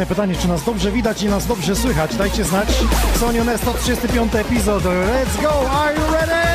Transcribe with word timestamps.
Tradycyjne 0.00 0.26
pytanie, 0.26 0.42
czy 0.42 0.48
nas 0.48 0.64
dobrze 0.64 0.92
widać 0.92 1.22
i 1.22 1.26
nas 1.26 1.46
dobrze 1.46 1.76
słychać? 1.76 2.16
Dajcie 2.16 2.44
znać. 2.44 2.68
Sonion 3.20 3.48
135 3.58 4.34
epizod. 4.34 4.84
Let's 4.84 5.42
go! 5.42 5.70
Are 5.70 5.94
you 5.94 6.12
ready? 6.12 6.50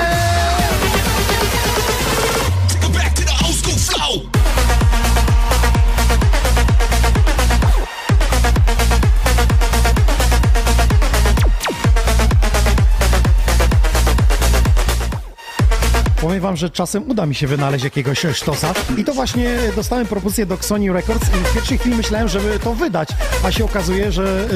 Powiem 16.25 16.41
wam, 16.41 16.56
że 16.56 16.69
czasem 16.69 17.09
uda 17.09 17.25
mi 17.25 17.35
się 17.35 17.47
wynaleźć 17.47 17.83
jakiegoś 17.83 18.25
sztosa 18.33 18.73
i 18.97 19.03
to 19.03 19.13
właśnie 19.13 19.57
dostałem 19.75 20.07
propozycję 20.07 20.45
do 20.45 20.57
Sony 20.57 20.94
Records 20.94 21.29
i 21.29 21.38
w 21.38 21.53
pierwszej 21.53 21.77
chwili 21.77 21.95
myślałem, 21.95 22.27
żeby 22.27 22.59
to 22.59 22.73
wydać, 22.73 23.09
a 23.45 23.51
się 23.51 23.66
okazuje, 23.66 24.11
że 24.11 24.47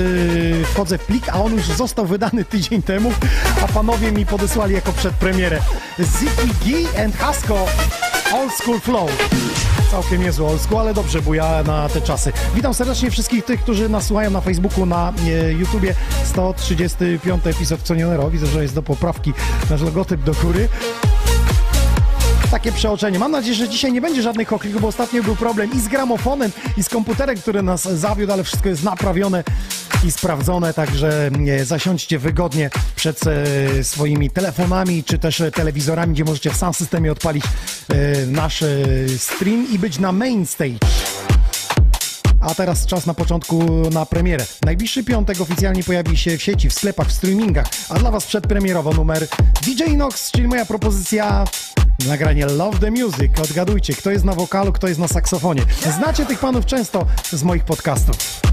yy, 0.57 0.65
wchodzę 0.65 0.97
w 0.97 1.05
plik, 1.05 1.29
a 1.29 1.43
on 1.43 1.53
już 1.53 1.65
został 1.65 2.05
wydany 2.05 2.45
tydzień 2.45 2.81
temu, 2.81 3.11
a 3.63 3.67
panowie 3.67 4.11
mi 4.11 4.25
podesłali 4.25 4.73
jako 4.73 4.93
przedpremierę. 4.93 5.59
Ziggy 5.99 6.47
G 6.65 7.03
and 7.03 7.17
Hasko 7.17 7.65
Old 8.33 8.53
School 8.53 8.79
Flow. 8.79 9.11
Całkiem 9.91 10.21
niezły 10.21 10.47
old 10.47 10.61
school, 10.61 10.79
ale 10.79 10.93
dobrze 10.93 11.21
buja 11.21 11.63
na 11.63 11.89
te 11.89 12.01
czasy. 12.01 12.31
Witam 12.55 12.73
serdecznie 12.73 13.11
wszystkich 13.11 13.45
tych, 13.45 13.63
którzy 13.63 13.89
nas 13.89 14.05
słuchają 14.05 14.31
na 14.31 14.41
Facebooku, 14.41 14.85
na 14.85 15.13
e, 15.27 15.53
YouTubie. 15.53 15.95
135 16.25 17.47
epizod 17.47 17.79
Conionero. 17.87 18.29
Widzę, 18.29 18.47
że 18.47 18.61
jest 18.61 18.75
do 18.75 18.83
poprawki 18.83 19.33
nasz 19.69 19.81
logotyp 19.81 20.23
do 20.23 20.33
góry 20.33 20.69
takie 22.51 22.71
przeoczenie. 22.71 23.19
Mam 23.19 23.31
nadzieję, 23.31 23.55
że 23.55 23.69
dzisiaj 23.69 23.93
nie 23.93 24.01
będzie 24.01 24.21
żadnych 24.21 24.53
oklików, 24.53 24.81
bo 24.81 24.87
ostatnio 24.87 25.23
był 25.23 25.35
problem 25.35 25.69
i 25.73 25.79
z 25.79 25.87
gramofonem, 25.87 26.51
i 26.77 26.83
z 26.83 26.89
komputerem, 26.89 27.37
który 27.37 27.61
nas 27.61 27.81
zawiódł, 27.83 28.33
ale 28.33 28.43
wszystko 28.43 28.69
jest 28.69 28.83
naprawione 28.83 29.43
i 30.05 30.11
sprawdzone, 30.11 30.73
także 30.73 31.31
e, 31.49 31.65
zasiądźcie 31.65 32.19
wygodnie 32.19 32.69
przed 32.95 33.21
e, 33.27 33.83
swoimi 33.83 34.29
telefonami, 34.29 35.03
czy 35.03 35.19
też 35.19 35.41
e, 35.41 35.51
telewizorami, 35.51 36.13
gdzie 36.13 36.23
możecie 36.23 36.49
w 36.49 36.55
sam 36.55 36.73
systemie 36.73 37.11
odpalić 37.11 37.43
nasz 38.27 38.63
stream 39.17 39.67
i 39.71 39.79
być 39.79 39.99
na 39.99 40.11
main 40.11 40.45
stage. 40.45 40.77
A 42.49 42.55
teraz 42.55 42.85
czas 42.85 43.05
na 43.05 43.13
początku 43.13 43.63
na 43.91 44.05
premierę. 44.05 44.45
Najbliższy 44.65 45.03
piątek 45.03 45.41
oficjalnie 45.41 45.83
pojawi 45.83 46.17
się 46.17 46.37
w 46.37 46.43
sieci, 46.43 46.69
w 46.69 46.73
sklepach, 46.73 47.07
w 47.07 47.11
streamingach, 47.11 47.65
a 47.89 47.99
dla 47.99 48.11
Was 48.11 48.25
przedpremierowo 48.25 48.91
numer 48.91 49.27
DJ 49.61 49.83
Nox, 49.97 50.31
czyli 50.31 50.47
moja 50.47 50.65
propozycja 50.65 51.45
nagranie 52.07 52.45
Love 52.45 52.79
the 52.79 52.91
Music. 52.91 53.39
Odgadujcie, 53.43 53.93
kto 53.93 54.11
jest 54.11 54.25
na 54.25 54.33
wokalu, 54.33 54.71
kto 54.71 54.87
jest 54.87 54.99
na 54.99 55.07
saksofonie. 55.07 55.61
Znacie 55.95 56.25
tych 56.25 56.39
panów 56.39 56.65
często 56.65 57.05
z 57.31 57.43
moich 57.43 57.63
podcastów. 57.63 58.48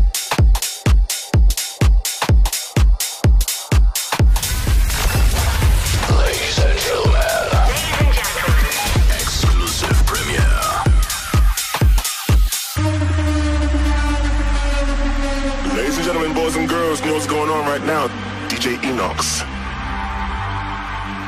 Right 17.78 17.86
now? 17.86 18.08
DJ 18.48 18.76
Enox. 18.88 19.44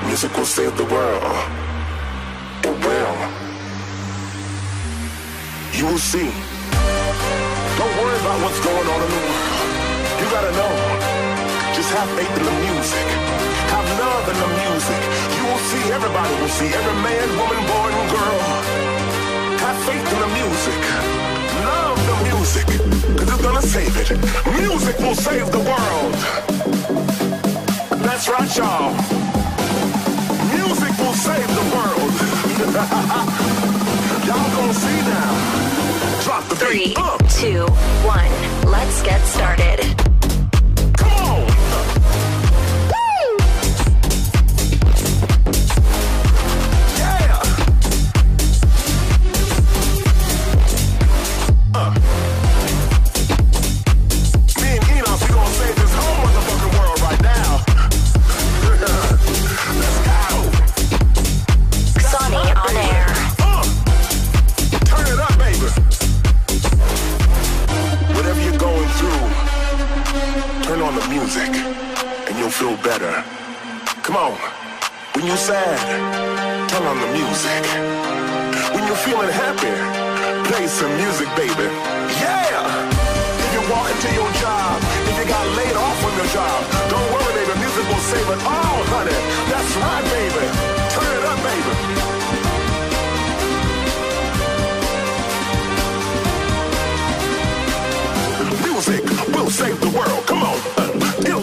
Music 0.07 0.35
will 0.37 0.47
save 0.47 0.75
the 0.77 0.85
world. 0.85 1.37
It 2.65 2.75
will. 2.85 3.17
You 5.77 5.85
will 5.91 5.99
see. 5.99 6.31
Don't 7.79 7.95
worry 8.01 8.19
about 8.25 8.39
what's 8.45 8.61
going 8.65 8.87
on 8.95 9.01
in 9.05 9.11
the 9.17 9.23
world. 9.29 9.69
You 10.21 10.27
gotta 10.37 10.53
know. 10.61 10.75
Just 11.77 11.91
have 11.93 12.09
faith 12.17 12.35
in 12.41 12.45
the 12.45 12.57
music. 12.65 13.07
Have 13.75 13.89
love 14.01 14.25
in 14.33 14.39
the 14.45 14.51
music. 14.65 15.01
You 15.37 15.45
will 15.49 15.63
see 15.71 15.85
everybody 15.93 16.35
You'll 16.39 16.57
see 16.61 16.71
every 16.79 16.97
man, 17.05 17.29
woman, 17.37 17.63
boy, 17.73 17.89
and 17.93 18.11
girl 18.11 18.39
have 19.65 19.79
faith 19.85 20.13
in 20.13 20.19
the 20.21 20.31
music. 20.41 21.28
Music, 22.39 22.67
cause 23.19 23.29
it's 23.33 23.43
gonna 23.43 23.61
save 23.61 23.97
it. 23.97 24.11
Music 24.61 24.97
will 25.01 25.15
save 25.17 25.51
the 25.51 25.59
world. 25.59 26.15
That's 28.01 28.29
right, 28.29 28.57
y'all. 28.57 28.93
Music 30.55 30.95
will 30.99 31.15
save 31.15 31.49
the 31.49 31.67
world. 31.75 32.13
y'all 34.25 34.51
gonna 34.57 34.73
see 34.73 35.01
now. 35.03 36.23
Drop 36.23 36.49
the 36.49 36.55
Three, 36.55 36.87
beat. 36.87 36.99
Uh, 36.99 37.19
two, 37.29 37.67
one. 38.07 38.31
Let's 38.71 39.03
get 39.03 39.21
started. 39.27 40.18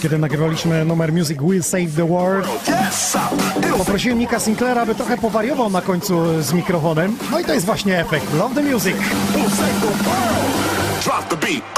Kiedy 0.06 0.18
nagrywaliśmy 0.18 0.86
numer 0.86 1.14
Music 1.14 1.42
Will 1.42 1.64
Save 1.64 1.96
the 1.96 2.08
World, 2.08 2.48
poprosiłem 3.78 4.20
Nika 4.20 4.40
Sinclaira, 4.40 4.82
aby 4.82 4.96
trochę 4.96 5.18
powariował 5.18 5.70
na 5.70 5.82
końcu 5.82 6.42
z 6.42 6.54
mikrofonem. 6.54 7.18
No 7.32 7.40
i 7.40 7.46
to 7.46 7.54
jest 7.54 7.66
właśnie 7.66 8.00
efekt. 8.00 8.34
Love 8.34 8.56
the 8.56 8.64
music. 8.64 8.96
Drop 11.04 11.28
the 11.30 11.38
beat. 11.38 11.75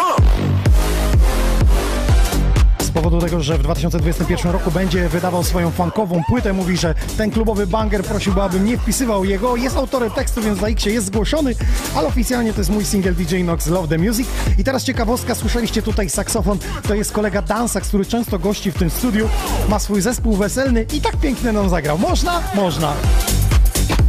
Powodu 3.09 3.25
tego, 3.25 3.43
że 3.43 3.57
w 3.57 3.63
2021 3.63 4.51
roku 4.51 4.71
będzie 4.71 5.09
wydawał 5.09 5.43
swoją 5.43 5.71
funkową 5.71 6.21
płytę, 6.29 6.53
mówi, 6.53 6.77
że 6.77 6.95
ten 7.17 7.31
klubowy 7.31 7.67
banger 7.67 8.03
prosiłby, 8.03 8.41
abym 8.41 8.65
nie 8.65 8.77
wpisywał 8.77 9.25
jego. 9.25 9.55
Jest 9.55 9.77
autorem 9.77 10.11
tekstu, 10.11 10.41
więc 10.41 10.61
na 10.61 10.67
X 10.67 10.85
jest 10.85 11.07
zgłoszony, 11.07 11.55
ale 11.95 12.07
oficjalnie 12.07 12.53
to 12.53 12.59
jest 12.59 12.69
mój 12.69 12.85
single 12.85 13.11
DJ 13.11 13.43
Nox 13.43 13.67
Love 13.67 13.87
the 13.87 13.97
Music. 13.97 14.27
I 14.57 14.63
teraz 14.63 14.83
ciekawostka, 14.83 15.35
słyszeliście 15.35 15.81
tutaj 15.81 16.09
saksofon, 16.09 16.57
to 16.87 16.95
jest 16.95 17.11
kolega 17.11 17.41
Dansax, 17.41 17.87
który 17.87 18.05
często 18.05 18.39
gości 18.39 18.71
w 18.71 18.77
tym 18.77 18.89
studiu, 18.89 19.29
ma 19.69 19.79
swój 19.79 20.01
zespół 20.01 20.35
weselny 20.35 20.85
i 20.93 21.01
tak 21.01 21.17
pięknie 21.17 21.51
nam 21.51 21.69
zagrał. 21.69 21.97
Można? 21.97 22.41
Można. 22.55 22.93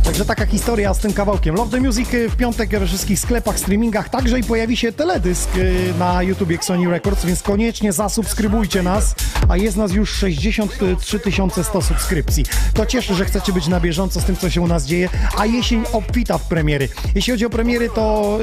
Także 0.09 0.25
taka 0.25 0.47
historia 0.47 0.95
z 0.95 0.99
tym 0.99 1.13
kawałkiem. 1.13 1.55
Love 1.55 1.71
the 1.71 1.81
Music 1.81 2.15
y, 2.15 2.29
w 2.29 2.37
piątek 2.37 2.71
we 2.71 2.87
wszystkich 2.87 3.21
sklepach, 3.21 3.59
streamingach, 3.59 4.09
także 4.09 4.39
i 4.39 4.43
pojawi 4.43 4.77
się 4.77 4.93
teledysk 4.93 5.57
y, 5.57 5.95
na 5.99 6.23
YouTubie 6.23 6.59
Sony 6.63 6.91
Records, 6.91 7.25
więc 7.25 7.43
koniecznie 7.43 7.93
zasubskrybujcie 7.93 8.83
nas, 8.83 9.15
a 9.49 9.57
jest 9.57 9.77
nas 9.77 9.93
już 9.93 10.11
63 10.11 11.21
100 11.63 11.83
subskrypcji. 11.83 12.45
To 12.75 12.87
cieszy, 12.87 13.15
że 13.15 13.25
chcecie 13.25 13.53
być 13.53 13.67
na 13.69 13.81
bieżąco 13.81 14.21
z 14.21 14.25
tym, 14.25 14.37
co 14.37 14.51
się 14.51 14.61
u 14.61 14.67
nas 14.67 14.87
dzieje, 14.87 15.09
a 15.37 15.47
jesień 15.47 15.85
obfita 15.93 16.39
w 16.39 16.49
premiery. 16.49 16.89
Jeśli 17.15 17.31
chodzi 17.31 17.47
o 17.47 17.51
premiery, 17.51 17.89
to 17.89 18.39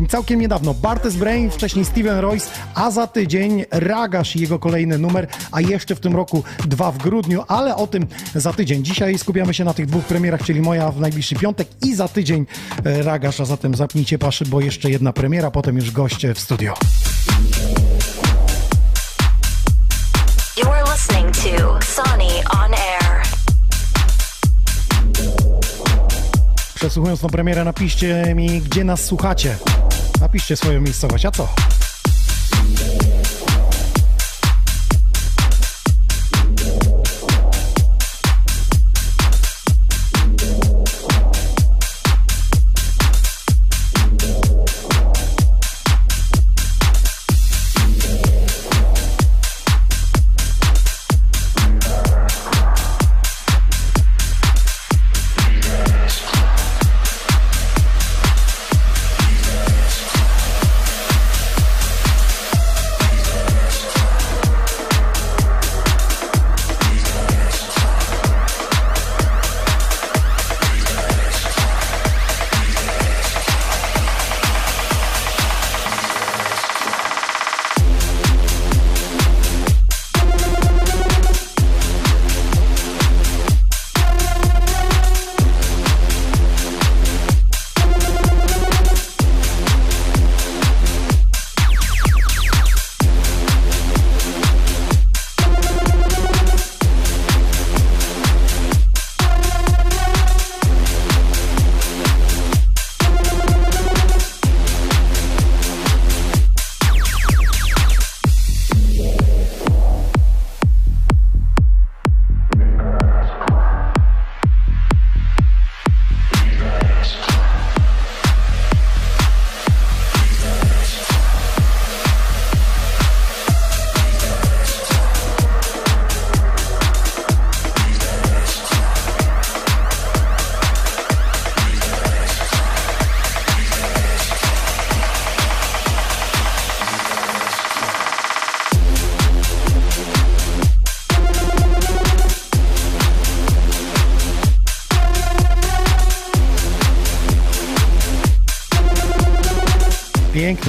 yy, 0.00 0.08
całkiem 0.08 0.40
niedawno 0.40 0.74
Bartes 0.74 1.16
Brain, 1.16 1.50
wcześniej 1.50 1.84
Steven 1.84 2.18
Royce, 2.18 2.50
a 2.74 2.90
za 2.90 3.06
tydzień 3.06 3.64
Ragasz 3.70 4.36
i 4.36 4.40
jego 4.40 4.58
kolejny 4.58 4.98
numer, 4.98 5.26
a 5.52 5.60
jeszcze 5.60 5.94
w 5.94 6.00
tym 6.00 6.16
roku 6.16 6.44
dwa 6.66 6.92
w 6.92 6.98
grudniu, 6.98 7.44
ale 7.48 7.76
o 7.76 7.86
tym 7.86 8.06
za 8.34 8.52
tydzień. 8.52 8.84
Dzisiaj 8.84 9.18
skupiamy 9.18 9.54
się 9.54 9.64
na 9.64 9.74
tych 9.74 9.86
dwóch 9.86 10.04
premierach, 10.04 10.42
czyli 10.48 10.60
moja 10.60 10.90
w 10.90 11.00
najbliższy 11.00 11.34
piątek 11.34 11.68
i 11.82 11.94
za 11.94 12.08
tydzień 12.08 12.46
e, 12.84 13.02
Ragasz, 13.02 13.40
a 13.40 13.44
zatem 13.44 13.74
zapnijcie 13.74 14.18
paszy, 14.18 14.44
bo 14.44 14.60
jeszcze 14.60 14.90
jedna 14.90 15.12
premiera, 15.12 15.50
potem 15.50 15.76
już 15.76 15.90
goście 15.90 16.34
w 16.34 16.40
studio. 16.40 16.74
You 20.56 20.70
are 20.70 20.92
listening 20.92 21.36
to 21.36 21.86
Sonny 21.86 22.24
on 22.64 22.74
air. 22.74 23.22
Przesłuchując 26.74 27.20
tą 27.20 27.28
premierę, 27.28 27.64
napiszcie 27.64 28.34
mi, 28.34 28.60
gdzie 28.60 28.84
nas 28.84 29.04
słuchacie. 29.04 29.56
Napiszcie 30.20 30.56
swoją 30.56 30.80
miejscowość, 30.80 31.26
a 31.26 31.30
co? 31.30 31.48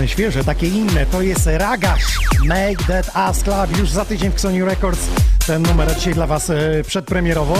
Świeże, 0.09 0.43
takie 0.43 0.67
inne. 0.67 1.05
To 1.05 1.21
jest 1.21 1.47
Ragasz. 1.47 2.19
Make 2.45 2.83
that 2.87 3.11
ass 3.13 3.43
club 3.43 3.77
już 3.79 3.89
za 3.89 4.05
tydzień 4.05 4.31
w 4.31 4.41
Sony 4.41 4.65
Records. 4.65 5.07
ten 5.47 5.61
numer 5.61 5.95
dzisiaj 5.95 6.13
dla 6.13 6.27
Was 6.27 6.49
e, 6.49 6.83
przedpremierowo. 6.87 7.57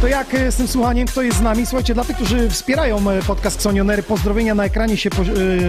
To 0.00 0.08
jak 0.08 0.34
e, 0.34 0.52
z 0.52 0.56
tym 0.56 0.68
słuchaniem, 0.68 1.06
kto 1.06 1.22
jest 1.22 1.38
z 1.38 1.40
nami? 1.40 1.66
Słuchajcie, 1.66 1.94
dla 1.94 2.04
tych, 2.04 2.16
którzy 2.16 2.50
wspierają 2.50 3.10
e, 3.10 3.22
podcast 3.22 3.56
Xonionery, 3.56 4.02
pozdrowienia 4.02 4.54
na 4.54 4.64
ekranie 4.64 4.96
się 4.96 5.10
po, 5.10 5.22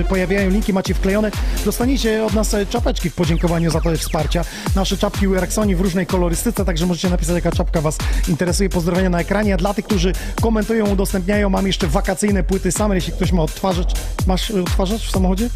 pojawiają, 0.10 0.50
linki 0.50 0.74
macie 0.74 0.94
wklejone. 0.94 1.32
Dostaniecie 1.66 2.26
od 2.26 2.34
nas 2.34 2.56
czapeczki 2.70 3.10
w 3.10 3.16
podziękowaniu 3.16 3.72
za 3.72 3.82
to 3.82 3.92
wsparcia. 3.98 4.46
Nasze 4.76 4.98
czapki 4.98 5.28
Weraxoni 5.28 5.76
w 5.76 5.82
różnej 5.82 6.06
kolorystyce, 6.06 6.66
także 6.66 6.86
możecie 6.86 7.10
napisać, 7.10 7.36
jaka 7.36 7.52
czapka 7.52 7.82
Was 7.82 7.98
interesuje. 8.28 8.70
Pozdrowienia 8.70 9.10
na 9.10 9.20
ekranie. 9.20 9.54
A 9.54 9.58
dla 9.58 9.74
tych, 9.74 9.86
którzy 9.86 10.14
komentują, 10.42 10.90
udostępniają, 10.90 11.50
mam 11.50 11.68
jeszcze 11.68 11.88
wakacyjne 11.88 12.44
płyty 12.44 12.72
same. 12.72 12.96
Jeśli 12.96 13.14
ktoś 13.14 13.32
ma 13.32 13.42
odtwarzacz, 13.42 13.94
masz 14.28 14.52
odtwarzacz 14.52 15.08
w 15.08 15.12
samochodzie? 15.12 15.50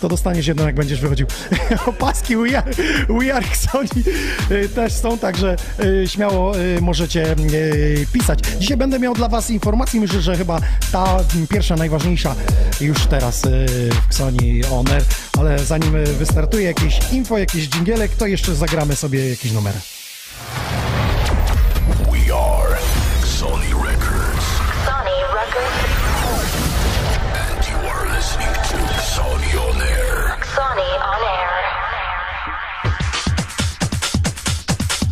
To 0.00 0.08
dostaniesz 0.08 0.46
jedną, 0.46 0.66
jak 0.66 0.74
będziesz 0.74 1.00
wychodził. 1.00 1.26
Opaski 1.86 2.36
We 2.36 2.58
Are, 2.58 2.70
We 3.08 3.34
Are 3.34 3.46
e, 4.50 4.68
też 4.68 4.92
są, 4.92 5.18
także 5.18 5.56
e, 6.02 6.08
śmiało 6.08 6.58
e, 6.58 6.80
możecie 6.80 7.36
pisać. 8.12 8.38
Dzisiaj 8.58 8.76
będę 8.76 8.98
miał 8.98 9.14
dla 9.14 9.28
Was 9.28 9.50
informacji, 9.50 10.00
myślę, 10.00 10.20
że 10.20 10.36
chyba 10.36 10.60
ta 10.92 11.18
pierwsza, 11.50 11.76
najważniejsza 11.76 12.34
już 12.80 13.06
teraz 13.06 13.42
w 13.92 14.06
Xoni 14.06 14.64
On 14.64 14.88
Air, 14.88 15.02
ale 15.38 15.58
zanim 15.58 16.04
wystartuje 16.18 16.64
jakieś 16.64 17.12
info, 17.12 17.38
jakieś 17.38 17.68
dżingielek, 17.68 18.12
to 18.16 18.26
jeszcze 18.26 18.54
zagramy 18.54 18.96
sobie 18.96 19.30
jakiś 19.30 19.52
numer. 19.52 19.74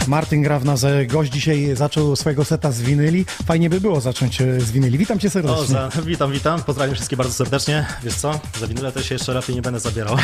Martin 0.09 0.43
gra 0.43 0.59
w 0.59 0.65
nas 0.65 0.85
e, 0.85 1.07
gość 1.07 1.33
dzisiaj 1.33 1.77
zaczął 1.77 2.17
swojego 2.17 2.45
seta 2.45 2.73
z 2.73 2.83
winyli. 2.83 3.25
Fajnie 3.47 3.71
by 3.71 3.81
było 3.81 4.01
zacząć 4.01 4.41
e, 4.41 4.61
z 4.61 4.71
winyli. 4.71 4.99
Witam 4.99 5.19
cię 5.19 5.31
serdecznie. 5.31 5.63
O, 5.63 5.65
za, 5.65 5.91
witam, 6.03 6.33
witam. 6.33 6.63
Pozdrawiam 6.63 6.95
wszystkich 6.95 7.19
bardzo 7.19 7.33
serdecznie. 7.33 7.87
Wiesz 8.03 8.15
co? 8.15 8.41
Za 8.61 8.67
winyle 8.67 8.93
to 8.93 9.03
się 9.03 9.15
jeszcze 9.15 9.35
lepiej 9.35 9.57
nie 9.57 9.63
będę 9.63 9.81
zabierał. 9.81 10.17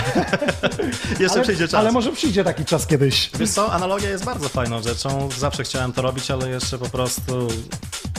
jeszcze 1.20 1.34
ale, 1.34 1.42
przyjdzie 1.42 1.68
czas. 1.68 1.74
ale 1.74 1.92
może 1.92 2.12
przyjdzie 2.12 2.44
taki 2.44 2.64
czas 2.64 2.86
kiedyś. 2.86 3.30
Wiesz 3.38 3.50
co? 3.50 3.72
Analogia 3.72 4.10
jest 4.10 4.24
bardzo 4.24 4.48
fajną 4.48 4.82
rzeczą. 4.82 5.28
Zawsze 5.38 5.64
chciałem 5.64 5.92
to 5.92 6.02
robić, 6.02 6.30
ale 6.30 6.50
jeszcze 6.50 6.78
po 6.78 6.88
prostu... 6.88 7.48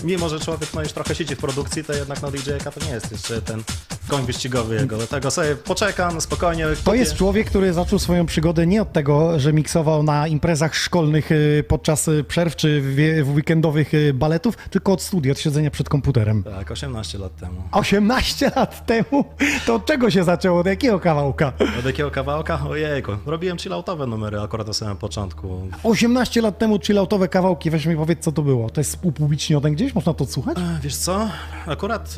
Mimo, 0.03 0.29
że 0.29 0.39
człowiek 0.39 0.73
no, 0.73 0.81
już 0.81 0.93
trochę 0.93 1.15
siedzi 1.15 1.35
w 1.35 1.39
produkcji, 1.39 1.83
to 1.83 1.93
jednak 1.93 2.21
no 2.21 2.31
DJ-ka 2.31 2.71
to 2.71 2.85
nie 2.85 2.91
jest 2.91 3.11
jeszcze 3.11 3.41
ten 3.41 3.63
koń 4.09 4.25
wyścigowy 4.25 4.75
jego. 4.75 4.97
Dlatego 4.97 5.31
sobie 5.31 5.55
poczekam 5.55 6.21
spokojnie. 6.21 6.65
To 6.83 6.93
jest 6.93 7.15
człowiek, 7.15 7.47
który 7.49 7.73
zaczął 7.73 7.99
swoją 7.99 8.25
przygodę 8.25 8.67
nie 8.67 8.81
od 8.81 8.93
tego, 8.93 9.39
że 9.39 9.53
miksował 9.53 10.03
na 10.03 10.27
imprezach 10.27 10.75
szkolnych 10.75 11.31
y, 11.31 11.63
podczas 11.67 12.07
y, 12.07 12.23
przerw 12.23 12.55
czy 12.55 12.81
w, 13.23 13.29
weekendowych 13.35 13.93
y, 13.93 14.13
baletów, 14.13 14.57
tylko 14.69 14.93
od 14.93 15.01
studia, 15.01 15.31
od 15.31 15.39
siedzenia 15.39 15.71
przed 15.71 15.89
komputerem. 15.89 16.43
Tak, 16.43 16.71
18 16.71 17.17
lat 17.17 17.35
temu. 17.35 17.61
18 17.71 18.51
lat 18.55 18.85
temu? 18.85 19.25
To 19.65 19.75
od 19.75 19.85
czego 19.85 20.09
się 20.11 20.23
zaczęło? 20.23 20.59
Od 20.59 20.65
jakiego 20.65 20.99
kawałka? 20.99 21.53
Od 21.79 21.85
jakiego 21.85 22.11
kawałka? 22.11 22.59
Ojejku. 22.69 23.11
Robiłem 23.25 23.57
chilloutowe 23.57 24.07
numery 24.07 24.39
akurat 24.41 24.67
na 24.67 24.73
samym 24.73 24.97
początku. 24.97 25.67
18 25.83 26.41
lat 26.41 26.57
temu 26.57 26.79
chilloutowe 26.79 27.27
kawałki, 27.27 27.69
weź 27.69 27.85
mi 27.85 27.95
powiedz, 27.95 28.19
co 28.19 28.31
to 28.31 28.41
było. 28.41 28.69
To 28.69 28.81
jest 28.81 28.97
upublicznione 29.01 29.71
gdzieś? 29.71 29.95
Można 29.95 30.13
to 30.13 30.23
odsłuchać? 30.23 30.57
E, 30.57 30.79
Wiesz 30.83 30.95
co? 30.95 31.29
Akurat 31.67 32.15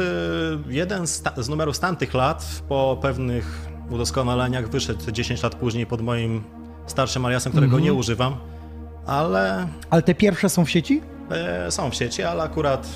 jeden 0.70 1.08
z, 1.08 1.24
z 1.38 1.50
numerów 1.50 1.73
z 1.76 1.80
tamtych 1.80 2.14
lat, 2.14 2.62
po 2.70 2.98
pewnych 3.02 3.68
udoskonaleniach, 3.90 4.70
wyszedł 4.70 5.12
10 5.12 5.44
lat 5.44 5.56
później 5.56 5.86
pod 5.86 6.02
moim 6.02 6.44
starszym 6.88 7.26
aliasem, 7.26 7.52
którego 7.52 7.80
nie 7.80 7.94
używam, 7.94 8.36
ale 9.06 9.68
Ale 9.90 10.02
te 10.02 10.16
pierwsze 10.16 10.50
są 10.50 10.66
w 10.66 10.70
sieci? 10.70 11.02
e, 11.32 11.72
są 11.72 11.90
w 11.90 11.96
sieci, 11.96 12.24
ale 12.24 12.44
akurat 12.44 12.88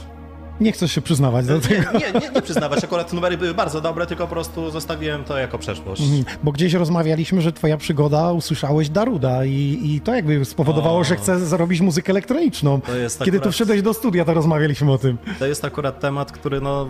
Nie 0.61 0.71
chcesz 0.71 0.91
się 0.91 1.01
przyznawać 1.01 1.45
do 1.45 1.59
tego. 1.59 1.91
nie, 1.91 1.99
nie, 2.13 2.19
nie, 2.19 2.29
nie 2.35 2.41
przyznawać, 2.41 2.83
akurat 2.83 3.13
numery 3.13 3.37
były 3.37 3.53
bardzo 3.53 3.81
dobre, 3.81 4.05
tylko 4.05 4.23
po 4.27 4.29
prostu 4.33 4.71
zostawiłem 4.71 5.23
to 5.23 5.37
jako 5.37 5.57
przeszłość. 5.57 6.01
Bo 6.43 6.51
gdzieś 6.51 6.73
rozmawialiśmy, 6.73 7.41
że 7.41 7.51
twoja 7.53 7.77
przygoda, 7.77 8.31
usłyszałeś 8.31 8.89
Daruda 8.89 9.45
i, 9.45 9.79
i 9.83 10.01
to 10.01 10.15
jakby 10.15 10.45
spowodowało, 10.45 10.99
O. 10.99 11.03
że 11.03 11.15
chcesz 11.15 11.41
zrobić 11.41 11.81
muzykę 11.81 12.09
elektroniczną. 12.11 12.81
To 12.81 12.95
jest 12.95 13.19
Kiedy 13.19 13.31
tu 13.31 13.37
akurat- 13.41 13.53
wszedłeś 13.53 13.81
do 13.81 13.93
studia, 13.93 14.25
to 14.25 14.33
rozmawialiśmy 14.33 14.91
o 14.91 14.97
tym. 14.97 15.17
To 15.39 15.45
jest 15.45 15.65
akurat 15.65 15.99
temat, 15.99 16.31
który 16.31 16.61
no 16.61 16.87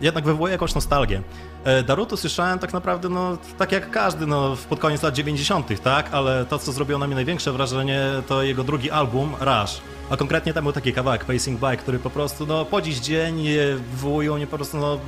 jednak 0.00 0.24
wywołuje 0.24 0.52
jakąś 0.52 0.74
nostalgię. 0.74 1.22
E, 1.64 1.82
Daruto 1.82 2.16
słyszałem 2.16 2.58
tak 2.58 2.72
naprawdę, 2.72 3.08
no 3.08 3.38
tak 3.58 3.72
jak 3.72 3.90
każdy, 3.90 4.26
no 4.26 4.56
pod 4.68 4.78
koniec 4.78 5.02
lat 5.02 5.14
90., 5.14 5.82
tak? 5.82 6.08
Ale 6.12 6.44
to, 6.44 6.58
co 6.58 6.72
zrobiło 6.72 6.98
na 6.98 7.06
mnie 7.06 7.14
największe 7.16 7.52
wrażenie, 7.52 8.00
to 8.28 8.42
jego 8.42 8.64
drugi 8.64 8.90
album, 8.90 9.34
Rush. 9.40 9.80
A 10.10 10.16
konkretnie 10.16 10.52
tam 10.54 10.64
był 10.64 10.72
taki 10.72 10.92
kawałek, 10.92 11.24
Pacing 11.24 11.60
By, 11.60 11.76
który 11.76 11.98
po 11.98 12.10
prostu, 12.10 12.46
no 12.46 12.64
po 12.64 12.82
dziś 12.82 12.98
dzień 13.00 13.48
e, 13.48 13.56
wywołują 13.92 14.36
mnie 14.36 14.46
po 14.46 14.56
prostu, 14.56 14.76
no 14.76 14.98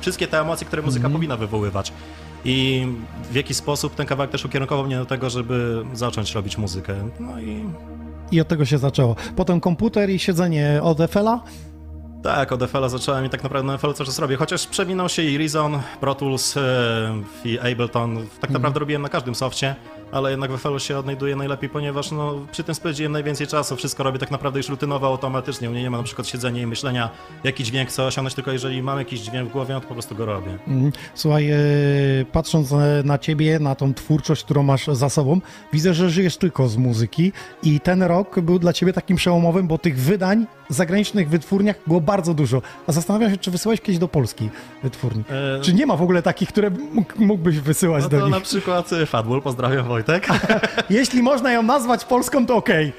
wszystkie 0.00 0.26
te 0.26 0.40
emocje, 0.40 0.66
które 0.66 0.82
muzyka 0.82 1.10
powinna 1.10 1.36
wywoływać. 1.36 1.92
I 2.44 2.86
w 3.30 3.34
jaki 3.34 3.54
sposób 3.54 3.94
ten 3.94 4.06
kawałek 4.06 4.30
też 4.30 4.44
ukierunkował 4.44 4.84
mnie 4.86 4.96
do 4.96 5.06
tego, 5.06 5.30
żeby 5.30 5.84
zacząć 5.94 6.34
robić 6.34 6.58
muzykę. 6.58 6.94
No 7.20 7.40
i 7.40 7.64
I 8.30 8.40
od 8.40 8.48
tego 8.48 8.64
się 8.64 8.78
zaczęło. 8.78 9.16
Potem 9.36 9.60
komputer 9.60 10.10
i 10.10 10.18
siedzenie 10.18 10.80
od 10.82 10.98
FL-a. 11.10 11.40
Tak, 12.22 12.52
od 12.52 12.62
FL 12.62 12.88
zacząłem 12.88 13.24
i 13.24 13.30
tak 13.30 13.42
naprawdę 13.42 13.72
na 13.72 13.78
FL 13.78 13.92
cały 13.92 14.06
czas 14.06 14.18
robię. 14.18 14.36
Chociaż 14.36 14.66
przewinął 14.66 15.08
się 15.08 15.22
i 15.22 15.38
Reason, 15.38 15.80
Pro 16.00 16.14
Tools 16.14 16.56
e, 16.56 16.60
i 17.44 17.58
Ableton. 17.58 18.26
Tak 18.40 18.50
naprawdę 18.50 18.80
robiłem 18.80 19.02
na 19.02 19.08
każdym 19.08 19.34
softie, 19.34 19.76
ale 20.12 20.30
jednak 20.30 20.52
w 20.52 20.58
FL 20.58 20.78
się 20.78 20.98
odnajduję 20.98 21.36
najlepiej, 21.36 21.68
ponieważ 21.70 22.10
no, 22.10 22.34
przy 22.52 22.64
tym 22.64 22.74
spędziłem 22.74 23.12
najwięcej 23.12 23.46
czasu. 23.46 23.76
Wszystko 23.76 24.02
robię 24.02 24.18
tak 24.18 24.30
naprawdę 24.30 24.58
już 24.58 24.68
rutynowo, 24.68 25.06
automatycznie. 25.06 25.68
U 25.68 25.72
mnie 25.72 25.82
nie 25.82 25.90
ma 25.90 25.96
na 25.98 26.02
przykład 26.04 26.26
siedzenia 26.28 26.62
i 26.62 26.66
myślenia, 26.66 27.10
jaki 27.44 27.64
dźwięk 27.64 27.88
chcę 27.88 28.04
osiągnąć, 28.04 28.34
tylko 28.34 28.52
jeżeli 28.52 28.82
mam 28.82 28.98
jakiś 28.98 29.20
dźwięk 29.20 29.48
w 29.48 29.52
głowie, 29.52 29.74
no 29.74 29.80
to 29.80 29.86
po 29.88 29.94
prostu 29.94 30.14
go 30.14 30.26
robię. 30.26 30.50
Mhm. 30.68 30.92
Słuchaj, 31.14 31.50
e, 31.50 31.56
patrząc 32.32 32.72
e, 32.72 33.02
na 33.04 33.18
ciebie, 33.18 33.58
na 33.58 33.74
tą 33.74 33.94
twórczość, 33.94 34.44
którą 34.44 34.62
masz 34.62 34.86
za 34.86 35.08
sobą, 35.08 35.40
widzę, 35.72 35.94
że 35.94 36.10
żyjesz 36.10 36.36
tylko 36.36 36.68
z 36.68 36.76
muzyki 36.76 37.32
i 37.62 37.80
ten 37.80 38.02
rok 38.02 38.40
był 38.40 38.58
dla 38.58 38.72
ciebie 38.72 38.92
takim 38.92 39.16
przełomowym, 39.16 39.66
bo 39.68 39.78
tych 39.78 39.98
wydań 40.00 40.46
w 40.70 40.74
zagranicznych 40.74 41.28
wytwórniach 41.28 41.76
było 41.86 42.00
bardzo 42.00 42.34
dużo. 42.34 42.62
A 42.86 42.92
zastanawiam 42.92 43.30
się, 43.30 43.36
czy 43.36 43.50
wysyłałeś 43.50 43.80
kiedyś 43.80 43.98
do 43.98 44.08
Polski 44.08 44.50
wytwórni. 44.82 45.24
E, 45.30 45.60
Czy 45.60 45.74
nie 45.74 45.86
ma 45.86 45.96
w 45.96 46.02
ogóle 46.02 46.22
takich, 46.22 46.48
które 46.48 46.70
mógł, 46.70 47.12
mógłbyś 47.16 47.58
wysyłać 47.60 48.02
No 48.02 48.08
do 48.08 48.18
to 48.18 48.24
nich? 48.24 48.34
na 48.34 48.40
przykład 48.40 48.92
e, 48.92 49.06
Fatbull, 49.06 49.42
Wojtek. 49.98 50.28
Jeśli 50.90 51.22
można 51.22 51.52
ją 51.52 51.62
nazwać 51.62 52.04
Polską, 52.04 52.46
to 52.46 52.56
okej. 52.56 52.92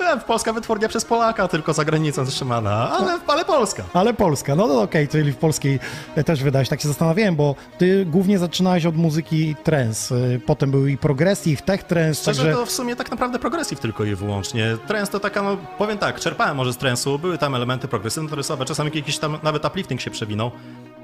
E, 0.00 0.20
Polska 0.20 0.52
wytwórnia 0.52 0.88
przez 0.88 1.04
Polaka, 1.04 1.48
tylko 1.48 1.72
za 1.72 1.84
granicą 1.84 2.24
zatrzymana, 2.24 2.90
ale, 2.90 3.18
ale 3.26 3.44
Polska. 3.44 3.82
Ale 3.92 4.14
Polska, 4.14 4.56
no 4.56 4.68
to 4.68 4.82
okej, 4.82 5.08
czyli 5.08 5.32
w 5.32 5.36
polskiej 5.36 5.78
e, 6.16 6.24
też 6.24 6.42
wydałeś. 6.42 6.68
Tak 6.68 6.80
się 6.80 6.88
zastanawiałem, 6.88 7.36
bo 7.36 7.54
ty 7.78 8.06
głównie 8.06 8.38
zaczynałeś 8.38 8.86
od 8.86 8.96
muzyki 8.96 9.56
trance, 9.64 10.14
e, 10.14 10.38
potem 10.38 10.70
był 10.70 10.86
i 10.86 10.96
progressive, 10.96 11.62
tech 11.62 11.82
trance, 11.82 12.22
Szczerze 12.22 12.42
także... 12.42 12.58
to 12.58 12.66
w 12.66 12.70
sumie 12.70 12.96
tak 12.96 13.10
naprawdę 13.10 13.38
progresiv 13.38 13.80
tylko 13.80 14.04
i 14.04 14.14
wyłącznie. 14.14 14.76
Trance 14.86 15.12
to 15.12 15.20
taka, 15.20 15.42
no 15.42 15.56
powiem 15.78 15.98
tak, 15.98 16.20
czerpałem 16.20 16.56
może 16.56 16.72
z 16.72 16.76
trance'u, 16.78 17.20
były 17.20 17.38
tam 17.38 17.54
elementy 17.54 17.88
progresywne, 17.88 18.36
czasami 18.66 18.90
jakiś 18.94 19.18
tam 19.18 19.38
nawet 19.42 19.64
uplifting 19.64 20.00
się 20.00 20.10
przewinął, 20.10 20.50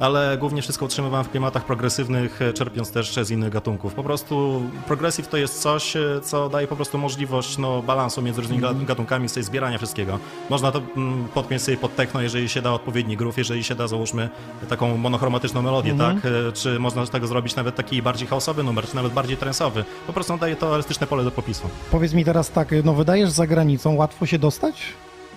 ale 0.03 0.37
głównie 0.39 0.63
wszystko 0.63 0.85
utrzymywałem 0.85 1.25
w 1.27 1.31
klimatach 1.31 1.65
progresywnych, 1.65 2.43
e, 2.43 2.53
czerpiąc 2.53 2.91
też 2.91 3.15
z 3.23 3.31
innych 3.31 3.51
gatunków. 3.53 3.95
Po 3.95 4.03
prostu 4.03 4.63
progressive 4.87 5.29
to 5.29 5.37
jest 5.37 5.63
coś, 5.63 5.97
e, 5.97 6.01
co 6.23 6.49
daje 6.49 6.67
po 6.67 6.77
prostu 6.77 6.99
możliwość 6.99 7.59
no, 7.59 7.83
balansu 7.83 8.23
między 8.23 8.41
różnymi 8.41 8.65
Mhm. 8.65 8.87
gatunkami, 8.87 9.29
tej 9.29 9.43
zbierania 9.43 9.79
wszystkiego. 9.79 10.19
Można 10.51 10.73
to 10.73 10.81
mm, 10.97 11.29
podpiąć 11.35 11.63
sobie 11.63 11.77
pod 11.77 11.97
techno, 11.97 12.21
jeżeli 12.21 12.49
się 12.49 12.63
da 12.63 12.73
odpowiedni 12.73 13.17
groove, 13.17 13.39
jeżeli 13.39 13.65
się 13.65 13.75
da, 13.75 13.89
załóżmy, 13.89 14.29
taką 14.69 14.97
monochromatyczną 14.97 15.63
melodię, 15.63 15.93
Mhm. 15.93 16.21
tak? 16.21 16.33
E, 16.49 16.53
Czy 16.53 16.79
można 16.79 17.07
z 17.07 17.11
tego 17.11 17.27
zrobić 17.27 17.57
nawet 17.57 17.75
taki 17.77 18.03
bardziej 18.03 18.29
chaosowy 18.29 18.63
numer, 18.63 18.87
czy 18.89 18.97
nawet 18.97 19.13
bardziej 19.13 19.37
trensowy. 19.37 19.85
Po 20.07 20.13
prostu 20.13 20.39
daje 20.39 20.57
to 20.57 20.75
elastyczne 20.75 21.07
pole 21.07 21.25
do 21.25 21.31
popisu. 21.31 21.69
Powiedz 21.91 22.13
mi 22.13 22.25
teraz 22.25 22.51
tak, 22.51 22.69
no 22.85 22.95
wydajesz 22.95 23.31
za 23.31 23.47
granicą, 23.47 23.95
łatwo 23.95 24.27
się 24.27 24.39
dostać? 24.39 24.83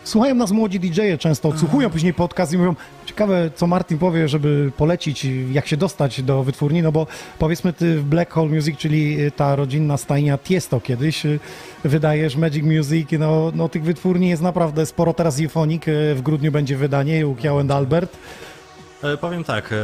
Słuchają 0.06 0.36
nas 0.36 0.52
młodzi 0.52 0.80
DJ-e 0.80 1.18
często, 1.18 1.50
odsłuchują 1.50 1.90
później 1.90 2.14
podcast 2.14 2.54
i 2.54 2.58
mówią, 2.58 2.76
ciekawe 3.06 3.52
co 3.56 3.68
Martin 3.68 3.98
powie, 3.98 4.28
żeby 4.28 4.72
polecić, 4.78 5.28
jak 5.52 5.68
się 5.68 5.78
dostać 5.78 6.22
do 6.22 6.44
wytwórni, 6.44 6.82
no 6.82 6.92
bo 6.92 7.08
powiedzmy 7.40 7.74
ty 7.74 8.00
w 8.00 8.04
Black 8.04 8.32
Hole 8.34 8.50
Music, 8.50 8.78
czyli 8.78 9.18
ta 9.36 9.56
rodzinna 9.56 9.98
stajnia 9.98 10.38
Tiesto 10.38 10.82
kiedyś, 10.82 11.26
y, 11.26 11.40
wydajesz 11.84 12.36
Magic 12.36 12.64
Music, 12.64 13.10
no, 13.20 13.52
no 13.56 13.70
tych 13.70 13.84
wytwórni 13.84 14.30
jest 14.30 14.42
naprawdę 14.42 14.86
sporo, 14.86 15.14
teraz 15.14 15.40
Euphonic, 15.40 15.88
y, 15.88 16.16
w 16.16 16.22
grudniu 16.22 16.52
będzie 16.52 16.78
wydanie, 16.78 17.28
Ukiał 17.28 17.60
and 17.60 17.72
Albert. 17.72 18.18
E, 19.04 19.18
Powiem 19.18 19.44
tak, 19.44 19.72
e, 19.72 19.76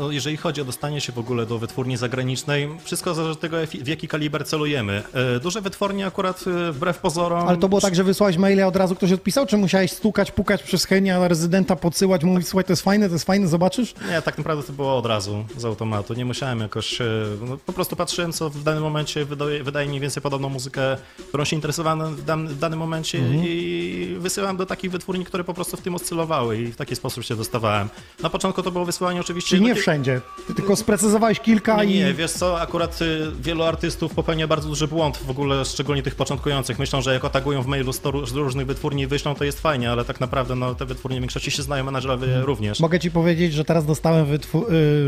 no 0.00 0.10
jeżeli 0.10 0.36
chodzi 0.36 0.60
o 0.60 0.64
dostanie 0.64 1.00
się 1.00 1.12
w 1.12 1.18
ogóle 1.18 1.46
do 1.46 1.58
wytwórni 1.58 1.96
zagranicznej, 1.96 2.68
wszystko 2.84 3.14
zależy 3.14 3.32
od 3.32 3.40
tego, 3.40 3.56
w 3.84 3.88
jaki 3.88 4.08
kaliber 4.08 4.46
celujemy. 4.46 5.02
E, 5.36 5.40
Duże 5.40 5.60
wytwórnie 5.60 6.06
akurat 6.06 6.44
e, 6.68 6.72
wbrew 6.72 6.98
pozorom... 6.98 7.48
Ale 7.48 7.56
to 7.58 7.68
było 7.68 7.80
tak, 7.80 7.94
że 7.94 8.04
wysłałeś 8.04 8.36
maile, 8.36 8.60
a 8.62 8.66
od 8.66 8.76
razu 8.76 8.94
ktoś 8.94 9.12
odpisał, 9.12 9.46
czy 9.46 9.56
musiałeś 9.56 9.92
stukać, 9.92 10.30
pukać 10.32 10.62
przez 10.62 10.86
na 11.02 11.28
rezydenta, 11.28 11.76
podsyłać, 11.76 12.24
mówić, 12.24 12.48
słuchaj, 12.48 12.64
to 12.64 12.72
jest 12.72 12.82
fajne, 12.82 13.06
to 13.08 13.12
jest 13.12 13.24
fajne, 13.24 13.48
zobaczysz? 13.48 13.94
Nie, 14.10 14.22
tak 14.22 14.38
naprawdę 14.38 14.64
to 14.64 14.72
było 14.72 14.96
od 14.96 15.06
razu 15.06 15.44
z 15.56 15.64
automatu. 15.64 16.14
Nie 16.14 16.24
musiałem 16.24 16.60
jakoś. 16.60 17.00
e, 17.00 17.04
No, 17.48 17.56
po 17.66 17.72
prostu 17.72 17.96
patrzyłem, 17.96 18.32
co 18.32 18.50
w 18.50 18.62
danym 18.62 18.82
momencie 18.82 19.24
wydaje, 19.24 19.64
wydaje 19.64 19.88
mniej 19.88 20.00
więcej 20.00 20.22
podobną 20.22 20.48
muzykę, 20.48 20.96
którą 21.28 21.44
się 21.44 21.56
interesowałem 21.56 22.16
w, 22.16 22.24
dan, 22.24 22.48
w 22.48 22.58
danym 22.58 22.78
momencie 22.78 23.18
Mhm. 23.18 23.44
i 23.46 24.16
wysyłałem 24.18 24.56
do 24.56 24.66
takich 24.66 24.90
wytwórni, 24.90 25.24
które 25.24 25.44
po 25.44 25.54
prostu 25.54 25.76
w 25.76 25.80
tym 25.80 25.94
oscylowały 25.94 26.58
i 26.60 26.66
w 26.72 26.76
taki 26.76 26.96
sposób 26.96 27.24
się 27.24 27.36
dostawałem. 27.36 27.88
Na 28.22 28.30
początku 28.30 28.62
to 28.62 28.70
było 28.70 28.84
wysyłanie 28.84 29.20
oczywiście. 29.20 29.50
Czyli 29.50 29.62
nie 29.62 29.74
wszędzie, 29.86 30.20
ty 30.46 30.54
tylko 30.54 30.76
sprecyzowałeś 30.76 31.40
kilka 31.40 31.84
nie, 31.84 31.94
i... 31.94 31.98
nie, 31.98 32.14
wiesz 32.14 32.30
co, 32.32 32.60
akurat 32.60 33.02
y, 33.02 33.18
wielu 33.40 33.62
artystów 33.62 34.14
popełnia 34.14 34.46
bardzo 34.48 34.68
duży 34.68 34.88
błąd, 34.88 35.16
w 35.16 35.30
ogóle 35.30 35.64
szczególnie 35.64 36.02
tych 36.02 36.14
początkujących. 36.14 36.78
Myślą, 36.78 37.00
że 37.02 37.12
jak 37.14 37.24
otagują 37.24 37.62
w 37.62 37.66
mailu 37.66 37.92
100 37.92 38.10
ró- 38.12 38.26
z 38.26 38.32
różnych 38.32 38.66
wytwórni 38.66 39.02
i 39.02 39.06
wyślą, 39.06 39.34
to 39.34 39.44
jest 39.44 39.60
fajnie, 39.60 39.90
ale 39.90 40.04
tak 40.04 40.20
naprawdę 40.20 40.54
no, 40.54 40.74
te 40.74 40.86
wytwórnie 40.86 41.18
w 41.18 41.20
większości 41.20 41.50
się 41.50 41.62
znają, 41.62 41.84
menadżerowie 41.84 42.26
Mhm. 42.26 42.44
również. 42.44 42.80
Mogę 42.80 43.00
ci 43.00 43.10
powiedzieć, 43.10 43.52
że 43.52 43.64
teraz 43.64 43.86
dostałem 43.86 44.26
wytwu- 44.26 44.64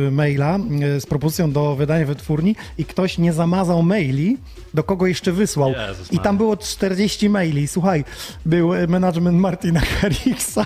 y, 0.09 0.11
maila 0.11 0.59
y, 0.97 1.01
z 1.01 1.07
propozycją 1.07 1.53
do 1.53 1.77
wydania 1.77 2.07
wytwórni 2.07 2.57
i 2.79 2.85
ktoś 2.85 3.19
nie 3.19 3.33
zamazał 3.33 3.83
maili, 3.83 4.37
do 4.75 4.83
kogo 4.85 5.07
jeszcze 5.07 5.33
wysłał. 5.33 5.73
Jezus 5.89 6.13
I 6.13 6.19
tam 6.19 6.37
było 6.37 6.57
40 6.57 7.29
maili. 7.31 7.69
Słuchaj, 7.69 8.05
był 8.47 8.75
y, 8.75 8.89
management 8.89 9.39
Martina 9.39 9.81
Garrixa 10.03 10.65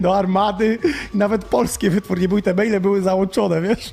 do 0.00 0.16
Armady 0.16 0.78
nawet 1.14 1.44
polskie 1.44 1.90
wytwórnie 1.90 2.28
były, 2.28 2.42
te 2.42 2.54
maile 2.54 2.80
były 2.80 3.02
załączone, 3.14 3.60
wiesz? 3.62 3.92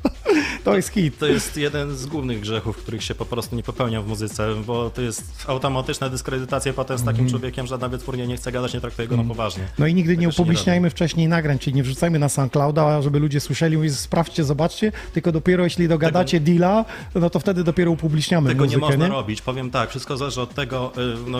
To 0.63 0.75
jest 0.75 0.89
hit. 0.89 1.17
To 1.17 1.25
jest 1.25 1.57
jeden 1.57 1.95
z 1.95 2.05
głównych 2.05 2.39
grzechów, 2.39 2.77
których 2.77 3.03
się 3.03 3.15
po 3.15 3.25
prostu 3.25 3.55
nie 3.55 3.63
popełnia 3.63 4.01
w 4.01 4.07
muzyce, 4.07 4.55
bo 4.67 4.89
to 4.89 5.01
jest 5.01 5.23
automatyczna 5.47 6.09
dyskredytacja 6.09 6.73
potem 6.73 6.97
z 6.97 7.03
takim 7.03 7.29
człowiekiem, 7.29 7.67
żadna 7.67 7.89
wytwórnia 7.89 8.25
nie 8.25 8.37
chce 8.37 8.51
gadać, 8.51 8.73
nie 8.73 8.81
traktuje 8.81 9.07
go 9.07 9.17
na 9.17 9.23
poważnie. 9.23 9.61
Mhm. 9.61 9.75
No 9.79 9.87
i 9.87 9.93
nigdy 9.93 10.11
nie 10.11 10.17
Tego 10.17 10.31
się 10.31 10.37
nie 10.37 10.43
upubliczniajmy 10.43 10.89
wcześniej 10.89 11.27
nagrań, 11.27 11.59
czyli 11.59 11.75
nie 11.75 11.83
wrzucajmy 11.83 12.19
na 12.19 12.29
SoundClouda, 12.29 13.01
żeby 13.01 13.19
ludzie 13.19 13.39
słyszeli, 13.39 13.77
mówić, 13.77 13.95
sprawdźcie, 13.95 14.43
zobaczcie, 14.43 14.91
tylko 15.13 15.31
dopiero 15.31 15.63
jeśli 15.63 15.87
dogadacie 15.87 16.39
deala, 16.39 16.85
no 17.15 17.29
to 17.29 17.39
wtedy 17.39 17.63
dopiero 17.63 17.91
upubliczniamy 17.91 18.49
Tego 18.49 18.63
muzykę, 18.63 18.81
nie 18.81 18.87
można 18.87 19.07
robić. 19.07 19.41
Powiem 19.41 19.71
tak, 19.71 19.89
wszystko 19.89 20.17
zależy 20.17 20.41
od 20.41 20.53
tego, 20.53 20.91
y, 21.27 21.29
no, 21.29 21.39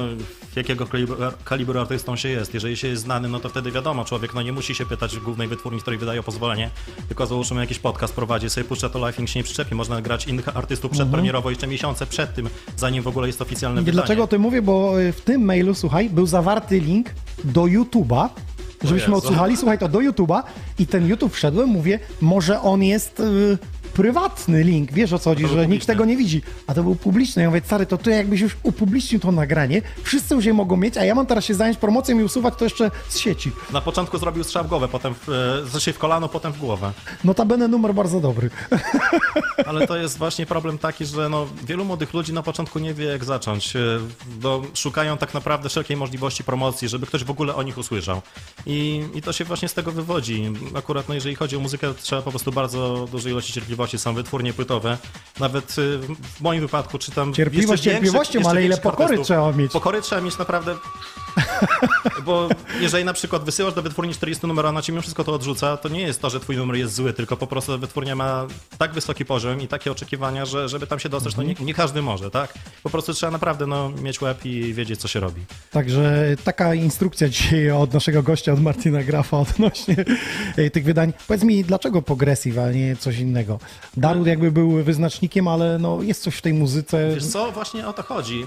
jakiego 0.56 0.88
kalibru, 1.44 1.80
artystą 1.80 2.16
się 2.16 2.30
jest. 2.30 2.54
Jeżeli 2.54 2.78
się 2.78 2.88
jest 2.88 3.02
znanym, 3.04 3.32
no 3.32 3.40
to 3.40 3.50
wtedy 3.50 3.72
wiadomo, 3.72 4.06
człowiek 4.06 4.34
no, 4.34 4.42
nie 4.42 4.52
musi 4.52 4.76
się 4.76 4.86
pytać 4.86 5.18
głównej 5.18 5.48
wytwórni, 5.48 5.80
z 5.80 5.82
której 5.82 6.00
wydają 6.00 6.24
pozwolenie, 6.24 6.70
tylko 7.08 7.26
załóżmy 7.26 7.68
jakiś 7.72 7.82
podcast 7.82 8.14
prowadzi, 8.14 8.50
sobie 8.50 8.64
puszcza 8.64 8.90
to 8.90 9.00
live, 9.00 9.20
nikt 9.20 9.32
się 9.32 9.40
nie 9.40 9.44
przyczepi. 9.44 9.76
Można 9.76 10.02
grać 10.02 10.28
innych 10.28 10.58
artystów 10.58 10.92
przedpremierowo 10.92 11.50
jeszcze 11.50 11.68
miesiące 11.68 12.06
przed 12.06 12.34
tym, 12.34 12.50
zanim 12.78 13.04
w 13.04 13.08
ogóle 13.08 13.28
jest 13.28 13.42
oficjalne 13.42 13.82
Nie, 13.82 13.86
wydanie. 13.86 13.96
Dlaczego 13.96 14.24
o 14.24 14.28
tym 14.28 14.42
mówię? 14.42 14.62
Bo 14.62 15.02
y, 15.02 15.12
w 15.12 15.22
tym 15.22 15.46
mailu, 15.46 15.74
słuchaj, 15.74 16.10
był 16.10 16.26
zawarty 16.26 16.80
link 16.80 17.10
do 17.44 17.62
YouTube'a, 17.62 18.30
żebyśmy 18.84 19.16
odsłuchali, 19.16 19.58
słuchaj, 19.58 19.80
to 19.80 19.88
do 19.88 20.00
YouTube'a 20.00 20.44
i 20.80 20.88
ten 20.88 21.08
YouTube 21.08 21.34
wszedłem, 21.34 21.70
mówię, 21.70 22.00
może 22.22 22.62
on 22.62 22.84
jest 22.84 23.20
y, 23.20 23.58
prywatny 23.94 24.64
link, 24.64 24.92
wiesz 24.92 25.14
o 25.14 25.20
co 25.20 25.30
chodzi, 25.30 25.42
że 25.42 25.48
był 25.48 25.58
nikt 25.58 25.68
publiczny. 25.68 25.94
tego 25.94 26.06
nie 26.06 26.18
widzi, 26.18 26.42
a 26.68 26.74
to 26.74 26.84
był 26.84 26.96
publiczny. 26.96 27.42
Ja 27.42 27.50
mówię, 27.50 27.62
stary, 27.66 27.86
to 27.86 27.98
ty 27.98 28.12
jakbyś 28.12 28.42
już 28.42 28.58
upublicznił 28.64 29.20
to 29.20 29.32
nagranie, 29.32 29.82
wszyscy 30.04 30.36
już 30.36 30.46
je 30.46 30.54
mogą 30.54 30.78
mieć, 30.78 30.98
a 30.98 31.06
ja 31.06 31.16
mam 31.16 31.26
teraz 31.26 31.46
się 31.46 31.54
zająć 31.54 31.78
promocją 31.78 32.20
i 32.20 32.24
usuwać 32.24 32.54
to 32.58 32.64
jeszcze 32.66 32.92
z 33.10 33.18
sieci. 33.18 33.52
Na 33.74 33.82
początku 33.82 34.18
zrobił 34.18 34.44
strzał 34.44 34.64
w 34.64 34.68
głowę, 34.68 34.88
potem 34.88 35.14
w, 35.14 35.30
e, 35.30 35.70
znaczy 35.70 35.94
w 35.94 35.98
kolano, 35.98 36.30
potem 36.30 36.54
w 36.54 36.58
głowę. 36.58 36.92
Notabene 37.24 37.68
numer 37.68 37.94
bardzo 37.94 38.20
dobry. 38.20 38.50
Ale 39.66 39.88
to 39.88 39.98
jest 39.98 40.18
właśnie 40.24 40.46
problem 40.46 40.78
taki, 40.78 41.06
że 41.06 41.30
no, 41.30 41.48
wielu 41.68 41.86
młodych 41.86 42.14
ludzi 42.14 42.34
na 42.34 42.44
początku 42.44 42.80
nie 42.80 42.94
wie, 42.94 43.06
jak 43.06 43.24
zacząć. 43.24 43.74
No, 44.44 44.62
szukają 44.74 45.18
tak 45.18 45.34
naprawdę 45.34 45.70
wszelkiej 45.70 45.98
możliwości 45.98 46.44
promocji, 46.44 46.90
żeby 46.90 47.08
ktoś 47.08 47.24
w 47.24 47.32
ogóle 47.32 47.56
o 47.56 47.64
nich 47.64 47.78
usłyszał. 47.78 48.22
I, 48.66 49.04
I 49.14 49.22
to 49.22 49.34
się 49.34 49.46
właśnie 49.46 49.68
z 49.68 49.74
tego 49.74 49.92
wywodzi. 49.92 50.54
Akurat 50.76 51.10
no, 51.10 51.16
jeżeli 51.16 51.36
chodzi 51.36 51.56
o 51.56 51.60
muzykę, 51.60 51.88
to 51.88 51.94
trzeba 51.94 52.22
po 52.22 52.30
prostu 52.30 52.52
bardzo 52.52 53.08
dużej 53.12 53.32
ilości 53.32 53.54
cierpliwości. 53.54 53.81
Są 53.98 54.14
wytwórnie 54.14 54.54
płytowe. 54.54 54.98
Nawet 55.40 55.72
e, 55.72 55.98
w 56.38 56.42
moim 56.42 56.62
wypadku 56.62 56.98
czytam. 56.98 57.34
Cierpliwość 57.34 57.86
jeszcze 57.86 57.92
cierpliwością, 57.92 58.40
jeszcze 58.40 58.50
ale 58.50 58.66
ile 58.66 58.78
pokory 58.78 59.04
artystów. 59.04 59.26
trzeba 59.28 59.52
mieć. 59.52 59.72
Pokory 59.72 60.02
trzeba 60.02 60.22
mieć 60.22 60.38
naprawdę. 60.38 60.76
Bo 62.26 62.50
jeżeli 62.80 63.06
na 63.06 63.14
przykład 63.14 63.44
wysyłasz 63.44 63.74
do 63.74 63.82
wytwórni 63.82 64.14
40 64.14 64.48
numer, 64.48 64.66
a 64.66 64.70
ona 64.70 64.82
ci 64.82 64.92
mimo 64.92 65.02
wszystko 65.02 65.24
to 65.24 65.34
odrzuca, 65.34 65.78
to 65.78 65.90
nie 65.90 66.02
jest 66.02 66.22
to, 66.22 66.30
że 66.30 66.40
twój 66.40 66.58
numer 66.58 66.76
jest 66.76 66.96
zły, 66.96 67.14
tylko 67.14 67.38
po 67.38 67.48
prostu 67.48 67.80
wytwórnia 67.80 68.16
ma 68.16 68.48
tak 68.78 68.94
wysoki 68.94 69.26
poziom 69.26 69.62
i 69.62 69.68
takie 69.68 69.92
oczekiwania, 69.92 70.46
że 70.46 70.70
żeby 70.70 70.88
tam 70.88 71.00
się 71.00 71.10
dostać, 71.10 71.36
to 71.36 71.44
nie, 71.44 71.56
nie 71.60 71.74
każdy 71.74 72.02
może, 72.02 72.32
tak? 72.32 72.54
Po 72.84 72.90
prostu 72.90 73.14
trzeba 73.14 73.32
naprawdę 73.32 73.68
no, 73.68 73.90
mieć 73.90 74.22
łeb 74.22 74.46
i 74.46 74.74
wiedzieć, 74.74 75.00
co 75.00 75.08
się 75.08 75.20
robi. 75.20 75.42
Także 75.72 76.36
taka 76.44 76.74
instrukcja 76.74 77.30
dzisiaj 77.30 77.72
od 77.72 77.94
naszego 77.94 78.24
gościa, 78.24 78.54
od 78.54 78.62
Martina 78.62 79.04
Grafa 79.04 79.38
odnośnie 79.38 80.06
e, 80.58 80.70
tych 80.70 80.84
wydań. 80.84 81.14
Powiedz 81.28 81.44
mi, 81.44 81.64
dlaczego 81.64 82.02
progressive, 82.02 82.58
a 82.58 82.72
nie 82.72 82.96
coś 82.96 83.18
innego? 83.18 83.60
Darut 83.98 84.28
jakby 84.28 84.52
był 84.52 84.84
wyznacznikiem, 84.84 85.48
ale 85.48 85.80
no 85.80 86.02
jest 86.02 86.24
coś 86.24 86.36
w 86.36 86.42
tej 86.42 86.54
muzyce. 86.54 87.12
Wiesz 87.14 87.26
co, 87.26 87.52
właśnie 87.52 87.88
o 87.88 87.94
to 87.94 88.04
chodzi. 88.04 88.46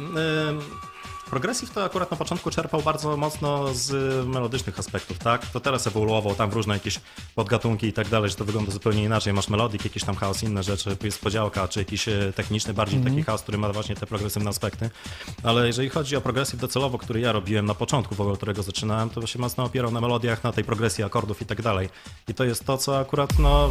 Progressive 1.35 1.71
to 1.71 1.85
akurat 1.85 2.11
na 2.11 2.17
początku 2.17 2.51
czerpał 2.51 2.83
bardzo 2.83 3.17
mocno 3.17 3.75
z 3.75 3.93
melodycznych 4.27 4.79
aspektów, 4.79 5.19
tak? 5.19 5.47
To 5.47 5.61
teraz 5.61 5.87
ewoluował 5.87 6.35
tam 6.35 6.51
w 6.51 6.53
różne 6.53 6.75
jakieś 6.75 7.01
podgatunki 7.35 7.87
i 7.87 7.93
tak 7.93 8.09
dalej, 8.09 8.31
że 8.31 8.37
to 8.37 8.45
wygląda 8.45 8.73
zupełnie 8.73 9.05
inaczej. 9.05 9.33
Masz 9.33 9.49
melodik, 9.49 9.85
jakiś 9.85 10.05
tam 10.05 10.17
chaos, 10.17 10.43
inne 10.43 10.63
rzeczy, 10.63 10.97
jest 11.05 11.21
podziałka, 11.21 11.69
czy 11.69 11.79
jakiś 11.79 12.09
e, 12.09 12.33
techniczny, 12.37 12.75
bardziej 12.75 13.01
taki 13.01 13.23
chaos, 13.23 13.43
który 13.43 13.59
ma 13.59 13.73
właśnie 13.73 13.95
te 13.95 14.07
progresywne 14.07 14.51
aspekty. 14.51 14.91
Ale 15.43 15.67
jeżeli 15.67 15.89
chodzi 15.89 16.17
o 16.17 16.21
progressive 16.21 16.61
docelowo, 16.61 16.99
który 16.99 17.21
ja 17.21 17.33
robiłem 17.33 17.67
na 17.67 17.75
początku, 17.75 18.15
w 18.15 18.21
ogóle 18.21 18.37
którego 18.37 18.63
zaczynałem, 18.63 19.11
to 19.11 19.27
się 19.27 19.39
mocno 19.39 19.65
opierał 19.65 19.91
na 19.91 20.01
melodiach, 20.01 20.45
na 20.45 20.53
tej 20.53 20.65
progresji 20.65 21.05
akordów 21.05 21.43
i 21.43 21.47
tak 21.47 21.63
dalej. 21.63 21.89
I 22.29 22.35
to 22.35 22.45
jest 22.45 22.65
to, 22.65 22.79
co 22.79 22.99
akurat 22.99 23.39
no, 23.39 23.71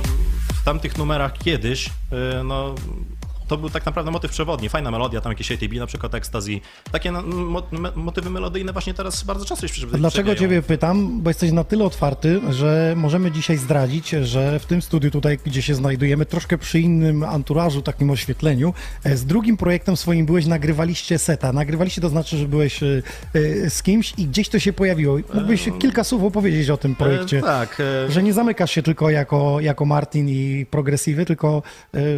w 0.61 0.63
tamtych 0.65 0.97
numerach 0.97 1.37
kiedyś, 1.37 1.89
e, 1.89 2.43
no 2.43 2.75
to 3.47 3.57
był 3.57 3.69
tak 3.69 3.85
naprawdę 3.85 4.11
motyw 4.11 4.31
przewodni. 4.31 4.69
Fajna 4.69 4.91
melodia, 4.91 5.21
tam 5.21 5.31
jakieś 5.31 5.51
ATB, 5.51 5.73
na 5.73 5.87
przykład 5.87 6.15
Ecstasy. 6.15 6.59
Takie 6.91 7.11
no, 7.11 7.21
mo, 7.21 7.63
me, 7.71 7.91
motywy 7.95 8.29
melodyjne 8.29 8.73
właśnie 8.73 8.93
teraz 8.93 9.23
bardzo 9.23 9.45
często 9.45 9.67
się 9.67 9.87
A 9.93 9.97
Dlaczego 9.97 10.35
Ciebie 10.35 10.61
pytam? 10.61 11.21
Bo 11.21 11.29
jesteś 11.29 11.51
na 11.51 11.63
tyle 11.63 11.85
otwarty, 11.85 12.41
że 12.49 12.93
możemy 12.97 13.31
dzisiaj 13.31 13.57
zdradzić, 13.57 14.09
że 14.09 14.59
w 14.59 14.65
tym 14.65 14.81
studiu 14.81 15.11
tutaj, 15.11 15.39
gdzie 15.45 15.61
się 15.61 15.75
znajdujemy, 15.75 16.25
troszkę 16.25 16.57
przy 16.57 16.79
innym 16.79 17.23
anturażu, 17.23 17.81
takim 17.81 18.09
oświetleniu, 18.09 18.73
e, 19.03 19.17
z 19.17 19.25
drugim 19.25 19.57
projektem 19.57 19.97
swoim 19.97 20.25
byłeś, 20.25 20.45
nagrywaliście 20.45 21.19
seta. 21.19 21.53
Nagrywaliście 21.53 22.01
to 22.01 22.09
znaczy, 22.09 22.37
że 22.37 22.47
byłeś 22.47 22.83
e, 22.83 23.01
e, 23.33 23.69
z 23.69 23.83
kimś 23.83 24.13
i 24.17 24.27
gdzieś 24.27 24.49
to 24.49 24.59
się 24.59 24.73
pojawiło. 24.73 25.17
Mógłbyś 25.33 25.69
kilka 25.79 26.03
słów 26.03 26.23
opowiedzieć 26.23 26.69
o 26.69 26.77
tym 26.77 26.95
projekcie? 26.95 27.37
E, 27.37 27.41
tak. 27.41 27.81
Że 28.09 28.23
nie 28.23 28.33
zamykasz 28.33 28.71
się 28.71 28.83
tylko 28.83 29.09
jako, 29.09 29.59
jako 29.59 29.85
Martin 29.85 30.29
i 30.29 30.65
progresywy, 30.71 31.25
tylko 31.25 31.63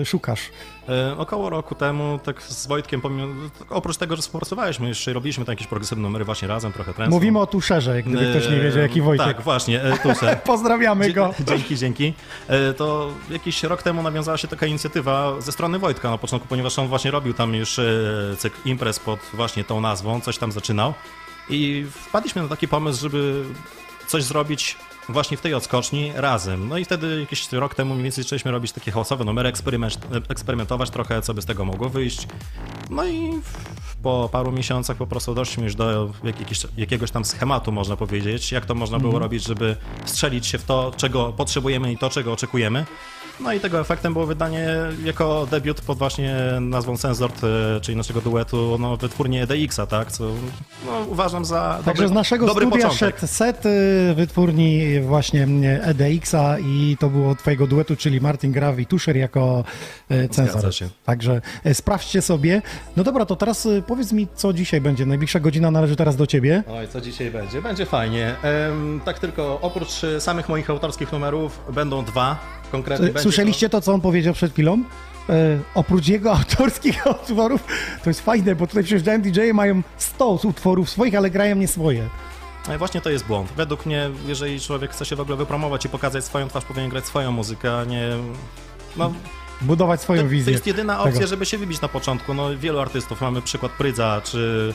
szukasz. 0.06 0.42
E, 0.90 1.18
około 1.18 1.50
roku 1.50 1.76
temu, 1.76 2.20
tak 2.24 2.42
z 2.44 2.68
Wojtkiem, 2.68 3.02
pomimo, 3.02 3.28
oprócz 3.70 3.98
tego, 3.98 4.16
że 4.16 4.22
współpracowaliśmy, 4.22 4.88
jeszcze 4.88 5.14
robiliśmy 5.14 5.46
tam 5.46 5.54
jakieś 5.54 5.68
progresywne 5.68 6.04
numery 6.04 6.26
właśnie 6.26 6.48
razem, 6.48 6.72
trochę 6.74 6.94
trends. 6.94 7.12
Mówimy 7.14 7.40
o 7.40 7.48
Tuszerze, 7.48 8.04
gdyby 8.04 8.30
ktoś 8.30 8.50
nie 8.52 8.60
wiedział, 8.60 8.82
jaki 8.82 9.02
Wojtek. 9.02 9.28
Tak, 9.28 9.42
właśnie, 9.42 9.84
e, 9.84 9.98
Tusze. 9.98 10.40
Pozdrawiamy 10.46 11.14
go. 11.14 11.34
Dzięki, 11.48 11.78
dzięki. 11.78 12.14
E, 12.48 12.74
To 12.74 13.10
jakiś 13.30 13.64
rok 13.64 13.84
temu 13.84 14.04
nawiązała 14.04 14.38
się 14.38 14.48
taka 14.48 14.66
inicjatywa 14.66 15.42
ze 15.42 15.52
strony 15.52 15.80
Wojtka 15.80 16.10
na 16.10 16.18
początku, 16.18 16.48
ponieważ 16.48 16.80
on 16.80 16.88
właśnie 16.88 17.12
robił 17.12 17.34
tam 17.34 17.56
już 17.56 17.80
e, 17.80 17.84
cykl 18.38 18.58
imprez 18.66 19.00
pod 19.00 19.20
właśnie 19.34 19.64
tą 19.64 19.82
nazwą, 19.82 20.22
coś 20.22 20.38
tam 20.38 20.52
zaczynał. 20.52 20.94
I 21.50 21.86
wpadliśmy 21.92 22.42
na 22.42 22.48
taki 22.48 22.68
pomysł, 22.68 23.02
żeby 23.02 23.44
coś 24.08 24.24
zrobić 24.24 24.78
właśnie 25.10 25.38
w 25.38 25.42
tej 25.42 25.54
odskoczni 25.54 26.12
razem. 26.16 26.70
No 26.70 26.78
i 26.78 26.86
wtedy 26.86 27.20
jakiś 27.20 27.52
rok 27.52 27.76
temu 27.76 27.94
mniej 27.94 28.04
więcej 28.04 28.24
zaczęliśmy 28.24 28.52
robić 28.52 28.72
takie 28.72 28.92
chaosowe 28.92 29.26
numery, 29.26 29.50
eksperyment, 29.50 29.98
eksperymentować 30.30 30.90
trochę, 30.90 31.22
co 31.22 31.34
by 31.34 31.42
z 31.42 31.46
tego 31.46 31.66
mogło 31.66 31.90
wyjść. 31.90 32.28
No 32.90 33.06
i 33.06 33.32
po 34.04 34.30
paru 34.32 34.52
miesiącach 34.52 34.98
po 34.98 35.08
prostu 35.08 35.36
doszliśmy 35.36 35.64
już 35.64 35.76
do 35.76 36.14
jakiegoś, 36.24 36.68
jakiegoś 36.78 37.12
tam 37.12 37.26
schematu, 37.26 37.72
można 37.72 37.96
powiedzieć, 37.96 38.52
jak 38.52 38.66
to 38.66 38.76
można 38.76 39.00
było 39.00 39.20
robić, 39.20 39.44
żeby 39.44 39.76
strzelić 40.06 40.48
się 40.48 40.58
w 40.58 40.64
to, 40.64 40.92
czego 40.98 41.34
potrzebujemy 41.34 41.92
i 41.92 41.98
to, 41.98 42.10
czego 42.10 42.34
oczekujemy. 42.34 42.86
No 43.40 43.54
i 43.54 43.60
tego 43.60 43.80
efektem 43.80 44.14
było 44.14 44.26
wydanie 44.26 44.68
jako 45.04 45.48
debiut 45.52 45.82
pod 45.82 45.98
właśnie 45.98 46.36
nazwą 46.62 46.98
Sensort, 46.98 47.42
e, 47.44 47.82
czyli 47.82 47.98
naszego 47.98 48.22
duetu, 48.22 48.78
no, 48.80 48.98
wytwórnie 48.98 49.48
DX-a, 49.48 49.86
tak? 49.86 50.12
Co 50.12 50.24
no, 50.86 50.92
uważam 51.08 51.46
za 51.46 51.80
Także 51.86 52.04
dobry, 52.04 52.08
z 52.08 52.12
naszego 52.12 52.46
dobry 52.46 52.66
studia 52.66 52.88
początek. 52.88 53.20
szedł 53.20 53.34
set 53.34 53.66
y, 53.66 54.14
wytwórni 54.16 55.00
właśnie 55.02 55.48
EDX-a 55.84 56.60
i 56.60 56.98
to 57.00 57.10
było 57.10 57.36
twojego 57.36 57.68
duetu, 57.68 57.96
czyli 57.96 58.22
Martin 58.22 58.52
Grav 58.52 58.80
i 58.80 58.86
Tusher 58.86 59.18
jako 59.18 59.64
y, 60.12 60.30
cenzor. 60.30 60.72
Także 61.06 61.42
sprawdźcie 61.74 62.22
sobie. 62.22 62.62
No 62.98 63.04
dobra, 63.04 63.26
to 63.26 63.36
teraz 63.36 63.68
powiedz 63.88 64.12
mi, 64.12 64.28
co 64.36 64.54
dzisiaj 64.54 64.82
będzie. 64.82 65.06
Najbliższa 65.06 65.40
godzina 65.40 65.72
należy 65.72 65.96
teraz 65.96 66.16
do 66.16 66.28
ciebie. 66.28 66.64
Oj, 66.72 66.88
co 66.88 67.02
dzisiaj 67.02 67.32
będzie? 67.32 67.62
Będzie 67.62 67.86
fajnie. 67.86 68.36
Tak 69.06 69.20
tylko 69.20 69.60
oprócz 69.62 70.04
e, 70.04 70.22
samych 70.22 70.50
moich 70.50 70.70
autorskich 70.70 71.12
numerów 71.12 71.60
będą 71.74 72.06
dwa 72.06 72.40
Będzie 72.84 73.20
Słyszeliście 73.20 73.70
to, 73.70 73.82
co 73.82 73.94
on 73.94 74.02
powiedział 74.02 74.34
przed 74.34 74.54
chwilą? 74.54 74.84
E, 75.30 75.60
oprócz 75.76 76.08
jego 76.08 76.32
autorskich 76.38 77.04
utworów, 77.22 77.64
to 78.04 78.10
jest 78.10 78.22
fajne, 78.22 78.56
bo 78.56 78.68
tutaj 78.68 78.84
przyjeżdżają 78.84 79.22
DJ-e, 79.22 79.54
mają 79.54 79.82
100 79.98 80.40
utworów 80.44 80.90
swoich, 80.90 81.16
ale 81.16 81.30
grają 81.30 81.56
nie 81.56 81.68
swoje. 81.68 82.10
No 82.68 82.76
i 82.76 82.78
właśnie 82.78 83.02
to 83.02 83.10
jest 83.10 83.26
błąd. 83.26 83.52
Według 83.58 83.86
mnie, 83.86 84.10
jeżeli 84.28 84.62
człowiek 84.62 84.92
chce 84.92 85.06
się 85.06 85.16
w 85.16 85.20
ogóle 85.20 85.38
wypromować 85.38 85.86
i 85.86 85.90
pokazać 85.90 86.26
swoją 86.26 86.48
twarz, 86.48 86.66
powinien 86.66 86.90
grać 86.90 87.06
swoją 87.06 87.32
muzykę, 87.32 87.78
a 87.78 87.84
nie... 87.84 88.10
No, 88.98 89.14
Budować 89.62 90.02
swoją 90.02 90.22
to, 90.22 90.30
wizję. 90.30 90.46
to 90.46 90.52
jest 90.52 90.68
jedyna 90.68 91.00
opcja, 91.00 91.14
tego. 91.14 91.28
żeby 91.28 91.46
się 91.46 91.58
wybić 91.58 91.82
na 91.82 91.88
początku. 91.88 92.34
No, 92.34 92.58
wielu 92.58 92.80
artystów, 92.80 93.22
mamy 93.22 93.42
przykład 93.42 93.72
Prydza, 93.72 94.22
czy 94.24 94.74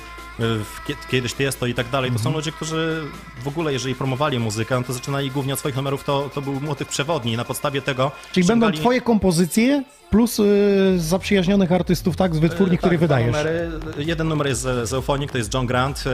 kiedyś 1.11 1.35
Tiesto 1.35 1.67
i 1.67 1.75
tak 1.75 1.89
dalej. 1.91 2.11
To 2.11 2.17
Mhm. 2.17 2.33
są 2.33 2.39
ludzie, 2.39 2.53
którzy 2.53 3.03
w 3.45 3.49
ogóle, 3.49 3.73
jeżeli 3.73 3.95
promowali 3.95 4.39
muzykę, 4.39 4.75
no 4.77 4.83
to 4.83 4.93
zaczynali 4.93 5.31
głównie 5.31 5.53
od 5.53 5.59
swoich 5.59 5.77
numerów, 5.77 6.05
to, 6.05 6.31
to 6.35 6.43
był 6.43 6.61
motyw 6.61 6.89
przewodni. 6.89 7.37
Na 7.37 7.45
podstawie 7.45 7.83
tego 7.83 8.11
Czyli 8.33 8.47
będą 8.47 8.67
ściągali- 8.71 8.81
twoje 8.81 9.01
kompozycje 9.01 9.85
plus 10.11 10.39
y, 10.39 10.95
zaprzyjaźnionych 10.97 11.73
artystów, 11.73 12.17
tak, 12.17 12.35
z 12.35 12.39
wytwórni, 12.39 12.75
E, 12.75 12.79
który 12.79 12.93
tak, 12.95 13.01
wydajesz. 13.01 13.27
Numery. 13.27 13.71
Jeden 13.99 14.29
numer 14.29 14.47
jest 14.47 14.61
z, 14.61 14.89
z 14.89 14.93
Euphonic, 14.93 15.33
to 15.33 15.39
jest 15.39 15.55
John 15.55 15.67
Grant. 15.67 16.05
e, 16.07 16.11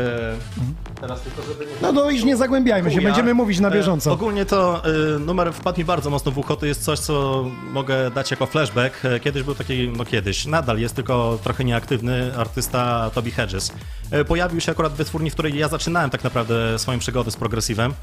Mhm. 0.58 0.74
Teraz 1.00 1.20
tylko, 1.20 1.42
żeby 1.42 1.64
nie... 1.66 1.72
No 1.82 1.92
to 1.92 2.10
już 2.10 2.24
nie 2.24 2.36
zagłębiajmy 2.36 2.90
się, 2.92 3.00
będziemy 3.00 3.34
mówić 3.34 3.60
na 3.60 3.68
E, 3.68 3.70
bieżąco. 3.72 4.12
Ogólnie 4.12 4.44
to 4.46 4.82
e, 4.84 5.18
numer 5.18 5.52
wpadł 5.52 5.78
mi 5.78 5.84
bardzo 5.84 6.10
mocno 6.10 6.32
w 6.32 6.38
ucho. 6.38 6.56
To 6.56 6.66
jest 6.66 6.84
coś, 6.84 6.98
co 6.98 7.44
mogę 7.72 8.10
dać 8.10 8.30
jako 8.30 8.46
flashback. 8.46 9.04
E, 9.04 9.20
Kiedyś 9.20 9.42
był 9.42 9.54
taki, 9.54 9.88
no 9.96 10.04
kiedyś, 10.04 10.46
nadal 10.46 10.78
jest 10.78 10.94
tylko 10.94 11.38
trochę 11.44 11.64
nieaktywny 11.64 12.30
artysta 12.38 13.10
Toby 13.14 13.30
Hedges. 13.30 13.72
E, 14.20 14.24
Pojawił 14.24 14.60
się 14.60 14.72
akurat 14.72 14.92
w 14.92 14.96
wytwórni, 14.96 15.30
w 15.30 15.32
której 15.32 15.58
ja 15.58 15.68
zaczynałem 15.68 16.10
tak 16.10 16.24
naprawdę 16.24 16.78
swoją 16.78 16.98
przygodę 16.98 17.30
z 17.30 17.36
progresywem. 17.36 17.94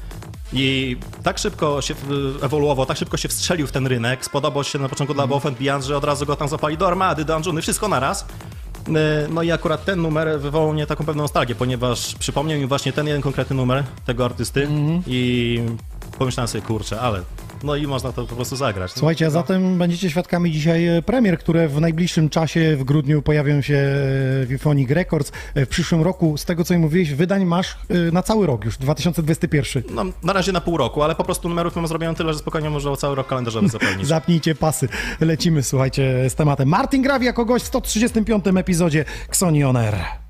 I 0.52 0.96
tak 1.22 1.38
szybko 1.38 1.82
się 1.82 1.94
ewoluował, 2.42 2.86
tak 2.86 2.96
szybko 2.96 3.16
się 3.16 3.28
wstrzelił 3.28 3.66
w 3.66 3.72
ten 3.72 3.86
rynek. 3.86 4.24
Spodobał 4.24 4.64
się 4.64 4.78
na 4.78 4.88
początku 4.88 5.14
dla 5.14 5.24
Above 5.24 5.46
and 5.46 5.58
Beyond, 5.58 5.84
że 5.84 5.96
od 5.96 6.04
razu 6.04 6.26
go 6.26 6.36
tam 6.36 6.48
zapali 6.48 6.78
do 6.78 6.86
armady, 6.86 7.24
do 7.24 7.34
Anjuny, 7.36 7.62
wszystko 7.62 7.88
naraz. 7.88 8.24
E, 8.88 9.28
No 9.30 9.42
i 9.42 9.50
akurat 9.52 9.84
ten 9.84 10.02
numer 10.02 10.40
wywołał 10.40 10.72
mnie 10.72 10.86
taką 10.86 11.04
pewną 11.04 11.22
nostalgię, 11.22 11.54
ponieważ 11.54 12.14
przypomniał 12.14 12.58
mi 12.58 12.66
właśnie 12.66 12.92
ten 12.92 13.06
jeden 13.06 13.22
konkretny 13.22 13.56
numer 13.56 13.84
tego 14.06 14.24
artysty 14.24 14.62
Mhm. 14.62 15.02
i 15.06 15.60
pomyślałem 16.18 16.48
sobie, 16.48 16.62
kurczę, 16.62 17.00
ale 17.00 17.22
no 17.62 17.76
i 17.76 17.86
można 17.86 18.12
to 18.12 18.26
po 18.26 18.36
prostu 18.36 18.56
zagrać. 18.56 18.90
No. 18.90 18.98
Słuchajcie, 18.98 19.26
a 19.26 19.30
zatem 19.30 19.78
będziecie 19.78 20.10
świadkami 20.10 20.50
dzisiaj 20.52 20.86
e, 20.86 21.02
premier, 21.02 21.38
które 21.38 21.68
w 21.68 21.80
najbliższym 21.80 22.28
czasie, 22.28 22.76
w 22.76 22.84
grudniu 22.84 23.22
pojawią 23.22 23.60
się 23.62 23.74
e, 23.74 24.46
w 24.46 24.48
Euphonic 24.52 24.90
Records. 24.90 25.32
E, 25.54 25.66
W 25.66 25.68
przyszłym 25.68 26.02
roku, 26.02 26.36
z 26.36 26.44
tego 26.44 26.64
co 26.64 26.74
mi 26.74 26.80
mówiłeś, 26.80 27.14
wydań 27.14 27.44
masz 27.44 27.76
na 28.12 28.22
cały 28.22 28.46
rok 28.46 28.64
już, 28.64 28.78
2021. 28.78 29.82
No, 29.90 30.04
na 30.22 30.32
razie 30.32 30.52
na 30.52 30.60
pół 30.60 30.76
roku, 30.76 31.02
ale 31.02 31.14
po 31.14 31.24
prostu 31.24 31.48
numerów 31.48 31.76
mam 31.76 31.86
zrobione 31.86 32.14
tyle, 32.14 32.32
że 32.32 32.38
spokojnie 32.38 32.70
można 32.70 32.90
o 32.90 32.96
cały 32.96 33.14
rok 33.14 33.26
kalendarzowy 33.26 33.68
zapełnić. 33.68 34.06
Zapnijcie 34.14 34.54
pasy. 34.54 34.88
Lecimy, 35.20 35.62
słuchajcie, 35.62 36.30
z 36.30 36.34
tematem. 36.34 36.68
Martin 36.68 37.02
Grawi 37.02 37.26
jako 37.26 37.44
gość 37.44 37.64
w 37.64 37.68
135. 37.68 38.44
epizodzie 38.56 39.04
Xoni 39.28 39.64
On 39.64 39.76
Air. 39.76 40.23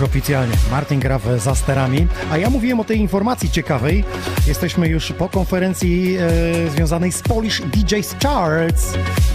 Już 0.00 0.08
oficjalnie. 0.08 0.56
Martin 0.70 1.00
Graf 1.00 1.22
za 1.38 1.54
sterami. 1.54 2.06
A 2.30 2.38
ja 2.38 2.50
mówiłem 2.50 2.80
o 2.80 2.84
tej 2.84 2.98
informacji 2.98 3.50
ciekawej. 3.50 4.04
Jesteśmy 4.46 4.88
już 4.88 5.12
po 5.12 5.28
konferencji 5.28 6.16
e, 6.16 6.70
związanej 6.70 7.12
z 7.12 7.22
Polish 7.22 7.60
DJs 7.60 8.16
Charts. 8.22 8.92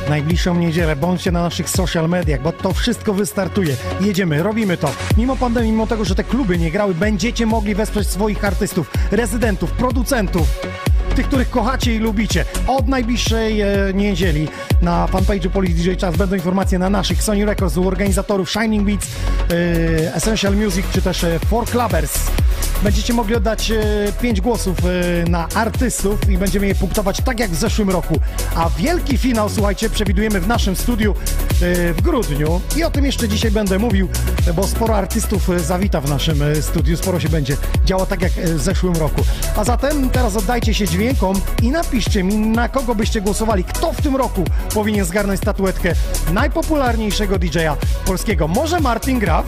Najbliższą 0.10 0.56
niedzielę 0.56 0.96
bądźcie 0.96 1.32
na 1.32 1.42
naszych 1.42 1.70
social 1.70 2.10
mediach, 2.10 2.42
bo 2.42 2.52
to 2.52 2.74
wszystko 2.74 3.14
wystartuje. 3.14 3.76
Jedziemy, 4.02 4.44
robimy 4.44 4.78
to. 4.78 4.92
Mimo 5.18 5.36
pandemii, 5.36 5.72
mimo 5.72 5.88
tego, 5.88 6.06
że 6.06 6.16
te 6.16 6.24
kluby 6.24 6.58
nie 6.58 6.72
grały, 6.72 6.94
będziecie 6.96 7.46
mogli 7.46 7.76
wesprzeć 7.76 8.08
swoich 8.08 8.46
artystów, 8.46 8.92
rezydentów, 9.12 9.72
producentów 9.72 10.48
tych, 11.22 11.28
których 11.28 11.50
kochacie 11.50 11.96
i 11.96 12.00
lubicie. 12.00 12.46
Od 12.68 12.88
najbliższej 12.88 13.62
e, 13.62 13.68
niedzieli 13.94 14.48
na 14.82 15.08
fanpage'u 15.08 15.50
Police 15.50 15.74
DJ 15.74 15.96
Czas 15.96 16.18
będą 16.18 16.36
informacje 16.36 16.80
na 16.80 16.90
naszych 16.90 17.24
Sony 17.24 17.46
Records 17.46 17.78
u 17.78 17.88
organizatorów 17.88 18.52
Shining 18.52 18.86
Beats, 18.86 19.08
e, 19.50 20.16
Essential 20.16 20.56
Music 20.56 20.86
czy 20.94 21.02
też 21.02 21.24
e, 21.24 21.40
Four 21.40 21.66
Clubbers. 21.66 22.20
Będziecie 22.84 23.14
mogli 23.14 23.36
oddać 23.36 23.72
e, 23.72 23.84
pięć 24.22 24.42
głosów 24.42 24.78
e, 24.86 25.30
na 25.30 25.48
artystów 25.56 26.30
i 26.30 26.38
będziemy 26.38 26.68
je 26.68 26.76
punktować 26.76 27.22
tak 27.22 27.40
jak 27.40 27.52
w 27.52 27.56
zeszłym 27.56 27.90
roku. 27.90 28.20
A 28.56 28.70
wielki 28.70 29.18
finał, 29.18 29.50
słuchajcie, 29.50 29.90
przewidujemy 29.90 30.42
w 30.42 30.48
naszym 30.48 30.76
studiu 30.76 31.16
e, 31.62 31.94
w 31.94 32.02
grudniu 32.02 32.62
i 32.78 32.84
o 32.84 32.92
tym 32.92 33.06
jeszcze 33.06 33.28
dzisiaj 33.28 33.52
będę 33.52 33.80
mówił, 33.80 34.10
e, 34.48 34.54
bo 34.54 34.68
sporo 34.68 34.96
artystów 34.96 35.50
e, 35.50 35.60
zawita 35.60 36.02
w 36.02 36.10
naszym 36.10 36.42
e, 36.42 36.62
studiu, 36.62 36.98
sporo 36.98 37.20
się 37.20 37.30
będzie 37.30 37.58
działo 37.86 38.06
tak 38.06 38.22
jak 38.22 38.38
e, 38.38 38.54
w 38.54 38.62
zeszłym 38.62 38.96
roku. 38.96 39.22
A 39.56 39.64
zatem 39.64 40.10
teraz 40.10 40.36
oddajcie 40.36 40.74
się 40.74 40.88
dźwiękom 40.88 41.36
i 41.62 41.72
napiszcie 41.72 42.24
mi, 42.24 42.36
na 42.36 42.70
kogo 42.70 42.96
byście 42.96 43.22
głosowali, 43.22 43.64
kto 43.64 43.94
w 43.94 44.02
tym 44.02 44.16
roku 44.16 44.44
powinien 44.74 45.06
zgarnąć 45.06 45.40
statuetkę 45.40 45.94
najpopularniejszego 46.34 47.40
DJ-a 47.40 47.78
polskiego. 48.06 48.48
Może 48.48 48.80
Martin 48.80 49.20
Graf? 49.20 49.46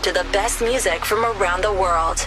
To 0.00 0.12
the 0.12 0.24
best 0.32 0.62
music 0.62 1.04
from 1.04 1.24
around 1.24 1.62
the 1.62 1.72
world. 1.72 2.26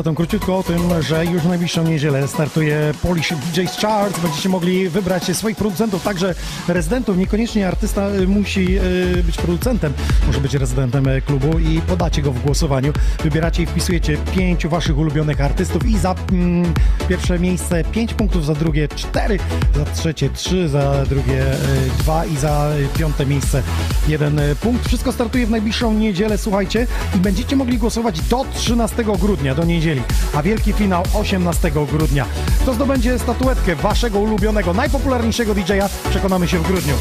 Zatem 0.00 0.14
króciutko 0.14 0.58
o 0.58 0.62
tym, 0.62 1.02
że 1.02 1.26
już 1.26 1.42
w 1.42 1.48
najbliższą 1.48 1.84
niedzielę 1.84 2.28
startuje 2.28 2.94
Polish 3.02 3.32
DJ's 3.32 3.80
Charts. 3.80 4.20
Będziecie 4.20 4.48
mogli 4.48 4.88
wybrać 4.88 5.36
swoich 5.36 5.56
producentów, 5.56 6.02
także 6.02 6.34
rezydentów. 6.68 7.16
Niekoniecznie 7.16 7.68
artysta 7.68 8.10
y, 8.10 8.26
musi 8.26 8.78
y, 8.78 9.22
być 9.22 9.36
producentem, 9.36 9.92
może 10.26 10.40
być 10.40 10.54
rezydentem 10.54 11.08
e, 11.08 11.20
klubu 11.20 11.58
i 11.58 11.80
podacie 11.80 12.22
go 12.22 12.32
w 12.32 12.42
głosowaniu. 12.42 12.92
Wybieracie 13.22 13.62
i 13.62 13.66
wpisujecie 13.66 14.16
pięciu 14.36 14.68
waszych 14.68 14.98
ulubionych 14.98 15.40
artystów 15.40 15.86
i 15.86 15.98
za 15.98 16.14
mm, 16.32 16.74
pierwsze 17.10 17.38
miejsce 17.38 17.84
5 17.84 18.14
punktów, 18.14 18.46
za 18.46 18.54
drugie 18.54 18.88
4, 18.88 19.38
za 19.76 19.84
trzecie 19.84 20.30
3, 20.30 20.68
za 20.68 21.04
drugie 21.04 21.44
2 21.98 22.24
i 22.24 22.36
za 22.36 22.70
piąte 22.98 23.26
miejsce 23.26 23.62
1 24.08 24.40
punkt. 24.60 24.86
Wszystko 24.88 25.12
startuje 25.12 25.46
w 25.46 25.50
najbliższą 25.50 25.92
niedzielę, 25.92 26.38
słuchajcie, 26.38 26.86
i 27.16 27.18
będziecie 27.18 27.56
mogli 27.56 27.78
głosować 27.78 28.20
do 28.20 28.44
13 28.54 29.04
grudnia, 29.04 29.54
do 29.54 29.64
niedzieli, 29.64 30.02
a 30.34 30.42
wielki 30.42 30.72
finał 30.72 31.02
18 31.14 31.70
grudnia. 31.92 32.26
Kto 32.60 32.74
zdobędzie 32.74 33.18
statuetkę 33.18 33.76
waszego 33.76 34.18
ulubionego, 34.18 34.74
najpopularniejszego 34.74 35.54
DJ-a, 35.54 35.88
przekonamy 36.10 36.48
się 36.48 36.58
w 36.58 36.66
grudniu. 36.66 36.94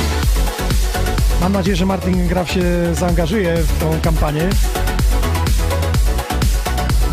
Mam 1.42 1.54
nadzieję, 1.54 1.76
że 1.76 1.86
Martin 1.86 2.28
Graf 2.28 2.52
się 2.52 2.64
zaangażuje 2.94 3.58
w 3.58 3.80
tą 3.80 4.02
kampanię 4.02 4.50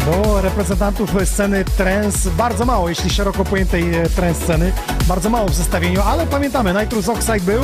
bo 0.07 0.41
reprezentantów 0.41 1.11
sceny 1.25 1.65
trance 1.65 2.31
bardzo 2.31 2.65
mało, 2.65 2.89
jeśli 2.89 3.11
szeroko 3.11 3.45
pojętej 3.45 3.95
e, 3.95 4.09
trance 4.09 4.43
sceny, 4.43 4.73
bardzo 5.09 5.31
mało 5.31 5.49
w 5.49 5.55
zestawieniu, 5.55 6.03
ale 6.03 6.27
pamiętamy, 6.27 6.75
Nitrous 6.83 7.09
Oxide 7.09 7.41
był. 7.41 7.63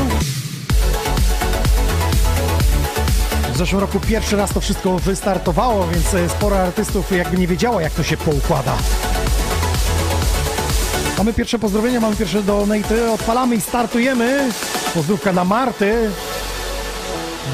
W 3.52 3.57
zeszłym 3.57 3.81
roku 3.81 4.00
pierwszy 4.00 4.37
raz 4.37 4.52
to 4.52 4.61
wszystko 4.61 4.98
wystartowało, 4.98 5.87
więc 5.87 6.14
e, 6.14 6.28
sporo 6.28 6.59
artystów 6.62 7.12
jakby 7.12 7.38
nie 7.38 7.46
wiedziało, 7.46 7.81
jak 7.81 7.92
to 7.92 8.02
się 8.02 8.16
poukłada. 8.16 8.72
Mamy 11.18 11.33
pierwsze 11.33 11.59
pozdrowienia, 11.59 12.00
mamy 12.00 12.16
pierwsze 12.16 12.42
donaty, 12.42 13.11
odpalamy 13.11 13.57
i 13.57 13.61
startujemy. 13.61 14.48
Pozdrówka 14.94 15.33
dla 15.33 15.44
Marty. 15.44 16.11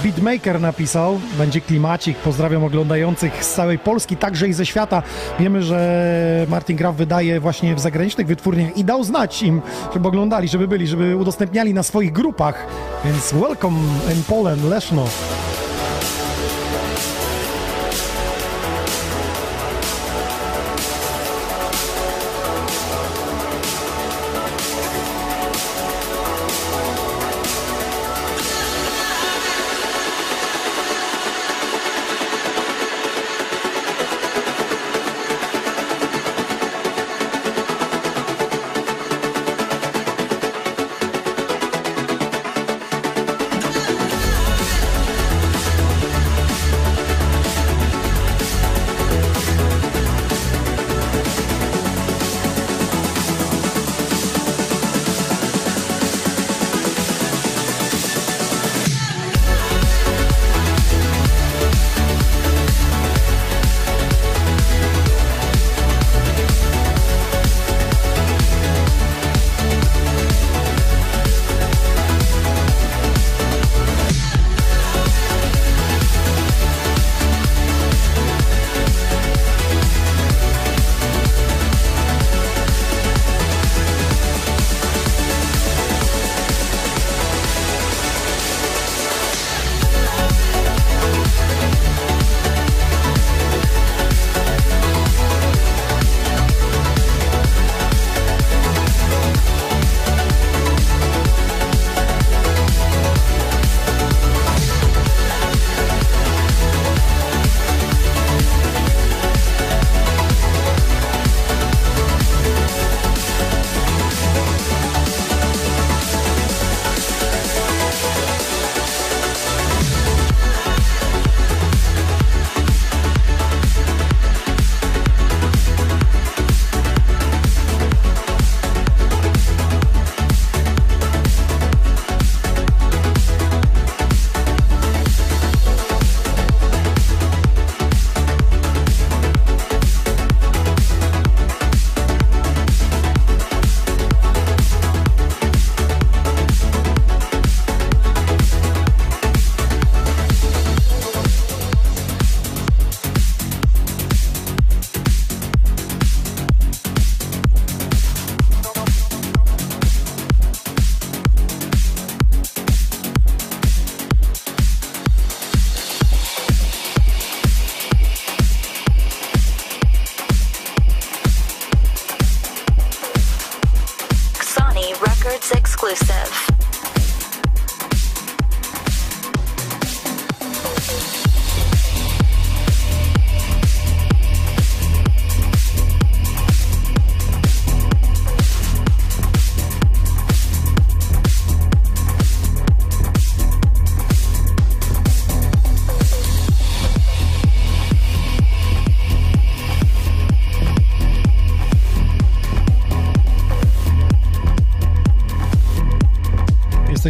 Beatmaker 0.03 0.61
napisał, 0.61 1.21
będzie 1.39 1.61
klimacik, 1.61 2.19
pozdrawiam 2.19 2.65
oglądających 2.65 3.45
z 3.45 3.55
całej 3.55 3.79
Polski, 3.79 4.17
także 4.17 4.49
i 4.49 4.53
ze 4.53 4.67
świata. 4.67 5.03
Wiemy, 5.39 5.63
że 5.63 6.47
Martin 6.49 6.77
Graf 6.77 6.97
wydaje 6.97 7.41
właśnie 7.41 7.75
w 7.75 7.81
zagranicznych 7.81 8.27
wytwórniach 8.27 8.77
i 8.77 8.85
dał 8.85 9.05
znać 9.05 9.43
im, 9.43 9.63
żeby 9.95 10.09
oglądali, 10.09 10.49
żeby 10.49 10.69
byli, 10.69 10.87
żeby 10.87 11.17
udostępniali 11.17 11.75
na 11.75 11.83
swoich 11.83 12.13
grupach. 12.13 12.67
Więc 13.05 13.33
welcome 13.33 13.79
in 14.15 14.23
Poland, 14.29 14.65
Leszno. 14.65 15.05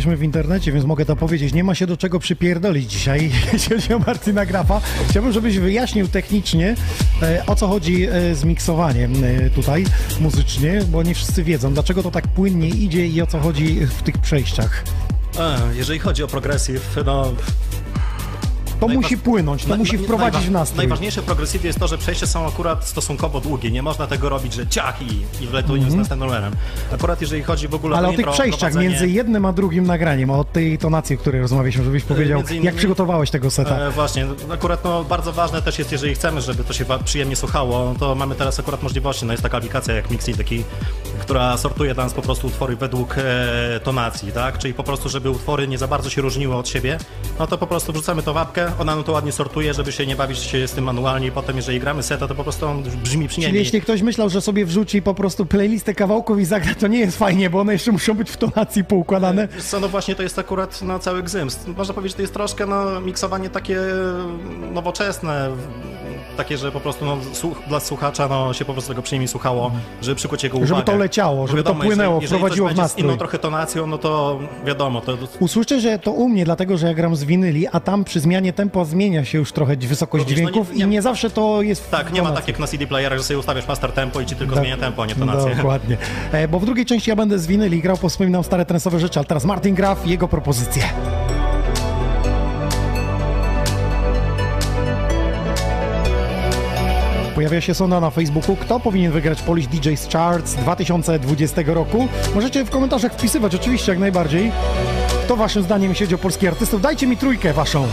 Jesteśmy 0.08 0.26
w 0.26 0.26
internecie, 0.26 0.72
więc 0.72 0.84
mogę 0.84 1.04
to 1.04 1.16
powiedzieć. 1.16 1.54
Nie 1.54 1.64
ma 1.64 1.74
się 1.74 1.86
do 1.86 1.96
czego 1.96 2.18
przypierdolić 2.18 2.90
dzisiaj, 2.92 3.30
jeśli 3.52 3.76
chodzi 3.76 3.94
o 3.94 3.98
Martina 3.98 4.46
Grafa. 4.46 4.80
Chciałbym, 5.08 5.32
żebyś 5.32 5.58
wyjaśnił 5.58 6.08
technicznie, 6.08 6.74
e, 7.22 7.46
o 7.46 7.56
co 7.56 7.68
chodzi 7.68 8.06
e, 8.06 8.34
z 8.34 8.44
miksowaniem 8.44 9.12
e, 9.24 9.50
tutaj 9.50 9.84
muzycznie, 10.20 10.80
bo 10.90 11.02
nie 11.02 11.14
wszyscy 11.14 11.44
wiedzą, 11.44 11.74
dlaczego 11.74 12.02
to 12.02 12.10
tak 12.10 12.28
płynnie 12.28 12.68
idzie 12.68 13.06
i 13.06 13.22
o 13.22 13.26
co 13.26 13.40
chodzi 13.40 13.86
w 13.86 14.02
tych 14.02 14.18
przejściach. 14.18 14.84
Jeżeli 15.74 15.98
chodzi 15.98 16.22
o 16.22 16.28
progressive, 16.28 16.96
no 17.06 17.32
To 18.80 18.88
musi 18.88 19.18
płynąć, 19.18 19.64
to 19.64 19.76
musi 19.76 19.98
wprowadzić 19.98 20.46
w 20.46 20.50
nastrój. 20.50 20.76
Najważniejsze 20.78 21.22
w 21.22 21.24
progresivie 21.24 21.66
jest 21.66 21.78
to, 21.78 21.88
że 21.88 21.98
przejścia 21.98 22.26
są 22.26 22.46
akurat 22.46 22.88
stosunkowo 22.88 23.40
długie. 23.40 23.70
Nie 23.70 23.82
można 23.82 24.06
tego 24.06 24.28
robić, 24.28 24.52
że 24.54 24.66
ciach 24.66 25.02
i, 25.02 25.44
i 25.44 25.46
wletuje 25.46 25.82
z 25.90 25.94
następnym 25.94 26.28
numerem. 26.28 26.52
Akurat 26.92 27.20
jeżeli 27.20 27.42
chodzi 27.42 27.68
w 27.68 27.74
ogóle. 27.74 27.96
Ale 27.96 28.08
o 28.08 28.12
tych 28.12 28.28
przejściach 28.30 28.70
prowadzenie- 28.72 28.88
między 28.88 29.08
jednym 29.08 29.44
a 29.44 29.52
drugim 29.52 29.86
nagraniem, 29.86 30.30
o 30.30 30.44
tej 30.44 30.78
tonacji, 30.78 31.16
o 31.16 31.18
której 31.18 31.40
rozmawialiśmy, 31.40 31.84
żebyś 31.84 32.02
powiedział, 32.04 32.38
między 32.38 32.54
innymi- 32.54 32.64
jak 32.64 32.74
przygotowałeś 32.74 33.30
tego 33.30 33.50
seta. 33.50 33.76
E, 33.78 33.90
właśnie, 33.90 34.26
akurat 34.52 34.84
no, 34.84 35.04
bardzo 35.04 35.32
ważne 35.32 35.62
też 35.62 35.78
jest, 35.78 35.92
jeżeli 35.92 36.14
chcemy, 36.14 36.40
żeby 36.40 36.64
to 36.64 36.72
się 36.72 36.84
przyjemnie 37.04 37.36
słuchało, 37.36 37.94
to 37.98 38.14
mamy 38.14 38.34
teraz 38.34 38.60
akurat 38.60 38.82
możliwości. 38.82 39.26
No, 39.26 39.32
jest 39.32 39.42
taka 39.42 39.56
aplikacja 39.56 39.94
jak 39.94 40.10
Mixideki, 40.10 40.64
która 41.20 41.56
sortuje 41.56 41.94
dla 41.94 42.04
nas 42.04 42.14
po 42.14 42.22
prostu 42.22 42.46
utwory 42.46 42.76
według 42.76 43.14
e, 43.18 43.80
tonacji, 43.84 44.32
tak? 44.32 44.58
Czyli 44.58 44.74
po 44.74 44.82
prostu, 44.84 45.08
żeby 45.08 45.30
utwory 45.30 45.68
nie 45.68 45.78
za 45.78 45.88
bardzo 45.88 46.10
się 46.10 46.22
różniły 46.22 46.54
od 46.54 46.68
siebie, 46.68 46.98
no 47.38 47.46
to 47.46 47.58
po 47.58 47.66
prostu 47.66 47.92
wrzucamy 47.92 48.22
to 48.22 48.34
w 48.34 48.36
apkę, 48.36 48.72
ona 48.78 48.94
nam 48.94 49.04
to 49.04 49.12
ładnie 49.12 49.32
sortuje, 49.32 49.74
żeby 49.74 49.92
się 49.92 50.06
nie 50.06 50.16
bawić 50.16 50.38
się 50.38 50.68
z 50.68 50.72
tym 50.72 50.84
manualnie 50.84 51.26
i 51.26 51.30
potem, 51.30 51.56
jeżeli 51.56 51.80
gramy 51.80 52.02
seta, 52.02 52.28
to 52.28 52.34
po 52.34 52.42
prostu 52.42 52.66
on 52.66 52.82
brzmi 52.82 53.02
Czyli 53.04 53.28
przyjemniej. 53.28 53.62
jeśli 53.62 53.80
ktoś 53.80 54.02
myślał, 54.02 54.28
że 54.28 54.40
sobie 54.40 54.66
wrzuci 54.66 55.02
po 55.02 55.14
prostu 55.14 55.46
playlistę 55.46 55.94
kawałków 55.94 56.40
i 56.40 56.44
zagra, 56.44 56.74
to 56.74 56.86
nie 56.86 56.98
jest 56.98 57.18
fajnie, 57.18 57.50
bo 57.50 57.60
one 57.60 57.72
jeszcze 57.72 57.92
muszą 57.92 58.14
być 58.14 58.30
w 58.30 58.36
tonacji 58.36 58.84
poukładane. 58.84 59.48
Wiesz 59.54 59.64
Co, 59.64 59.80
no 59.80 59.88
właśnie 59.88 60.14
to 60.14 60.22
jest 60.22 60.38
akurat 60.38 60.82
no, 60.82 60.98
cały 60.98 61.22
gzyms. 61.22 61.58
Można 61.76 61.94
powiedzieć, 61.94 62.12
że 62.12 62.16
to 62.16 62.22
jest 62.22 62.34
troszkę 62.34 62.66
no, 62.66 63.00
miksowanie 63.00 63.50
takie 63.50 63.78
nowoczesne, 64.72 65.50
takie, 66.38 66.58
że 66.58 66.72
po 66.72 66.80
prostu 66.80 67.04
no, 67.04 67.16
dla 67.68 67.80
słuchacza 67.80 68.28
no, 68.28 68.52
się 68.52 68.64
po 68.64 68.72
prostu 68.72 68.88
tego 68.90 69.02
przyjemnie 69.02 69.28
słuchało, 69.28 69.70
żeby 70.02 70.14
przykuć 70.16 70.44
jego 70.44 70.58
Żeby 70.58 70.72
uwagę. 70.72 70.84
to 70.92 70.96
leciało, 70.96 71.46
żeby 71.46 71.62
to 71.62 71.74
płynęło, 71.74 71.94
jeżeli, 72.20 72.22
jeżeli 72.22 72.38
wprowadziło 72.38 72.68
coś 72.68 72.74
w 72.74 72.78
nastrój. 72.78 73.02
z 73.02 73.06
inną 73.06 73.16
trochę 73.18 73.38
tonacją, 73.38 73.86
no 73.86 73.98
to 73.98 74.38
wiadomo, 74.66 75.00
to 75.00 75.18
Usłyszę, 75.40 75.80
że 75.80 75.98
to 75.98 76.12
u 76.12 76.28
mnie, 76.28 76.44
dlatego 76.44 76.76
że 76.78 76.86
ja 76.86 76.94
gram 76.94 77.16
z 77.16 77.24
winyli, 77.24 77.66
a 77.72 77.80
tam 77.80 78.04
przy 78.04 78.20
zmianie 78.20 78.52
tempa 78.52 78.84
zmienia 78.84 79.24
się 79.24 79.38
już 79.38 79.52
trochę 79.52 79.76
wysokość 79.76 80.24
Również, 80.24 80.40
no 80.40 80.46
nie- 80.48 80.52
dźwięków 80.52 80.76
nie- 80.76 80.84
i 80.84 80.88
nie 80.88 81.02
zawsze 81.02 81.30
to 81.30 81.62
jest 81.62 81.90
tak, 81.90 82.12
nie 82.12 82.22
ma 82.22 82.30
tak 82.32 82.48
jak 82.48 82.58
na 82.58 82.66
CD 82.66 82.86
playerach, 82.86 83.18
że 83.18 83.24
sobie 83.24 83.38
ustawiasz 83.38 83.68
master 83.68 83.92
tempo 83.92 84.20
i 84.20 84.26
ci 84.26 84.36
tylko 84.36 84.54
Dok- 84.54 84.60
zmienia 84.60 84.76
tempo, 84.76 85.02
a 85.02 85.06
nie 85.06 85.14
tonację. 85.14 85.54
Dokładnie. 85.56 85.96
E, 86.32 86.48
bo 86.48 86.60
w 86.60 86.64
drugiej 86.64 86.86
części 86.86 87.10
ja 87.10 87.16
będę 87.16 87.38
z 87.38 87.46
winyli 87.46 87.82
grał, 87.82 87.96
powspominam 87.96 88.44
stare 88.44 88.64
trensowe 88.66 89.00
rzeczy, 89.00 89.18
ale 89.18 89.26
teraz 89.26 89.44
Martin 89.44 89.74
Graf 89.74 90.06
i 90.06 90.10
jego 90.10 90.28
propozycje. 90.28 90.82
Pojawia 97.38 97.60
się 97.60 97.74
sonda 97.74 98.00
na 98.00 98.10
Facebooku. 98.10 98.56
Kto 98.56 98.80
powinien 98.80 99.12
wygrać 99.12 99.42
Polish 99.42 99.66
DJs 99.66 100.08
Charts 100.12 100.54
2020 100.54 101.62
roku? 101.66 102.08
Możecie 102.34 102.64
w 102.64 102.70
komentarzach 102.70 103.12
wpisywać, 103.12 103.54
oczywiście, 103.54 103.92
jak 103.92 103.98
najbardziej. 103.98 104.52
Kto 105.24 105.36
waszym 105.36 105.62
zdaniem, 105.62 105.94
chodzi 105.94 106.14
o 106.14 106.18
polskich 106.18 106.48
artystów? 106.48 106.82
Dajcie 106.82 107.06
mi 107.06 107.16
trójkę 107.16 107.52
waszą. 107.52 107.86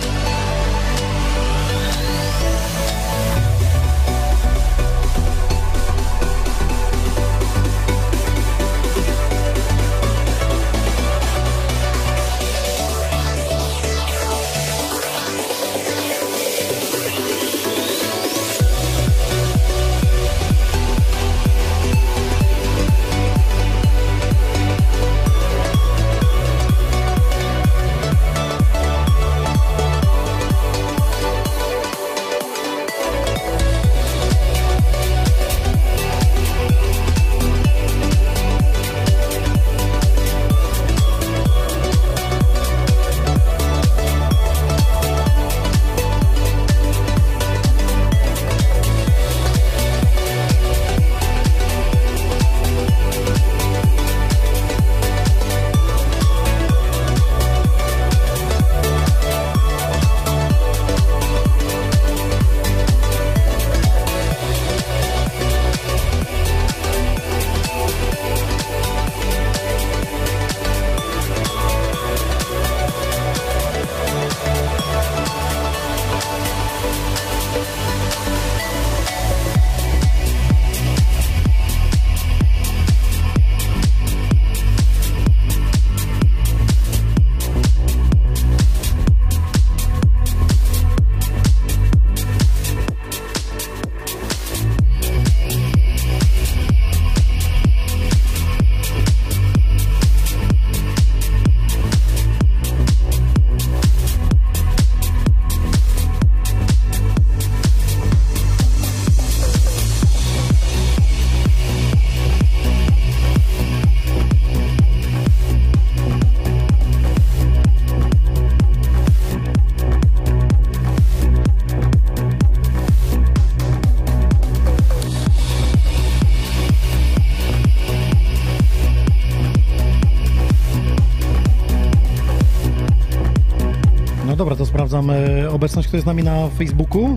Sprawdzam 134.96 135.56
obecność, 135.56 135.88
kto 135.88 135.98
jest 135.98 136.04
z 136.04 136.08
nami 136.08 136.24
na 136.24 136.50
Facebooku. 136.50 137.16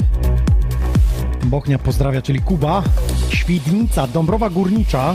Bochnia 1.44 1.78
pozdrawia, 1.78 2.22
czyli 2.22 2.40
Kuba. 2.40 2.82
Świdnica, 3.28 4.06
Dąbrowa 4.06 4.50
Górnicza. 4.50 5.14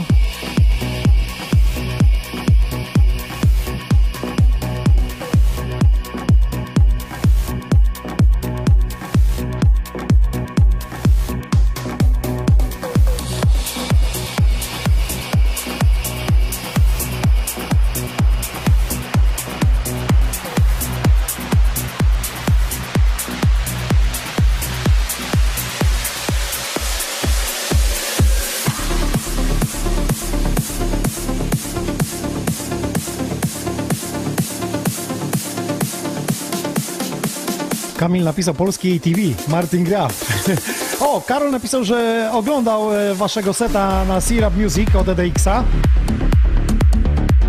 Kamil 38.14 38.24
napisał 38.24 38.54
polski 38.54 38.96
ATV, 38.96 39.50
Martin 39.50 39.84
Graf. 39.84 40.24
o, 41.00 41.20
Karol 41.20 41.50
napisał, 41.50 41.84
że 41.84 42.30
oglądał 42.32 42.94
e, 42.94 43.14
waszego 43.14 43.52
seta 43.54 44.04
na 44.04 44.20
Syrup 44.20 44.56
Music 44.56 44.94
od 44.96 45.08
EDX-a. 45.08 45.64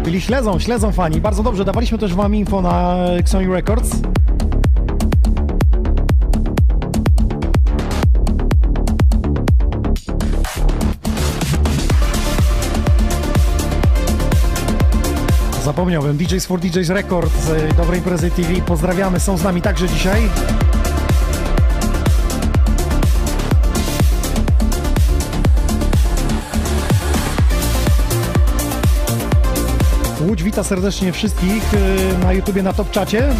Czyli 0.06 0.22
śledzą, 0.22 0.60
śledzą 0.60 0.92
fani. 0.92 1.22
Bardzo 1.22 1.44
dobrze, 1.44 1.66
dawaliśmy 1.66 1.98
też 1.98 2.14
wam 2.14 2.36
info 2.36 2.62
na 2.62 2.98
Sony 3.26 3.48
Records. 3.48 3.90
DJs 15.86 16.46
for 16.46 16.60
DJs 16.60 16.90
Record, 16.90 17.32
y, 17.72 17.74
Dobre 17.74 17.98
Imprezy 17.98 18.32
TV. 18.32 18.62
Pozdrawiamy, 18.62 19.20
są 19.20 19.38
z 19.38 19.44
nami 19.44 19.62
także 19.62 19.88
dzisiaj. 19.88 20.30
Łódź 30.28 30.44
wita 30.44 30.64
serdecznie 30.64 31.12
wszystkich 31.12 31.74
y, 31.74 32.18
na 32.24 32.34
YouTubie, 32.34 32.64
na 32.64 32.74
top 32.74 32.92
czacie. 32.92 33.34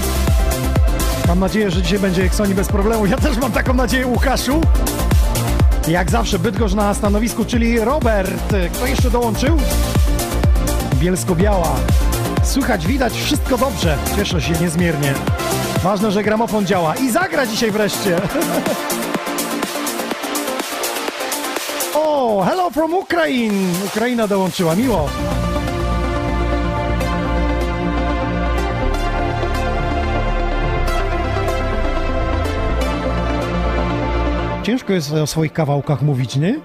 Mam 1.28 1.40
nadzieję, 1.40 1.72
że 1.72 1.82
dzisiaj 1.82 2.00
będzie 2.00 2.24
Eksoni 2.24 2.54
bez 2.54 2.68
problemu. 2.68 3.06
Ja 3.06 3.18
też 3.18 3.38
mam 3.38 3.52
taką 3.52 3.74
nadzieję, 3.74 4.08
Łukaszu. 4.08 4.62
Jak 5.88 6.12
zawsze 6.12 6.40
Bydgoszcz 6.40 6.76
na 6.76 6.94
stanowisku, 6.94 7.46
czyli 7.46 7.80
Robert. 7.80 8.54
Y, 8.54 8.70
kto 8.74 8.88
jeszcze 8.88 9.12
dołączył? 9.12 9.58
Bielsko-Biała. 11.00 11.76
Słychać, 12.46 12.88
widać, 12.88 13.14
wszystko 13.14 13.58
dobrze. 13.58 13.98
Cieszę 14.16 14.42
się 14.42 14.54
niezmiernie. 14.62 15.14
Ważne, 15.84 16.12
że 16.12 16.24
gramofon 16.24 16.66
działa 16.66 16.96
i 16.96 17.12
zagra 17.12 17.46
dzisiaj 17.46 17.72
wreszcie. 17.72 18.18
o, 21.96 22.44
hello 22.50 22.70
from 22.70 22.94
Ukraine. 22.94 23.74
Ukraina 23.86 24.28
dołączyła, 24.28 24.76
miło. 24.76 25.10
Ciężko 34.64 34.94
jest 34.94 35.12
o 35.14 35.28
swoich 35.28 35.54
kawałkach 35.54 36.02
mówić, 36.02 36.36
nie? 36.36 36.60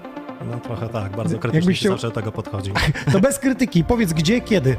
No 0.51 0.59
trochę 0.59 0.89
tak, 0.89 1.15
bardzo 1.15 1.39
krytycznie 1.39 1.59
Jakbyś 1.59 1.77
się 1.79 1.81
chciał- 1.81 1.91
zawsze 1.91 2.07
do 2.07 2.13
tego 2.13 2.31
podchodzi. 2.31 2.71
To 3.13 3.19
bez 3.19 3.39
krytyki. 3.39 3.83
Powiedz 3.83 4.13
gdzie, 4.13 4.41
kiedy. 4.41 4.77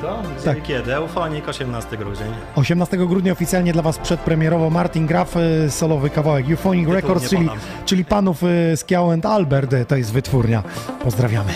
To? 0.00 0.22
Tak. 0.44 0.62
kiedy? 0.62 0.94
Eufonik, 0.94 1.48
18 1.48 1.96
grudzień. 1.96 2.26
18 2.56 2.96
grudnia 2.96 3.32
oficjalnie 3.32 3.72
dla 3.72 3.82
Was 3.82 3.98
przedpremierowo 3.98 4.70
Martin 4.70 5.06
Graf, 5.06 5.36
e, 5.36 5.70
solowy 5.70 6.10
kawałek 6.10 6.50
Euphonic 6.50 6.88
Records, 6.88 7.30
czyli, 7.30 7.48
czyli 7.84 8.04
panów 8.04 8.42
e, 8.44 8.76
Skiał 8.76 9.10
and 9.10 9.26
Albert, 9.26 9.72
e, 9.72 9.84
to 9.84 9.96
jest 9.96 10.12
wytwórnia. 10.12 10.62
Pozdrawiamy. 11.04 11.52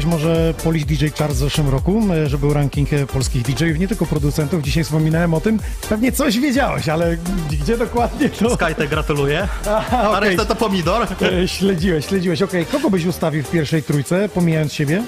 Śledziłeś 0.00 0.20
może 0.20 0.54
Polish 0.64 0.84
DJ 0.84 1.06
Chart 1.18 1.32
w 1.32 1.36
zeszłym 1.36 1.68
roku, 1.68 2.02
e, 2.12 2.28
że 2.28 2.38
był 2.38 2.52
ranking 2.54 2.92
e, 2.92 3.06
polskich 3.06 3.42
DJ-ów, 3.42 3.78
nie 3.78 3.88
tylko 3.88 4.06
producentów. 4.06 4.62
Dzisiaj 4.62 4.84
wspominałem 4.84 5.34
o 5.34 5.40
tym. 5.40 5.58
Pewnie 5.88 6.12
coś 6.12 6.38
wiedziałeś, 6.38 6.88
ale 6.88 7.16
gdzie 7.62 7.76
dokładnie 7.78 8.28
to... 8.30 8.54
Skytek 8.54 8.90
gratuluję. 8.90 9.48
Aha, 9.70 9.98
A 10.04 10.10
okej. 10.18 10.28
reszta 10.28 10.44
to 10.44 10.56
pomidor. 10.56 11.06
E, 11.42 11.48
Śledziłeś, 11.48 12.06
śledziłeś. 12.06 12.42
Okej, 12.42 12.66
kogo 12.66 12.90
byś 12.90 13.04
ustawił 13.06 13.42
w 13.44 13.50
pierwszej 13.50 13.82
trójce, 13.82 14.28
pomijając 14.28 14.72
siebie? 14.72 15.02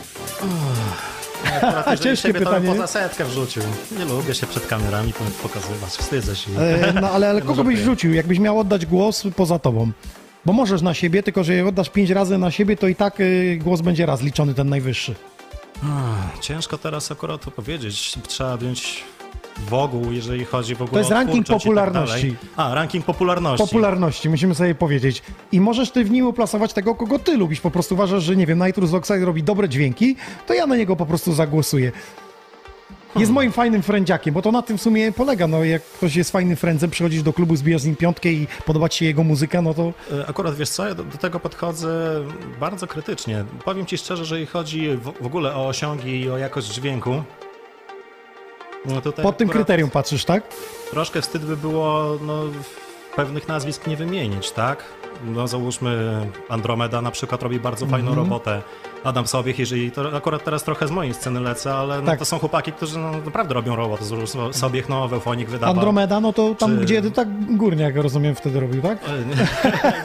Akurat 1.63 2.01
ciężkie 2.01 2.29
siebie, 2.29 2.41
to 2.41 2.47
pytanie, 2.47 2.69
poza 2.69 2.87
setkę 2.87 3.25
wrzucił. 3.25 3.63
Nie 3.99 4.05
lubię 4.05 4.35
się 4.35 4.47
przed 4.47 4.67
kamerami 4.67 5.13
pokazywać, 5.43 5.91
wstydzę 5.91 6.37
się. 6.37 6.51
E, 6.61 6.93
No 7.01 7.11
ale, 7.11 7.29
ale 7.31 7.41
kogo 7.49 7.65
byś 7.65 7.75
żartuję. 7.77 7.85
rzucił, 7.85 8.15
jakbyś 8.15 8.39
miał 8.39 8.59
oddać 8.59 8.87
głos 8.87 9.23
poza 9.37 9.59
tobą? 9.59 9.91
Bo 10.49 10.53
możesz 10.53 10.83
na 10.83 10.95
siebie, 10.95 11.23
tylko 11.23 11.45
że 11.45 11.55
jak 11.55 11.67
oddasz 11.67 11.91
pięć 11.91 12.11
razy 12.11 12.39
na 12.39 12.51
siebie, 12.51 12.77
to 12.77 12.89
i 12.89 12.95
tak 12.95 13.21
y, 13.21 13.59
głos 13.65 13.81
będzie 13.81 14.07
raz 14.07 14.23
liczony, 14.23 14.55
ten 14.55 14.69
najwyższy. 14.69 15.15
Ciężko 16.41 16.79
teraz 16.79 17.13
akurat 17.13 17.45
to 17.45 17.51
powiedzieć. 17.51 18.19
Trzeba 18.29 18.57
wziąć 18.57 19.05
wokół, 19.69 20.13
jeżeli 20.13 20.45
chodzi 20.45 20.75
w 20.75 20.83
ogóle 20.83 20.93
To 20.93 20.99
jest 20.99 21.11
o 21.11 21.15
ranking 21.15 21.49
i 21.49 21.53
popularności. 21.53 22.31
Tak. 22.31 22.51
A, 22.57 22.75
ranking 22.75 23.05
popularności. 23.05 23.67
Popularności, 23.67 24.29
musimy 24.29 24.55
sobie 24.55 24.75
powiedzieć. 24.75 25.23
I 25.53 25.61
możesz 25.61 25.91
ty 25.91 26.05
w 26.05 26.11
nim 26.11 26.27
uplasować 26.27 26.73
tego, 26.73 26.95
kogo 26.95 27.19
ty 27.19 27.37
lubisz. 27.37 27.61
Po 27.61 27.71
prostu 27.71 27.95
uważasz, 27.95 28.23
że 28.23 28.37
nie 28.37 28.47
wiem, 28.47 28.65
Nitrous 28.67 28.95
Oxide 28.95 29.25
robi 29.25 29.43
dobre 29.43 29.69
dźwięki, 29.69 30.17
to 30.47 30.55
ja 30.55 30.67
na 30.67 30.77
niego 30.77 30.97
po 30.97 31.07
prostu 31.07 31.33
zagłosuję. 31.33 31.93
Jest 33.17 33.33
moim 33.33 33.53
fajnym 33.53 33.83
frędziakiem, 33.83 34.35
bo 34.35 34.43
to 34.43 34.53
na 34.53 34.63
tym 34.63 34.79
w 34.79 34.83
sumie 34.83 35.13
polega. 35.13 35.47
No, 35.47 35.65
jak 35.65 35.83
ktoś 35.83 36.17
jest 36.17 36.31
fajnym 36.31 36.57
frędzem, 36.57 36.91
przychodzisz 36.91 37.23
do 37.23 37.33
klubu, 37.33 37.57
zbijasz 37.57 37.81
z 37.83 37.85
nim 37.87 37.97
piątkę 37.97 38.29
i 38.29 38.47
podoba 38.67 38.89
ci 38.89 38.99
się 38.99 39.05
jego 39.05 39.25
muzyka, 39.25 39.63
no 39.63 39.75
to 39.75 39.93
E, 40.13 40.27
Akurat 40.29 40.55
wiesz 40.55 40.69
co, 40.71 40.89
ja 40.89 40.95
do, 40.95 41.05
do 41.05 41.19
tego 41.19 41.41
podchodzę 41.41 42.23
bardzo 42.61 42.87
krytycznie. 42.87 43.45
Powiem 43.65 43.87
ci 43.87 43.99
szczerze, 43.99 44.25
że 44.25 44.41
jeśli 44.41 44.53
chodzi 44.53 44.89
w, 44.97 45.13
w 45.23 45.27
ogóle 45.27 45.55
o 45.55 45.67
osiągi 45.69 46.21
i 46.21 46.31
o 46.31 46.39
jakość 46.39 46.67
dźwięku, 46.75 47.23
no 48.85 49.03
pod 49.23 49.37
tym 49.37 49.49
kryterium 49.49 49.91
patrzysz, 49.91 50.25
tak? 50.25 50.43
Troszkę 50.91 51.23
wstyd 51.23 51.45
by 51.45 51.57
było 51.57 52.19
no, 52.23 52.43
pewnych 53.17 53.49
nazwisk 53.49 53.87
nie 53.87 53.97
wymienić, 53.97 54.51
tak? 54.51 54.85
No 55.25 55.49
załóżmy 55.49 56.21
Andromeda 56.49 57.03
na 57.03 57.11
przykład 57.11 57.43
robi 57.43 57.61
bardzo 57.61 57.87
fajną 57.87 58.09
Mhm. 58.11 58.27
robotę. 58.29 58.63
Adam 59.05 59.27
Sobiech, 59.27 59.59
jeżeli 59.59 59.91
to 59.91 60.17
akurat 60.17 60.45
teraz 60.45 60.63
trochę 60.65 60.89
z 60.89 60.91
mojej 60.91 61.15
sceny 61.15 61.41
lecę, 61.41 61.75
ale 61.75 62.01
no, 62.01 62.07
Tak. 62.07 62.19
to 62.19 62.25
są 62.25 62.39
chłopaki, 62.39 62.73
którzy 62.73 62.99
no, 62.99 63.11
naprawdę 63.25 63.55
robią 63.55 63.77
robotę. 63.77 64.05
Zresztą 64.05 64.53
Sobiech, 64.53 64.89
no, 64.89 65.09
Wełfonik 65.09 65.49
wydawał. 65.49 65.75
Andromeda, 65.75 66.21
no 66.21 66.33
to 66.33 66.55
tam, 66.55 66.71
Czy- 66.79 66.85
gdzie 66.85 67.03
ty 67.03 67.11
tak 67.11 67.57
górniak, 67.57 67.97
rozumiem, 67.97 68.35
wtedy 68.35 68.61
robił, 68.61 68.83
tak? 68.83 68.99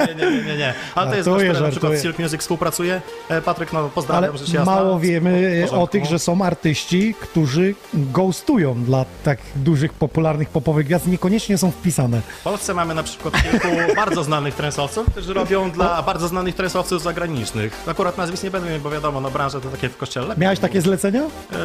Nie, 0.07 0.15
nie, 0.15 0.31
nie, 0.31 0.43
nie, 0.43 0.57
nie. 0.57 0.73
Ale 0.95 1.09
to 1.11 1.15
jest 1.15 1.25
Żartuję, 1.29 1.49
który 1.49 1.65
na 1.65 1.71
przykład 1.71 1.99
Silk 2.01 2.19
Music 2.19 2.41
współpracuje. 2.41 3.01
E, 3.29 3.41
Patryk, 3.41 3.73
no 3.73 3.89
pozdrawiam, 3.89 4.29
Ale 4.29 4.37
rzecz 4.37 4.53
jasna. 4.53 4.75
mało 4.75 4.99
wiemy 4.99 5.65
W 5.67 5.73
o 5.73 5.87
tych, 5.87 6.05
że 6.05 6.19
są 6.19 6.41
artyści, 6.41 7.13
którzy 7.21 7.75
ghostują 7.93 8.83
dla 8.83 9.05
tak 9.23 9.37
dużych, 9.55 9.93
popularnych 9.93 10.49
popowych 10.49 10.85
gwiazd, 10.85 11.07
niekoniecznie 11.07 11.57
są 11.57 11.71
wpisane. 11.71 12.21
W 12.39 12.43
Polsce 12.43 12.73
mamy 12.73 12.93
na 12.95 13.03
przykład 13.03 13.33
kilku 13.43 13.67
bardzo 13.95 14.23
znanych 14.23 14.55
trensowców, 14.55 15.02
którzy 15.11 15.33
robią 15.33 15.71
dla 15.71 16.01
bardzo 16.01 16.27
znanych 16.27 16.55
trensowców 16.55 17.01
zagranicznych. 17.03 17.83
Akurat 17.87 18.17
nazwisk 18.17 18.43
nie 18.43 18.51
będę 18.51 18.69
miał, 18.69 18.79
bo 18.79 18.89
wiadomo, 18.89 19.21
no 19.21 19.31
branża 19.31 19.59
to 19.59 19.69
takie 19.69 19.89
w 19.89 19.97
kościele. 19.97 20.35
Miałeś 20.37 20.59
takie 20.59 20.81
zlecenia? 20.81 21.21
E, 21.21 21.57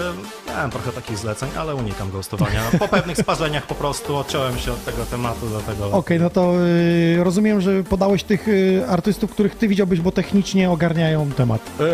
Miałem 0.48 0.70
trochę 0.70 0.92
takich 0.92 1.18
zleceń, 1.18 1.48
ale 1.58 1.74
unikam 1.74 2.10
ghostowania. 2.10 2.60
Po 2.78 2.88
pewnych 2.88 3.16
sparzeniach 3.18 3.66
po 3.66 3.74
prostu 3.74 4.16
odciąłem 4.16 4.58
się 4.58 4.72
od 4.72 4.84
tego 4.84 5.04
tematu, 5.04 5.46
dlatego... 5.50 5.90
Okej, 5.90 6.20
no 6.20 6.30
to 6.30 6.54
y, 6.66 7.24
rozumiem, 7.24 7.60
że 7.60 7.84
podałeś 7.84 8.22
tych 8.22 8.48
y, 8.48 8.84
artystów, 8.88 9.30
których 9.30 9.54
ty 9.58 9.68
widziałbyś, 9.68 10.00
bo 10.00 10.12
technicznie 10.12 10.70
ogarniają 10.70 11.30
temat. 11.30 11.60
E, 11.80 11.84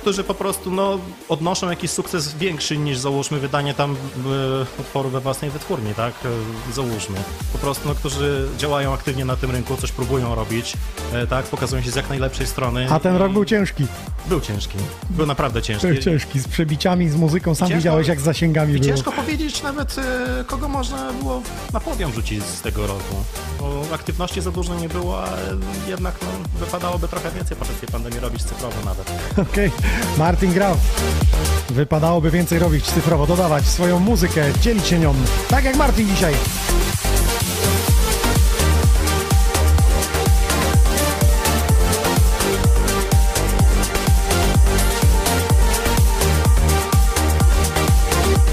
którzy 0.00 0.24
po 0.24 0.34
prostu 0.34 0.70
no, 0.70 0.98
odnoszą 1.28 1.70
jakiś 1.70 1.90
sukces 1.90 2.34
większy 2.34 2.76
niż 2.78 2.98
załóżmy 2.98 3.38
wydanie 3.38 3.74
tam 3.74 3.92
e, 3.92 3.96
utworu 4.80 5.08
we 5.10 5.20
własnej 5.20 5.50
wytwórni, 5.50 5.94
tak? 5.94 6.14
E, 6.24 6.72
załóżmy. 6.74 7.16
Po 7.52 7.58
prostu, 7.58 7.88
no, 7.88 7.94
którzy 7.94 8.48
działają 8.58 8.94
aktywnie 8.94 9.24
na 9.24 9.36
tym 9.36 9.50
rynku, 9.50 9.76
coś 9.76 9.92
próbują 9.92 10.34
robić, 10.34 10.72
tak? 11.30 11.44
Pokazują 11.44 11.82
się 11.82 11.90
z 11.90 11.96
jak 11.96 12.08
najlepszej 12.08 12.46
strony. 12.46 12.86
A 12.90 13.00
ten 13.00 13.16
rok 13.16 13.32
był 13.32 13.44
ciężki. 13.44 13.86
Był 14.26 14.40
ciężki. 14.40 14.78
Był 15.10 15.26
naprawdę 15.26 15.62
ciężki. 15.62 15.86
Był 15.86 15.96
ciężki, 15.98 16.40
z 16.40 16.48
przebiciami, 16.48 17.08
z 17.10 17.16
muzyką, 17.16 17.54
sam 17.54 17.68
Ciężko- 17.68 17.76
widziałeś 17.78 18.08
jak 18.08 18.20
z 18.20 18.24
zasięgami 18.24 18.72
było. 18.72 18.84
ciężko 18.84 19.12
powiedzieć 19.12 19.62
nawet, 19.62 19.96
e, 19.98 20.44
kogo 20.46 20.68
można 20.68 21.12
było 21.12 21.42
na 21.72 21.80
podium 21.80 22.12
rzucić 22.12 22.44
z 22.44 22.60
tego 22.60 22.86
roku. 22.86 23.14
Bo 23.60 23.82
aktywności 23.94 24.40
za 24.40 24.50
dużo 24.50 24.74
nie 24.74 24.88
było, 24.88 25.24
ale 25.24 25.42
jednak 25.88 26.14
no, 26.22 26.28
wypadałoby 26.66 27.08
trochę 27.08 27.30
więcej 27.30 27.56
podczas 27.56 27.76
tej 27.76 27.88
pandemii 27.88 28.20
robić 28.20 28.42
cyfrowo 28.42 28.76
nawet. 28.84 29.12
Okej, 29.50 29.70
Martin 30.18 30.52
Graf. 30.52 30.78
Wypadałoby 31.70 32.30
więcej 32.30 32.58
robić 32.58 32.84
cyfrowo, 32.84 33.26
dodawać 33.26 33.64
swoją 33.66 33.98
muzykę, 33.98 34.44
dzielić 34.60 34.86
się 34.86 34.98
nią. 34.98 35.14
Tak 35.48 35.64
jak 35.64 35.76
Martin 35.76 36.08
dzisiaj. 36.08 36.34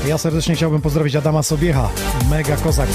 Ja 0.10 0.18
serdecznie 0.18 0.56
chciałbym 0.56 0.82
pozdrowić 0.82 1.16
Adama 1.16 1.44
Sobiecha, 1.44 1.90
mega 2.30 2.56
kozak. 2.56 2.90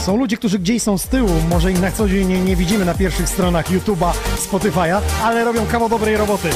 Są 0.00 0.16
ludzie, 0.16 0.36
którzy 0.36 0.58
gdzieś 0.58 0.82
są 0.82 0.98
z 0.98 1.08
tyłu, 1.08 1.30
może 1.50 1.72
ich 1.72 1.80
na 1.80 1.90
co 1.90 2.08
dzień 2.08 2.28
nie, 2.28 2.40
nie 2.40 2.56
widzimy 2.56 2.84
na 2.84 2.94
pierwszych 2.94 3.28
stronach 3.28 3.70
YouTube'a, 3.70 4.12
Spotify'a, 4.50 5.00
ale 5.24 5.44
robią 5.44 5.66
kawał 5.66 5.88
dobrej 5.88 6.16
roboty. 6.16 6.50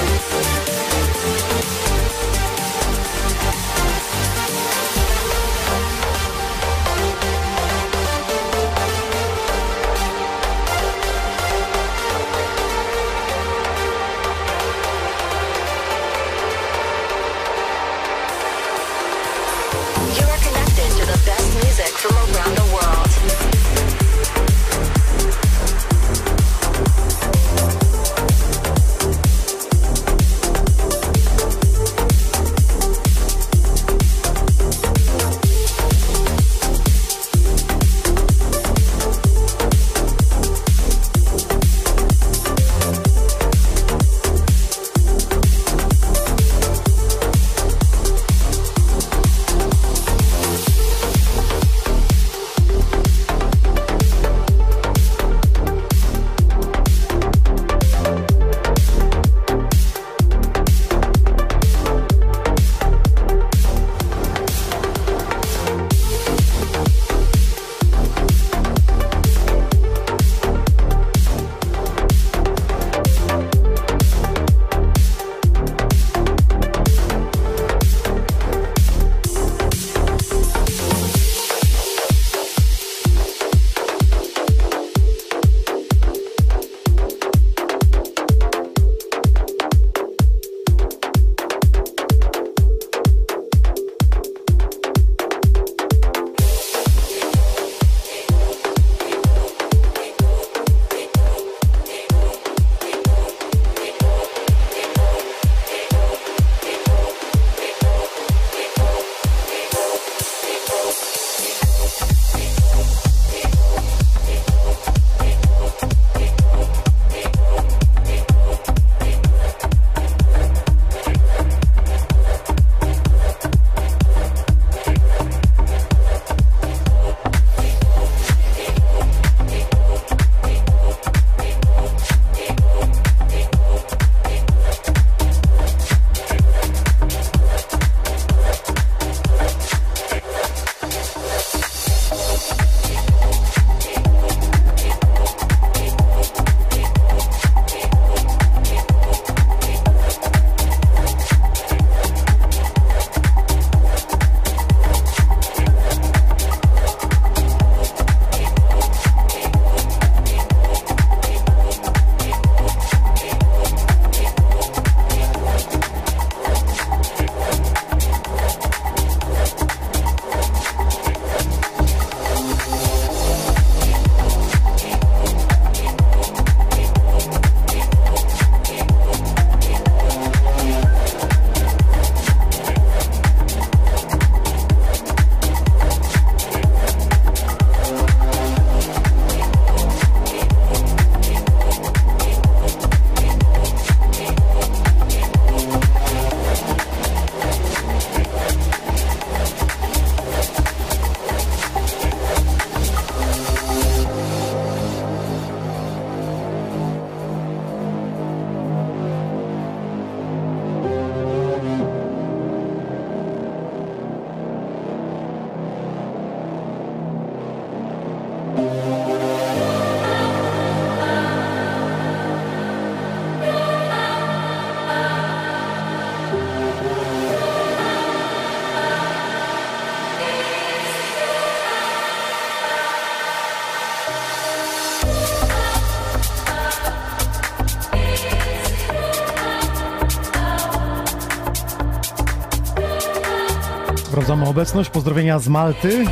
Obecność. 244.53 244.91
Pozdrowienia 244.91 245.39
z 245.39 245.49
Malty. 245.49 246.05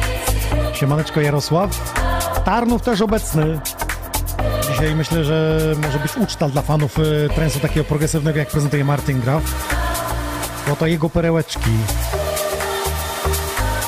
Siemaneczko 0.73 1.21
Jarosław. 1.21 1.95
Tarnów 2.45 2.83
też 2.83 3.01
obecny. 3.01 3.61
Dzisiaj 4.69 4.95
myślę, 4.95 5.25
że 5.25 5.61
może 5.83 5.99
być 5.99 6.17
uczta 6.17 6.49
dla 6.49 6.63
fanów 6.63 6.99
y, 6.99 7.29
trensu 7.35 7.61
takiego 7.61 7.85
progresywnego, 7.85 8.39
jak 8.39 8.49
prezentuje 8.49 8.85
Martin 8.85 9.21
Graf. 9.21 9.43
Oto 10.73 10.87
jego 10.87 11.11
perełeczki. 11.11 11.71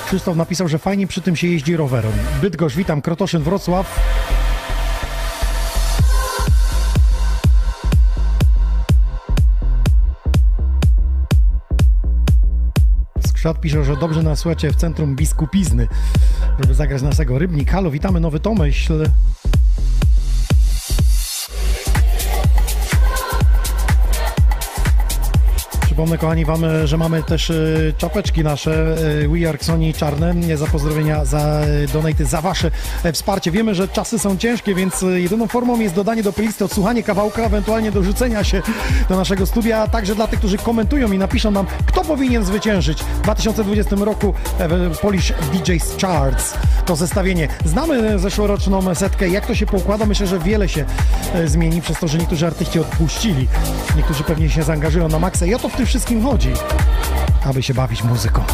Krzysztof 0.07 0.37
napisał, 0.37 0.69
że 0.69 0.79
fajnie 0.79 1.07
przy 1.07 1.21
tym 1.21 1.37
się 1.37 1.47
jeździ 1.47 1.77
rowerem. 1.77 2.13
Bydgoszcz, 2.41 2.77
witam, 2.77 3.03
Krotoszyn, 3.03 3.43
Wrocław. 3.43 4.12
Pisze, 13.61 13.85
że 13.85 13.97
dobrze 13.97 14.23
nas 14.23 14.39
słuchacie 14.39 14.71
w 14.71 14.77
centrum 14.77 15.17
biskupizny, 15.17 15.89
żeby 16.61 16.75
zagrać 16.75 17.03
naszego 17.03 17.39
rybnik. 17.39 17.71
Halo, 17.71 17.91
witamy, 17.91 18.21
nowy 18.21 18.41
Tomyśl. 18.41 19.05
Przypomnę, 26.03 26.19
kochani, 26.19 26.45
wam, 26.45 26.61
że 26.85 26.97
mamy 26.97 27.23
też 27.23 27.51
y, 27.51 27.95
czapeczki 27.99 28.45
nasze 28.45 28.97
y, 29.23 29.29
We 29.29 29.49
Are 29.49 29.59
Sony 29.61 29.93
czarne. 29.93 30.35
Za 30.57 30.67
pozdrowienia, 30.67 31.25
za 31.25 31.61
y, 31.85 31.87
donaty, 31.93 32.25
za 32.25 32.41
wasze 32.41 32.71
e, 33.05 33.13
wsparcie. 33.13 33.51
Wiemy, 33.51 33.75
że 33.75 33.89
czasy 33.89 34.19
są 34.19 34.37
ciężkie, 34.37 34.75
więc 34.75 35.05
jedyną 35.15 35.47
formą 35.47 35.81
jest 35.81 35.95
dodanie 35.95 36.23
do 36.23 36.33
playlisty, 36.33 36.65
odsłuchanie 36.65 37.03
kawałka, 37.03 37.43
ewentualnie 37.43 37.93
dorzucenia 37.93 38.45
się 38.45 38.63
do 39.09 39.17
naszego 39.17 39.47
studia, 39.47 39.79
a 39.79 39.89
także 39.89 40.15
dla 40.15 40.27
tych, 40.27 40.39
którzy 40.39 40.59
komentują 40.59 41.13
i 41.13 41.19
napiszą 41.19 41.51
nam, 41.51 41.67
kto 41.87 42.05
powinien 42.05 42.45
zwyciężyć 42.45 43.03
w 43.03 43.21
2020 43.21 43.97
roku 43.97 44.35
e, 44.59 44.69
w 44.69 44.99
Polish 44.99 45.33
DJs 45.53 45.97
Charts. 46.01 46.55
To 46.87 46.97
zestawienie. 46.97 47.49
Znamy 47.65 48.19
zeszłoroczną 48.19 48.95
setkę. 48.95 49.29
Jak 49.29 49.47
to 49.47 49.55
się 49.55 49.67
poukłada? 49.67 50.07
Myślę, 50.07 50.27
że 50.27 50.39
wiele 50.39 50.69
się 50.69 50.85
e, 51.35 51.49
zmieni 51.49 51.81
przez 51.81 51.99
to, 51.99 52.09
że 52.09 52.19
niektórzy 52.19 52.47
artyści 52.47 52.79
odpuścili. 52.79 53.49
Niektórzy 53.97 54.25
pewnie 54.25 54.51
się 54.51 54.63
zaangażują 54.63 55.09
na 55.09 55.19
maksa 55.19 55.47
o 55.55 55.59
to 55.59 55.69
w 55.69 55.77
tym 55.77 55.87
wszystkim 55.93 56.23
chodzi, 56.23 56.53
aby 57.45 57.63
się 57.63 57.75
bawić 57.75 58.05
muzyką. 58.05 58.45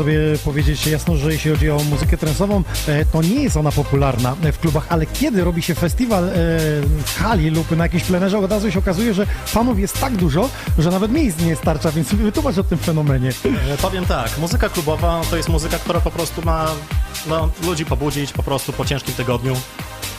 Sobie 0.00 0.18
powiedzieć 0.44 0.86
jasno, 0.86 1.16
że 1.16 1.32
jeśli 1.32 1.50
chodzi 1.50 1.70
o 1.70 1.78
muzykę 1.90 2.16
transową, 2.16 2.62
e, 2.88 3.04
to 3.04 3.22
nie 3.22 3.42
jest 3.42 3.56
ona 3.56 3.72
popularna 3.72 4.36
w 4.52 4.58
klubach, 4.58 4.86
ale 4.88 5.06
kiedy 5.06 5.44
robi 5.44 5.62
się 5.62 5.74
festiwal 5.74 6.24
e, 6.24 6.30
w 7.04 7.14
hali 7.18 7.50
lub 7.50 7.70
na 7.70 7.84
jakimś 7.84 8.02
plenerze, 8.02 8.38
od 8.38 8.50
razu 8.50 8.70
się 8.70 8.78
okazuje, 8.78 9.14
że 9.14 9.26
fanów 9.46 9.78
jest 9.78 10.00
tak 10.00 10.16
dużo, 10.16 10.48
że 10.78 10.90
nawet 10.90 11.12
miejsc 11.12 11.40
nie 11.40 11.56
starcza, 11.56 11.92
więc 11.92 12.14
wytłumacz 12.14 12.58
o 12.58 12.64
tym 12.64 12.78
fenomenie. 12.78 13.28
E, 13.68 13.76
Powiem 13.76 14.06
tak, 14.06 14.38
muzyka 14.38 14.68
klubowa 14.68 15.20
to 15.30 15.36
jest 15.36 15.48
muzyka, 15.48 15.78
która 15.78 16.00
po 16.00 16.10
prostu 16.10 16.42
ma 16.44 16.66
no, 17.26 17.50
ludzi 17.66 17.84
pobudzić 17.84 18.32
po 18.32 18.42
prostu 18.42 18.72
po 18.72 18.84
ciężkim 18.84 19.14
tygodniu. 19.14 19.56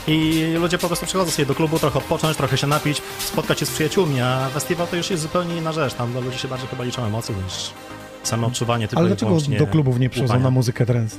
I 0.07 0.43
ludzie 0.59 0.77
po 0.77 0.87
prostu 0.87 1.05
przychodzą 1.05 1.31
sobie 1.31 1.45
do 1.45 1.55
klubu, 1.55 1.79
trochę 1.79 1.99
odpocząć, 1.99 2.37
trochę 2.37 2.57
się 2.57 2.67
napić, 2.67 3.01
spotkać 3.19 3.59
się 3.59 3.65
z 3.65 3.71
przyjaciółmi, 3.71 4.21
a 4.21 4.49
festiwal 4.53 4.87
to 4.87 4.95
już 4.95 5.09
jest 5.09 5.23
zupełnie 5.23 5.57
inna 5.57 5.71
rzecz. 5.71 5.93
Tam 5.93 6.11
dla 6.11 6.21
ludzi 6.21 6.39
się 6.39 6.47
bardziej 6.47 6.67
chyba 6.67 6.83
liczą 6.83 7.05
emocje 7.05 7.35
niż 7.35 7.71
samo 8.31 8.47
odczuwanie 8.47 8.87
tylko 8.87 8.99
Ale 8.99 9.07
dlaczego 9.07 9.37
do 9.59 9.67
klubów 9.67 9.99
nie 9.99 10.09
przychodzą 10.09 10.39
na 10.39 10.51
muzykę 10.51 10.85
trance? 10.85 11.17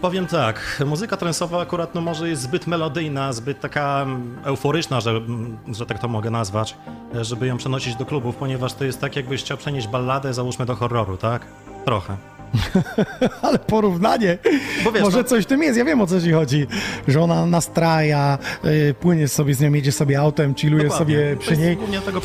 Powiem 0.00 0.26
tak, 0.26 0.82
muzyka 0.86 1.16
transowa 1.16 1.60
akurat 1.60 1.94
no 1.94 2.00
może 2.00 2.28
jest 2.28 2.42
zbyt 2.42 2.66
melodyjna, 2.66 3.32
zbyt 3.32 3.60
taka 3.60 4.02
mm, 4.02 4.38
euforyczna, 4.44 5.00
że, 5.00 5.10
mm, 5.10 5.58
że 5.72 5.86
tak 5.86 5.98
to 5.98 6.08
mogę 6.08 6.30
nazwać, 6.30 6.76
e, 7.14 7.24
żeby 7.24 7.46
ją 7.46 7.56
przenosić 7.56 7.96
do 7.96 8.06
klubów, 8.06 8.36
ponieważ 8.36 8.74
to 8.74 8.84
jest 8.84 9.00
tak 9.00 9.16
jakbyś 9.16 9.42
chciał 9.42 9.58
przenieść 9.58 9.88
balladę, 9.88 10.34
załóżmy 10.34 10.66
do 10.66 10.74
horroru, 10.74 11.16
tak? 11.16 11.46
Trochę. 11.84 12.16
Ale 13.42 13.58
porównanie, 13.58 14.38
wiesz, 14.94 15.02
może 15.02 15.18
no- 15.18 15.24
coś 15.24 15.44
w 15.44 15.46
tym 15.46 15.62
jest, 15.62 15.78
ja 15.78 15.84
wiem 15.84 16.00
o 16.00 16.06
co 16.06 16.20
ci 16.20 16.32
chodzi, 16.32 16.66
że 17.08 17.20
ona 17.20 17.46
nastraja, 17.46 18.38
y, 18.64 18.94
płynie 19.00 19.28
sobie 19.28 19.54
z 19.54 19.60
nią, 19.60 19.72
jedzie 19.72 19.92
sobie 19.92 20.20
autem, 20.20 20.54
chilluje 20.54 20.84
Dokładnie. 20.84 21.16
sobie 21.16 21.36
przy 21.36 21.56
niej, 21.56 21.78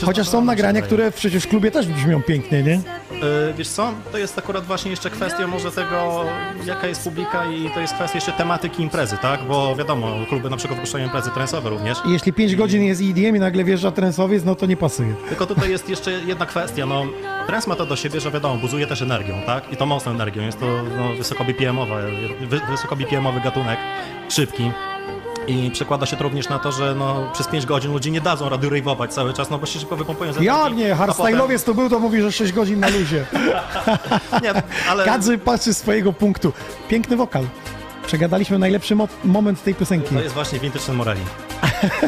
chociaż 0.05 0.27
są 0.29 0.45
nagrania, 0.45 0.81
które 0.81 1.11
przecież 1.11 1.43
w 1.43 1.47
klubie 1.47 1.71
też 1.71 1.87
brzmią 1.87 2.21
pięknie, 2.21 2.63
nie? 2.63 2.73
E, 2.73 3.53
Wiesz 3.57 3.67
co, 3.67 3.91
to 4.11 4.17
jest 4.17 4.37
akurat 4.39 4.65
właśnie 4.65 4.91
jeszcze 4.91 5.09
kwestia 5.09 5.47
może 5.47 5.71
tego, 5.71 6.25
jaka 6.65 6.87
jest 6.87 7.03
publika 7.03 7.45
i 7.45 7.69
to 7.73 7.79
jest 7.79 7.93
kwestia 7.93 8.17
jeszcze 8.17 8.31
tematyki 8.31 8.83
imprezy, 8.83 9.17
tak? 9.21 9.43
Bo 9.47 9.75
wiadomo, 9.75 10.07
kluby 10.29 10.49
na 10.49 10.57
przykład 10.57 10.79
wypuszczają 10.79 11.05
imprezy 11.05 11.29
trensowe 11.29 11.69
również. 11.69 11.97
I 12.07 12.11
jeśli 12.11 12.33
5 12.33 12.55
godzin 12.55 12.83
jest 12.83 13.01
EDM 13.01 13.35
i 13.35 13.39
nagle 13.39 13.63
wjeżdża 13.63 13.91
trensowiec, 13.91 14.43
no 14.45 14.55
to 14.55 14.65
nie 14.65 14.77
pasuje. 14.77 15.13
Tylko 15.29 15.45
tutaj 15.45 15.69
jest 15.71 15.89
jeszcze 15.89 16.11
jedna 16.11 16.45
kwestia, 16.45 16.85
no 16.85 17.05
trans 17.47 17.67
ma 17.67 17.75
to 17.75 17.85
do 17.85 17.95
siebie, 17.95 18.19
że 18.19 18.31
wiadomo, 18.31 18.55
buzuje 18.55 18.87
też 18.87 19.01
energią, 19.01 19.33
tak? 19.45 19.73
I 19.73 19.77
to 19.77 19.85
mocną 19.85 20.12
energią, 20.13 20.41
jest 20.41 20.59
to 20.59 20.65
no, 20.97 21.13
wysoko 21.17 21.43
BPM-owy, 21.43 22.11
wy, 22.47 22.59
wysoko 22.71 22.95
BPM-owy 22.95 23.41
gatunek, 23.41 23.79
szybki. 24.29 24.71
I 25.47 25.71
przekłada 25.71 26.05
się 26.05 26.17
to 26.17 26.23
również 26.23 26.49
na 26.49 26.59
to, 26.59 26.71
że 26.71 26.95
no, 26.95 27.29
przez 27.33 27.47
5 27.47 27.65
godzin 27.65 27.91
ludzie 27.91 28.11
nie 28.11 28.21
dadzą 28.21 28.49
rady 28.49 28.67
rave'ować 28.67 29.07
cały 29.07 29.33
czas, 29.33 29.49
no 29.49 29.57
bo 29.57 29.65
się 29.65 29.79
szybko 29.79 29.95
wypompują 29.95 30.31
Ja 30.41 30.69
nie, 30.69 30.95
a 30.95 31.07
potem- 31.07 31.35
hardstyle'owiec 31.35 31.65
to 31.65 31.73
był, 31.73 31.89
to 31.89 31.99
mówi, 31.99 32.21
że 32.21 32.31
6 32.31 32.53
godzin 32.53 32.79
na 32.79 32.89
luzie. 32.89 33.25
Nie, 34.43 34.53
ale... 34.89 35.05
Kadzy 35.05 35.37
patrzy 35.37 35.73
z 35.73 35.77
swojego 35.77 36.13
punktu. 36.13 36.53
Piękny 36.89 37.17
wokal. 37.17 37.43
Przegadaliśmy 38.07 38.59
najlepszy 38.59 38.95
mo- 38.95 39.07
moment 39.23 39.63
tej 39.63 39.75
piosenki. 39.75 40.15
To 40.15 40.21
jest 40.21 40.33
właśnie 40.33 40.59
Vintage 40.59 40.93
Morelli. 40.93 41.21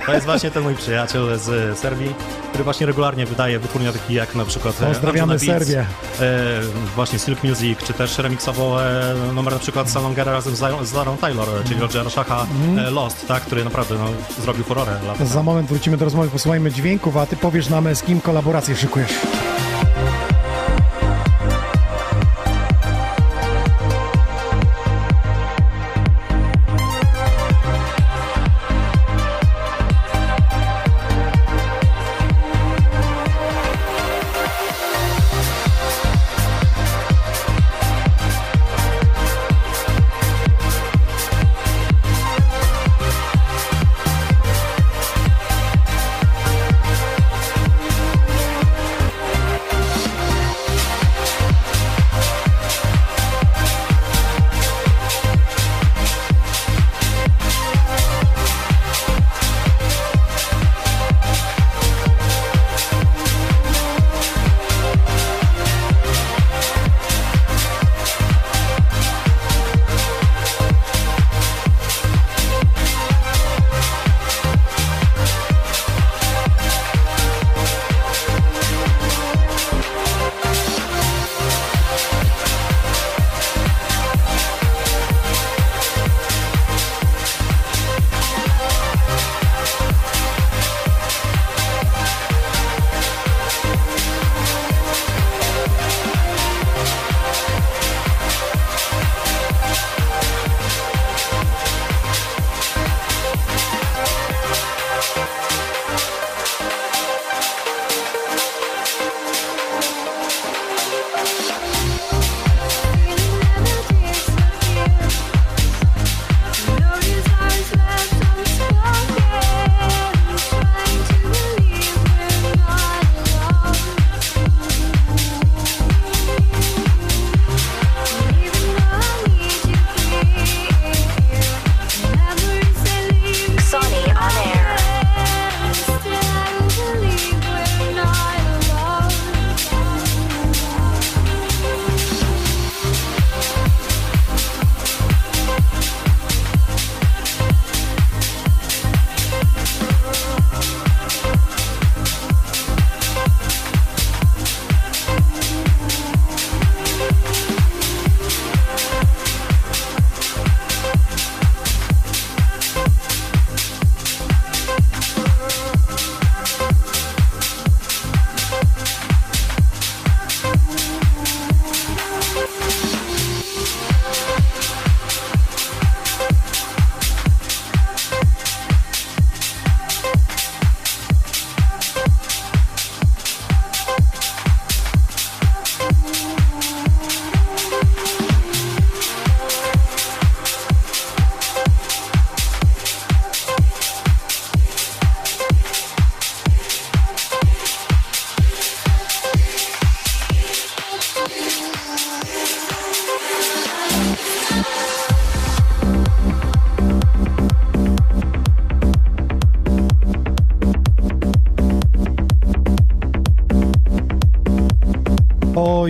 To 0.05 0.13
jest 0.13 0.25
właśnie 0.25 0.51
ten 0.51 0.63
mój 0.63 0.75
przyjaciel 0.75 1.39
z 1.39 1.79
Serbii, 1.79 2.13
który 2.49 2.63
właśnie 2.63 2.85
regularnie 2.85 3.25
wydaje 3.25 3.59
wytwórnia 3.59 3.91
takich 3.91 4.09
jak 4.09 4.35
na 4.35 4.45
przykład 4.45 4.81
e, 4.81 4.85
Pozdrawiamy 4.85 5.39
Serbię. 5.39 5.79
E, 5.79 6.25
właśnie 6.95 7.19
Silk 7.19 7.43
Music, 7.43 7.79
czy 7.87 7.93
też 7.93 8.17
remiksował 8.17 8.79
e, 8.79 9.13
numer 9.33 9.53
na 9.53 9.59
przykład 9.59 9.89
Salongera 9.89 10.31
razem 10.31 10.55
z, 10.55 10.87
z 10.87 10.93
Larą 10.93 11.17
Taylor, 11.17 11.47
e, 11.49 11.63
czyli 11.67 11.79
Rogera 11.79 12.09
Shacha 12.09 12.45
e, 12.77 12.89
Lost, 12.91 13.27
tak, 13.27 13.43
który 13.43 13.63
naprawdę 13.63 13.95
no, 13.95 14.05
zrobił 14.43 14.63
furorę. 14.63 14.91
lata 15.07 15.25
Za 15.25 15.43
moment 15.43 15.67
wrócimy 15.69 15.97
do 15.97 16.05
rozmowy, 16.05 16.29
posłuchajmy 16.29 16.71
dźwięków, 16.71 17.17
a 17.17 17.25
ty 17.25 17.35
powiesz 17.37 17.69
nam, 17.69 17.95
z 17.95 18.03
kim 18.03 18.21
kolaborację 18.21 18.75
szykujesz. 18.75 19.11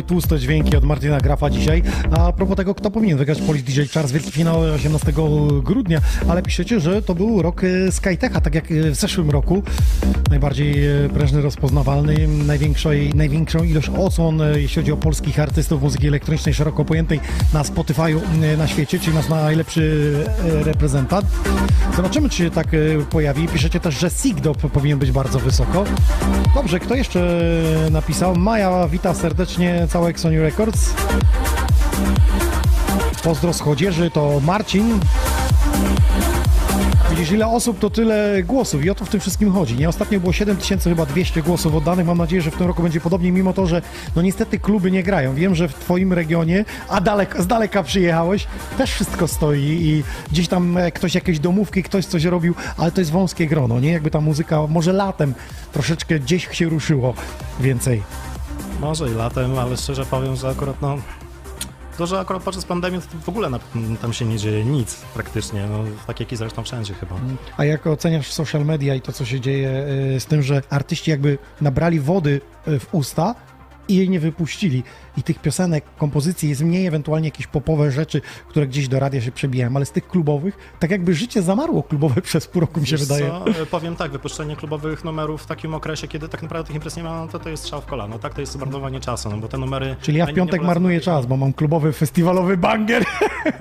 Tłuste 0.07 0.39
dźwięki 0.39 0.77
od 0.77 0.83
Martina 0.83 1.17
Grafa 1.17 1.49
dzisiaj. 1.49 1.83
A 2.11 2.31
propos 2.31 2.57
tego, 2.57 2.75
kto 2.75 2.91
powinien 2.91 3.17
wygrać 3.17 3.41
Polish 3.41 3.63
DJ 3.63 3.81
Charles, 3.93 4.11
wielki 4.11 4.31
finał 4.31 4.59
18 4.59 5.13
grudnia, 5.63 6.01
ale 6.29 6.41
piszecie, 6.41 6.79
że 6.79 7.01
to 7.01 7.15
był 7.15 7.41
rok 7.41 7.61
e, 7.63 7.91
Skytecha, 7.91 8.41
tak 8.41 8.55
jak 8.55 8.71
e, 8.71 8.91
w 8.91 8.95
zeszłym 8.95 9.29
roku. 9.29 9.63
Najbardziej 10.29 10.87
e, 11.05 11.09
prężny, 11.09 11.41
rozpoznawalny, 11.41 12.27
największej, 12.27 13.13
największą 13.13 13.63
ilość 13.63 13.89
odsłon, 13.89 14.41
jeśli 14.55 14.81
chodzi 14.81 14.91
o 14.91 14.97
polskich 14.97 15.39
artystów 15.39 15.81
muzyki 15.81 16.07
elektronicznej 16.07 16.53
szeroko 16.53 16.85
pojętej 16.85 17.19
na 17.53 17.63
Spotify'u 17.63 18.19
na 18.57 18.67
świecie, 18.67 18.99
czyli 18.99 19.15
nasz 19.15 19.29
najlepszy 19.29 20.13
reprezentant. 20.43 21.25
Zobaczymy, 21.95 22.29
czy 22.29 22.37
się 22.37 22.51
tak 22.51 22.67
pojawi. 23.09 23.47
Piszecie 23.47 23.79
też, 23.79 23.99
że 23.99 24.09
Sigdop 24.09 24.57
powinien 24.57 24.99
być 24.99 25.11
bardzo 25.11 25.39
wysoko. 25.39 25.83
Dobrze, 26.55 26.79
kto 26.79 26.95
jeszcze 26.95 27.41
napisał? 27.91 28.35
Maja 28.35 28.87
wita 28.87 29.13
serdecznie 29.13 29.87
całe 29.95 30.17
Sony 30.17 30.41
Records. 30.41 30.93
Pozdro 33.23 33.53
z 33.53 33.59
chodzieży 33.59 34.11
to 34.11 34.39
Marcin. 34.39 34.99
Widzisz, 37.09 37.31
ile 37.31 37.47
osób, 37.47 37.79
to 37.79 37.89
tyle 37.89 38.43
głosów 38.43 38.85
i 38.85 38.89
o 38.89 38.95
to 38.95 39.05
w 39.05 39.09
tym 39.09 39.19
wszystkim 39.19 39.51
chodzi. 39.51 39.75
Nie, 39.75 39.89
ostatnio 39.89 40.19
było 40.19 40.33
7200 40.33 40.89
chyba 40.89 41.05
200 41.05 41.41
głosów 41.41 41.75
oddanych. 41.75 42.05
Mam 42.05 42.17
nadzieję, 42.17 42.41
że 42.41 42.51
w 42.51 42.55
tym 42.55 42.67
roku 42.67 42.83
będzie 42.83 43.01
podobnie, 43.01 43.31
mimo 43.31 43.53
to, 43.53 43.67
że 43.67 43.81
no 44.15 44.21
niestety 44.21 44.59
kluby 44.59 44.91
nie 44.91 45.03
grają. 45.03 45.35
Wiem, 45.35 45.55
że 45.55 45.67
w 45.67 45.73
twoim 45.73 46.13
regionie, 46.13 46.65
a 46.89 47.01
daleko, 47.01 47.43
z 47.43 47.47
daleka 47.47 47.83
przyjechałeś, 47.83 48.47
też 48.77 48.91
wszystko 48.91 49.27
stoi 49.27 49.61
i 49.61 50.03
gdzieś 50.31 50.47
tam 50.47 50.77
e, 50.77 50.91
ktoś 50.91 51.15
jakieś 51.15 51.39
domówki, 51.39 51.83
ktoś 51.83 52.05
coś 52.05 52.23
robił, 52.23 52.55
ale 52.77 52.91
to 52.91 53.01
jest 53.01 53.11
wąskie 53.11 53.47
grono, 53.47 53.79
nie? 53.79 53.91
Jakby 53.91 54.11
ta 54.11 54.21
muzyka 54.21 54.67
może 54.67 54.93
latem 54.93 55.33
troszeczkę 55.73 56.19
gdzieś 56.19 56.47
się 56.51 56.69
ruszyło 56.69 57.13
więcej. 57.59 58.24
Może 58.79 59.09
i 59.09 59.13
latem, 59.13 59.59
ale 59.59 59.77
szczerze 59.77 60.05
powiem, 60.05 60.35
że 60.35 60.49
akurat 60.49 60.81
no... 60.81 60.97
To, 61.97 62.07
że 62.07 62.19
akurat 62.19 62.43
podczas 62.43 62.65
pandemii 62.65 63.01
to 63.01 63.07
w 63.23 63.29
ogóle 63.29 63.49
na, 63.49 63.59
tam 64.01 64.13
się 64.13 64.25
nie 64.25 64.37
dzieje 64.37 64.65
nic 64.65 64.95
praktycznie, 65.13 65.67
no, 65.67 65.83
tak 66.07 66.19
jak 66.19 66.31
i 66.31 66.35
zresztą 66.35 66.63
wszędzie 66.63 66.93
chyba. 66.93 67.15
A 67.57 67.65
jak 67.65 67.87
oceniasz 67.87 68.31
social 68.31 68.65
media 68.65 68.95
i 68.95 69.01
to, 69.01 69.11
co 69.11 69.25
się 69.25 69.39
dzieje 69.39 69.85
y, 70.15 70.19
z 70.19 70.25
tym, 70.25 70.41
że 70.41 70.61
artyści 70.69 71.11
jakby 71.11 71.37
nabrali 71.61 71.99
wody 71.99 72.41
y, 72.67 72.79
w 72.79 72.87
usta 72.91 73.35
i 73.87 73.95
jej 73.95 74.09
nie 74.09 74.19
wypuścili. 74.19 74.83
I 75.17 75.23
tych 75.23 75.39
piosenek, 75.41 75.83
kompozycji 75.97 76.49
jest 76.49 76.61
mniej, 76.61 76.85
ewentualnie 76.85 77.27
jakieś 77.27 77.47
popowe 77.47 77.91
rzeczy, 77.91 78.21
które 78.49 78.67
gdzieś 78.67 78.87
do 78.87 78.99
radia 78.99 79.21
się 79.21 79.31
przebijają, 79.31 79.75
ale 79.75 79.85
z 79.85 79.91
tych 79.91 80.07
klubowych, 80.07 80.57
tak 80.79 80.91
jakby 80.91 81.13
życie 81.15 81.41
zamarło 81.41 81.83
klubowe 81.83 82.21
przez 82.29 82.47
pół 82.47 82.61
roku, 82.61 82.81
mi 82.81 82.87
się 82.87 82.97
Wiesz 82.97 83.07
wydaje. 83.07 83.27
Co? 83.29 83.61
E, 83.61 83.65
Powiem 83.65 83.95
tak, 83.95 84.11
wypuszczenie 84.11 84.55
klubowych 84.55 85.03
numerów 85.03 85.41
w 85.43 85.45
takim 85.45 85.73
okresie, 85.73 86.07
kiedy 86.07 86.29
tak 86.29 86.41
naprawdę 86.41 86.67
tych 86.67 86.75
imprez 86.75 86.97
nie 86.97 87.03
ma, 87.03 87.21
no 87.21 87.27
to 87.27 87.39
to 87.39 87.49
jest 87.49 87.63
strzał 87.63 87.81
w 87.81 87.85
kolano, 87.85 88.19
tak? 88.19 88.33
To 88.33 88.41
jest 88.41 88.53
zmarnowanie 88.53 88.99
czasu, 88.99 89.29
no 89.29 89.37
bo 89.37 89.47
te 89.47 89.57
numery... 89.57 89.95
Czyli 90.01 90.17
ja 90.17 90.25
w 90.25 90.33
piątek 90.33 90.61
marnuję 90.61 91.01
czas, 91.01 91.25
bo 91.25 91.37
mam 91.37 91.53
klubowy, 91.53 91.93
festiwalowy 91.93 92.57
banger. 92.57 93.05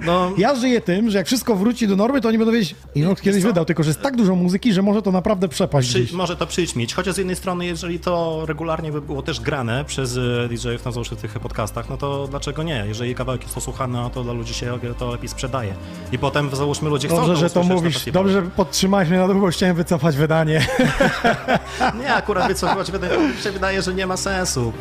No, 0.05 0.31
Ja 0.39 0.55
żyję 0.55 0.81
tym, 0.81 1.11
że 1.11 1.19
jak 1.19 1.27
wszystko 1.27 1.57
wróci 1.57 1.89
do 1.89 1.97
normy, 1.97 2.21
to 2.21 2.29
oni 2.29 2.39
będą 2.39 2.53
wiedzieć, 2.53 2.75
Inox 2.95 3.23
kiedyś 3.23 3.43
co? 3.43 3.49
wydał, 3.49 3.65
tylko 3.65 3.83
że 3.83 3.91
jest 3.91 4.03
tak 4.03 4.17
dużo 4.17 4.35
muzyki, 4.35 4.73
że 4.73 4.83
może 4.83 5.03
to 5.03 5.13
naprawdę 5.13 5.49
przepaść 5.49 5.95
Przy, 5.95 6.17
może 6.17 6.37
to 6.37 6.47
przyćmić, 6.47 6.95
chociaż 6.95 7.15
z 7.15 7.19
jednej 7.19 7.37
strony, 7.37 7.67
jeżeli 7.67 8.01
to 8.01 8.43
regularnie 8.47 8.93
by 8.93 9.01
było 9.01 9.23
też 9.23 9.41
grane 9.41 9.85
przez 9.85 10.19
DJ-ów 10.49 10.85
na 10.85 10.93
załóżmy 10.93 11.17
tych 11.17 11.37
podcastach, 11.45 11.89
no 11.91 11.97
to 11.97 12.29
dlaczego 12.29 12.63
nie? 12.63 12.85
Jeżeli 12.87 13.15
kawałek 13.15 13.43
jest 13.43 13.55
posłuchany, 13.55 13.93
no 13.93 14.11
to 14.11 14.25
dla 14.25 14.33
ludzi 14.33 14.55
się 14.55 14.79
to 14.99 15.11
lepiej 15.11 15.29
sprzedaje. 15.29 15.75
I 16.13 16.19
potem 16.19 16.57
załóżmy 16.57 16.89
ludzie 16.91 17.09
chcą 17.09 17.17
Dobrze, 17.17 17.37
że 17.37 17.51
to 17.51 17.61
usłyszeć 17.61 17.69
na 17.69 17.75
mówisz. 17.75 18.13
Dobrze, 18.13 18.33
że 18.33 18.43
podtrzymałeś 18.43 19.09
mnie 19.09 19.19
na 19.19 19.29
długo, 19.29 19.49
chciałem 19.49 19.77
wycofać 19.77 20.17
wydanie. 20.17 20.67
Nie, 22.01 22.15
akurat 22.15 22.49
wycofywać 22.49 22.91
wydaje, 22.91 23.19
mi 23.19 23.37
się 23.43 23.53
wydaje, 23.53 23.83
że 23.83 23.95
nie 23.95 24.07
ma 24.07 24.17
sensu, 24.17 24.73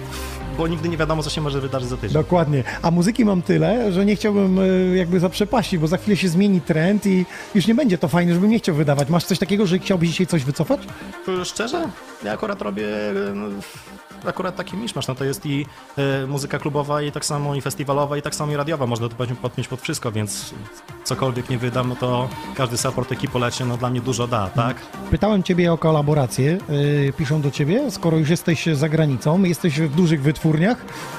bo 0.58 0.68
nigdy 0.68 0.90
nie 0.90 0.98
wiadomo, 0.98 1.24
co 1.24 1.30
się 1.30 1.42
może 1.42 1.62
wydarzyć 1.62 1.90
za 1.90 1.98
tydzień. 1.98 2.14
Dokładnie. 2.14 2.64
A 2.82 2.92
muzyki 2.92 3.26
mam 3.26 3.42
tyle, 3.42 3.92
że 3.92 4.06
nie 4.06 4.16
chciałbym 4.16 4.60
e, 4.60 4.68
jakby 4.98 5.20
zaprzepaścić, 5.20 5.80
bo 5.80 5.88
za 5.88 5.98
chwilę 5.98 6.18
się 6.18 6.30
zmieni 6.30 6.62
trend 6.62 7.06
i 7.06 7.26
już 7.56 7.68
nie 7.68 7.76
będzie 7.76 7.98
to 7.98 8.08
fajne, 8.08 8.34
żebym 8.34 8.50
nie 8.50 8.60
chciał 8.60 8.76
wydawać. 8.76 9.10
Masz 9.10 9.26
coś 9.26 9.40
takiego, 9.40 9.66
że 9.66 9.80
chciałbyś 9.80 10.10
dzisiaj 10.10 10.28
coś 10.28 10.44
wycofać? 10.44 10.80
Szczerze, 11.44 11.90
ja 12.24 12.34
akurat 12.34 12.62
robię 12.62 12.88
no, 13.36 13.46
akurat 14.26 14.56
taki 14.56 14.78
miszmasz, 14.78 15.08
no 15.08 15.16
to 15.16 15.24
jest 15.24 15.46
i 15.46 15.66
e, 15.98 16.28
muzyka 16.28 16.60
klubowa 16.60 17.02
i 17.02 17.12
tak 17.12 17.26
samo 17.26 17.56
i 17.56 17.62
festiwalowa 17.62 18.18
i 18.18 18.22
tak 18.22 18.36
samo 18.36 18.52
i 18.52 18.56
radiowa, 18.56 18.86
można 18.88 19.10
to 19.10 19.16
podpiąć- 19.16 19.68
pod 19.68 19.82
wszystko, 19.82 20.12
więc 20.12 20.54
cokolwiek 21.04 21.50
nie 21.50 21.58
wydam, 21.58 21.90
no 21.90 21.96
to 21.96 22.30
każdy 22.56 22.78
support 22.78 23.12
ekipy 23.12 23.40
leci, 23.40 23.64
no 23.64 23.78
dla 23.78 23.90
mnie 23.90 24.02
dużo 24.02 24.28
da, 24.28 24.48
tak? 24.50 24.78
Pytałem 25.12 25.44
ciebie 25.44 25.74
o 25.74 25.78
kolaborację. 25.78 26.58
Yy, 26.70 27.14
piszą 27.18 27.42
do 27.42 27.52
ciebie, 27.52 27.92
skoro 27.92 28.18
już 28.18 28.30
jesteś 28.30 28.66
za 28.66 28.90
granicą, 28.90 29.44
jesteś 29.44 29.80
w 29.80 29.96
dużych 29.96 30.22
wytwórniach, 30.22 30.78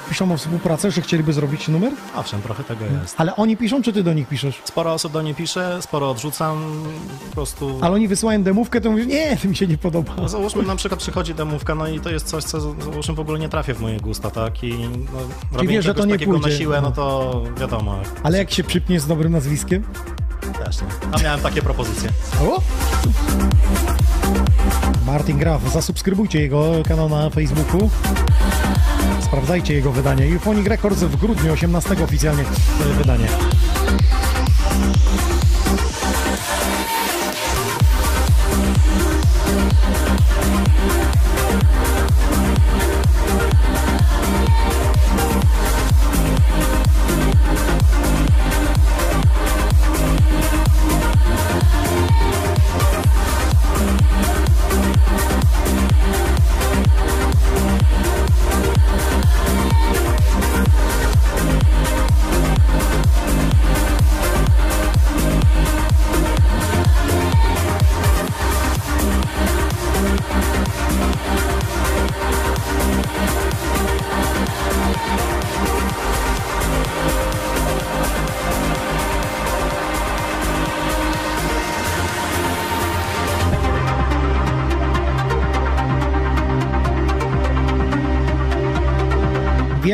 piszą 0.09 0.31
o 0.33 0.37
współpracę, 0.37 0.91
że 0.91 1.01
chcieliby 1.01 1.33
zrobić 1.33 1.67
numer, 1.67 1.91
Owszem, 2.15 2.41
trochę 2.41 2.63
tego 2.63 2.85
jest. 3.01 3.15
ale 3.17 3.35
oni 3.35 3.57
piszą, 3.57 3.81
czy 3.81 3.93
ty 3.93 4.03
do 4.03 4.13
nich 4.13 4.27
piszesz? 4.27 4.61
Sporo 4.65 4.93
osób 4.93 5.11
do 5.13 5.21
niej 5.21 5.35
pisze, 5.35 5.77
sporo 5.81 6.09
odrzucam, 6.09 6.83
po 7.29 7.35
prostu... 7.35 7.79
Ale 7.81 7.93
oni 7.93 8.07
wysyłają 8.07 8.43
demówkę, 8.43 8.81
to 8.81 8.91
mówisz, 8.91 9.07
nie, 9.07 9.37
to 9.37 9.47
mi 9.47 9.55
się 9.55 9.67
nie 9.67 9.77
podoba. 9.77 10.13
No, 10.17 10.29
załóżmy, 10.29 10.63
na 10.63 10.75
przykład 10.75 10.99
przychodzi 10.99 11.33
demówka, 11.33 11.75
no 11.75 11.87
i 11.87 11.99
to 11.99 12.09
jest 12.09 12.27
coś, 12.27 12.43
co 12.43 12.59
załóżmy 12.95 13.15
w 13.15 13.19
ogóle 13.19 13.39
nie 13.39 13.49
trafia 13.49 13.73
w 13.73 13.81
moje 13.81 13.99
gusta, 13.99 14.31
tak? 14.31 14.63
I 14.63 14.73
no, 15.13 15.19
robienie 15.51 15.73
wiesz, 15.73 15.85
że 15.85 15.93
to 15.93 16.05
nie 16.05 16.13
takiego 16.13 16.31
pójdzie. 16.31 16.49
na 16.49 16.55
siłę, 16.57 16.81
no 16.81 16.91
to 16.91 17.43
wiadomo, 17.59 17.99
Ale 18.23 18.37
jak 18.37 18.51
się 18.51 18.63
przypnie 18.63 18.99
z 18.99 19.07
dobrym 19.07 19.31
nazwiskiem? 19.31 19.83
też 20.65 20.81
nie. 20.81 20.87
A 21.11 21.23
miałem 21.23 21.39
takie 21.39 21.61
propozycje. 21.61 22.09
O! 22.41 22.61
Martin 25.05 25.37
Graf, 25.37 25.73
zasubskrybujcie 25.73 26.41
jego 26.41 26.83
kanał 26.87 27.09
na 27.09 27.29
Facebooku. 27.29 27.89
Sprawdzajcie 29.21 29.73
jego 29.73 29.91
wydanie. 29.91 30.25
Euphonic 30.33 30.67
Records 30.67 30.99
w 31.03 31.15
grudniu, 31.15 31.53
18 31.53 32.03
oficjalnie 32.03 32.43
wydanie. 32.97 33.27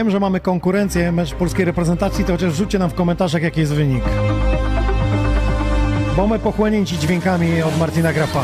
Wiem, 0.02 0.12
że 0.12 0.20
mamy 0.20 0.39
konkurencję, 0.39 1.12
mecz 1.12 1.34
polskiej 1.34 1.66
reprezentacji, 1.66 2.26
to 2.26 2.32
chociaż 2.32 2.54
rzućcie 2.54 2.80
nam 2.80 2.89
w 2.89 2.93
komentarzach, 2.93 3.41
jaki 3.41 3.60
jest 3.60 3.74
wynik. 3.74 4.04
Bombę 6.16 6.39
pochłonięci 6.39 6.97
dźwiękami 6.97 7.62
od 7.62 7.80
Martina 7.80 8.14
Grafa. 8.14 8.43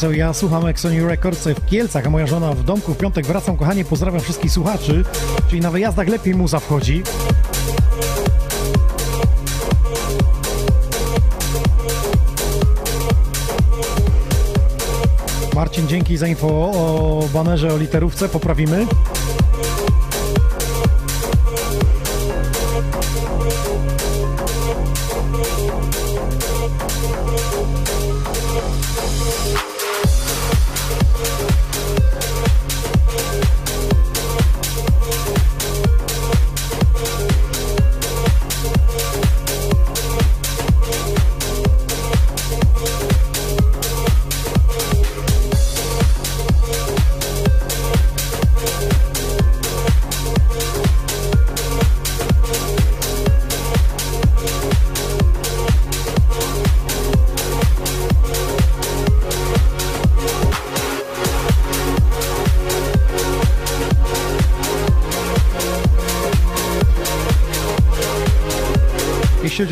Napisał, 0.00 0.18
ja 0.18 0.32
słucham 0.32 0.66
Exoniu 0.66 1.08
Records 1.08 1.48
w 1.48 1.66
Kielcach, 1.66 2.06
a 2.06 2.10
moja 2.10 2.26
żona 2.26 2.52
w 2.52 2.64
domku 2.64 2.94
w 2.94 2.96
piątek 2.96 3.26
wracam, 3.26 3.56
kochanie, 3.56 3.84
pozdrawiam 3.84 4.20
wszystkich 4.20 4.52
słuchaczy, 4.52 5.04
czyli 5.48 5.60
na 5.60 5.70
wyjazdach 5.70 6.08
lepiej 6.08 6.34
muza 6.34 6.60
wchodzi. 6.60 7.02
Marcin, 15.54 15.88
dzięki 15.88 16.16
za 16.16 16.26
info 16.26 16.48
o 16.48 17.28
banerze, 17.32 17.74
o 17.74 17.76
literówce, 17.76 18.28
poprawimy. 18.28 18.86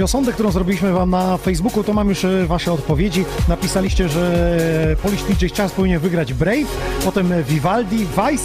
Sondę, 0.09 0.32
którą 0.32 0.50
zrobiliśmy 0.50 0.92
Wam 0.92 1.11
na 1.11 1.36
Facebooku, 1.36 1.84
to 1.84 1.92
mam 1.92 2.09
już 2.09 2.24
e, 2.24 2.46
Wasze 2.46 2.72
odpowiedzi. 2.72 3.24
Napisaliście, 3.48 4.09
że 4.09 4.96
Polish 5.02 5.22
DJ 5.22 5.46
Charles 5.56 5.72
powinien 5.72 6.00
wygrać 6.00 6.34
Brave, 6.34 6.66
potem 7.04 7.32
Vivaldi, 7.48 7.98
Vice, 7.98 8.44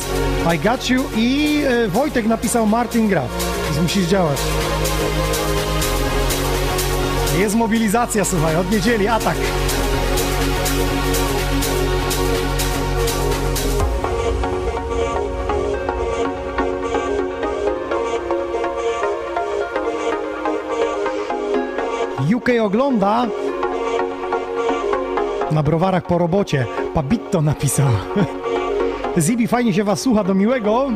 I 0.55 0.59
Got 0.59 0.89
You 0.89 1.03
i 1.17 1.59
e, 1.67 1.87
Wojtek 1.87 2.25
napisał 2.25 2.65
Martin 2.65 3.09
Graf. 3.09 3.29
Więc 3.65 3.81
musisz 3.81 4.05
działać. 4.05 4.37
Jest 7.39 7.55
mobilizacja, 7.55 8.25
słuchaj, 8.25 8.55
od 8.55 8.71
niedzieli 8.71 9.07
atak. 9.07 9.37
UK 22.43 22.49
ogląda 22.61 23.27
na 25.51 25.63
browarach 25.63 26.03
po 26.03 26.17
robocie. 26.17 26.65
Pabitto 26.93 27.41
napisał. 27.41 27.87
Zibi, 29.19 29.47
fajnie 29.47 29.73
się 29.73 29.83
was 29.83 30.01
słucha, 30.01 30.23
do 30.23 30.33
miłego. 30.33 30.87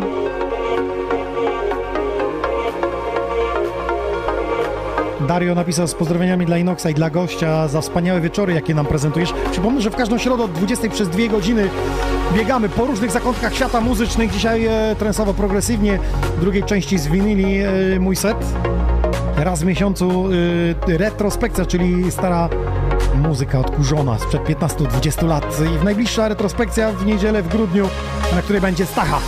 Dario 5.27 5.55
napisał 5.55 5.87
z 5.87 5.93
pozdrowieniami 5.93 6.45
dla 6.45 6.57
Inoxa 6.57 6.89
i 6.89 6.93
dla 6.93 7.09
gościa 7.09 7.67
za 7.67 7.81
wspaniałe 7.81 8.21
wieczory, 8.21 8.53
jakie 8.53 8.75
nam 8.75 8.85
prezentujesz. 8.85 9.33
Przypomnę, 9.51 9.81
że 9.81 9.89
w 9.89 9.95
każdą 9.95 10.17
środę 10.17 10.43
od 10.43 10.51
20 10.51 10.89
przez 10.89 11.09
2 11.09 11.27
godziny 11.27 11.69
biegamy 12.33 12.69
po 12.69 12.85
różnych 12.85 13.11
zakątkach 13.11 13.55
świata 13.55 13.81
muzycznych. 13.81 14.31
Dzisiaj 14.31 14.65
e, 14.65 14.95
trensowo 14.99 15.33
progresywnie, 15.33 15.99
w 16.37 16.39
drugiej 16.39 16.63
części 16.63 16.97
zwinili 16.97 17.59
e, 17.59 17.99
mój 17.99 18.15
set. 18.15 18.37
Raz 19.37 19.61
w 19.61 19.65
miesiącu 19.65 20.29
e, 20.87 20.97
retrospekcja, 20.97 21.65
czyli 21.65 22.11
stara 22.11 22.49
muzyka 23.15 23.59
odkurzona 23.59 24.19
sprzed 24.19 24.43
15-20 24.43 25.27
lat. 25.27 25.57
I 25.75 25.79
w 25.79 25.83
najbliższa 25.83 26.27
retrospekcja 26.27 26.91
w 26.91 27.05
niedzielę 27.05 27.43
w 27.43 27.47
grudniu, 27.47 27.89
na 28.35 28.41
której 28.41 28.61
będzie 28.61 28.85
Stacha. 28.85 29.19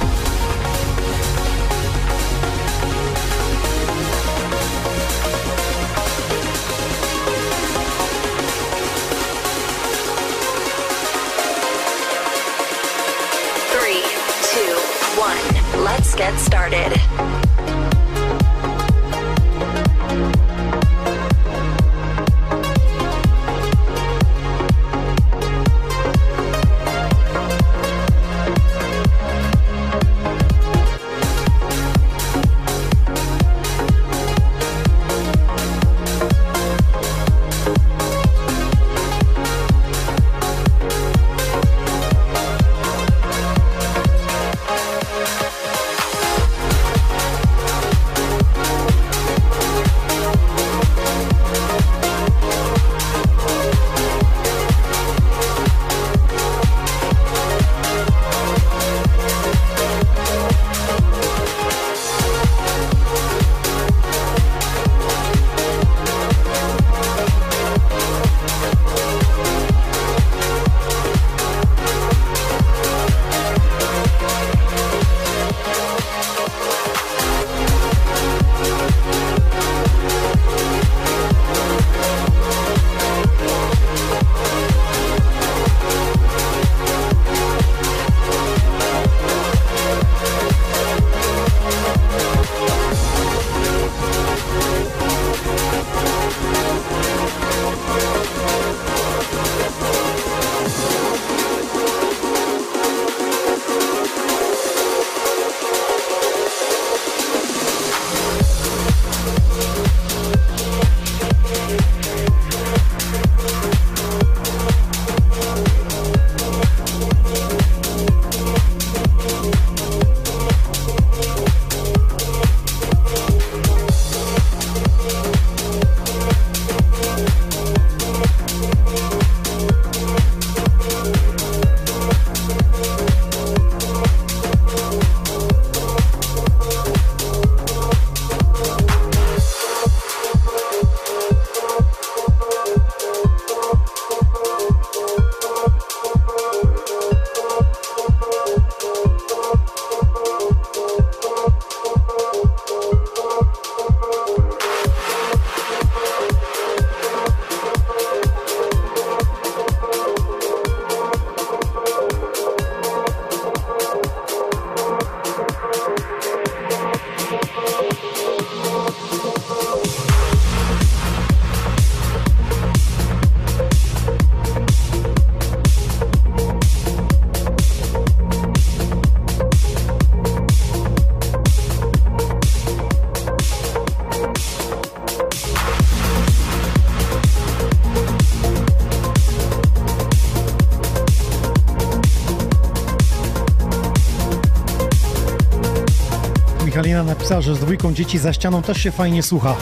Napisała, 197.30 197.42
że 197.42 197.56
z 197.56 197.60
dwójką 197.60 197.94
dzieci 197.94 198.18
za 198.18 198.34
ścianą 198.34 198.62
też 198.62 198.78
się 198.78 198.92
fajnie 198.92 199.24
słucha. 199.24 199.56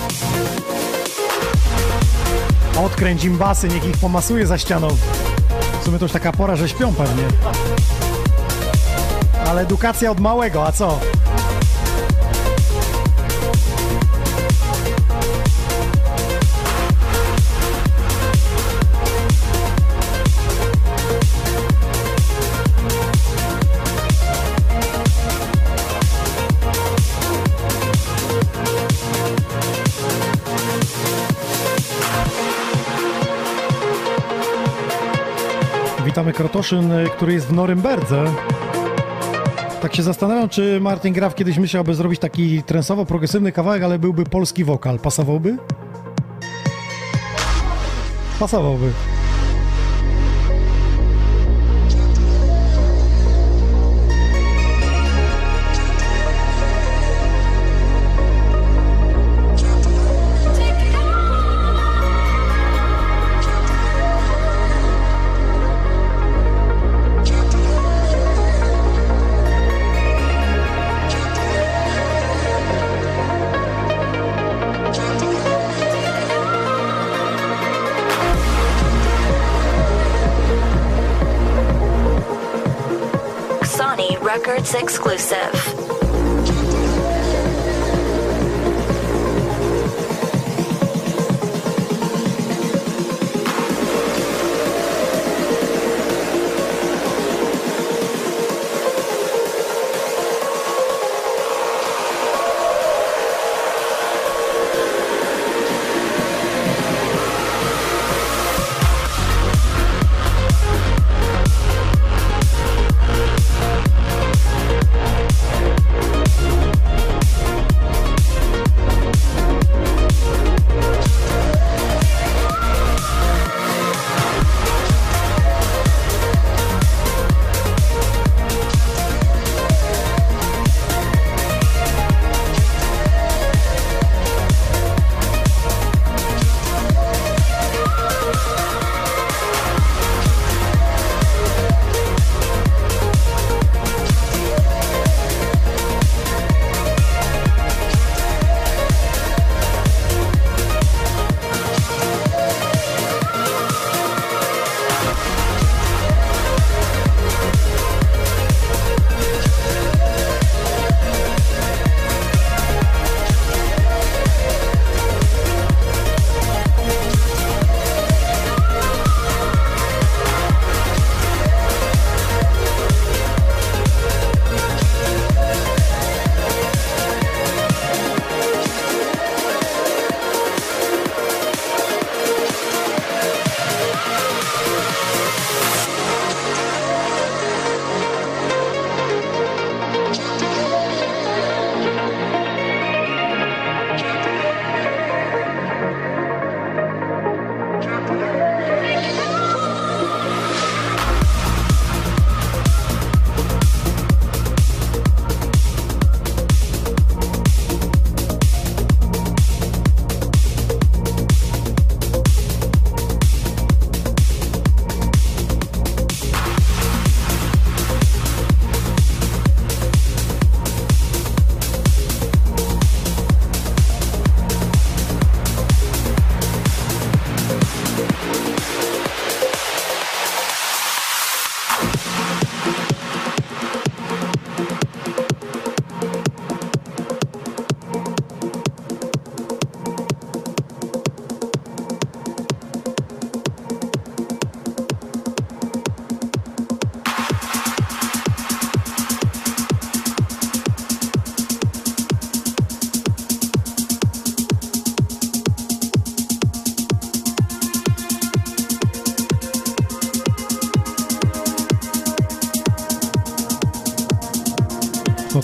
Odkręć 2.86 3.24
im 3.24 3.38
basy, 3.38 3.68
niech 3.68 3.86
ich 3.86 3.98
pomasuje 3.98 4.48
za 4.48 4.58
ścianą. 4.58 4.88
W 5.82 5.86
sumie 5.86 6.00
to 6.00 6.06
już 6.06 6.12
taka 6.12 6.32
pora, 6.32 6.56
że 6.56 6.70
śpią 6.70 6.94
pewnie. 6.94 7.24
Ale 9.48 9.62
edukacja 9.62 10.12
od 10.12 10.20
małego, 10.20 10.68
a 10.68 10.72
co? 10.72 11.00
Witamy 36.28 36.34
Krotoszyn, 36.34 36.92
y, 36.92 37.10
który 37.10 37.34
jest 37.34 37.48
w 37.48 37.54
Norymberdze. 37.54 38.26
Tak 39.82 39.96
się 39.96 40.04
zastanawiam, 40.04 40.50
czy 40.50 40.80
Martin 40.82 41.14
Graf 41.14 41.36
kiedyś 41.36 41.58
myślałby 41.58 41.96
zrobić 41.96 42.20
taki 42.20 42.64
trensowo-progresywny 42.64 43.52
kawałek, 43.52 43.84
ale 43.84 44.00
byłby 44.00 44.24
polski 44.24 44.64
wokal. 44.64 45.00
Pasowałby? 45.00 45.58
Pasowałby. 48.40 48.92
Records 84.48 84.76
exclusive. 84.76 85.87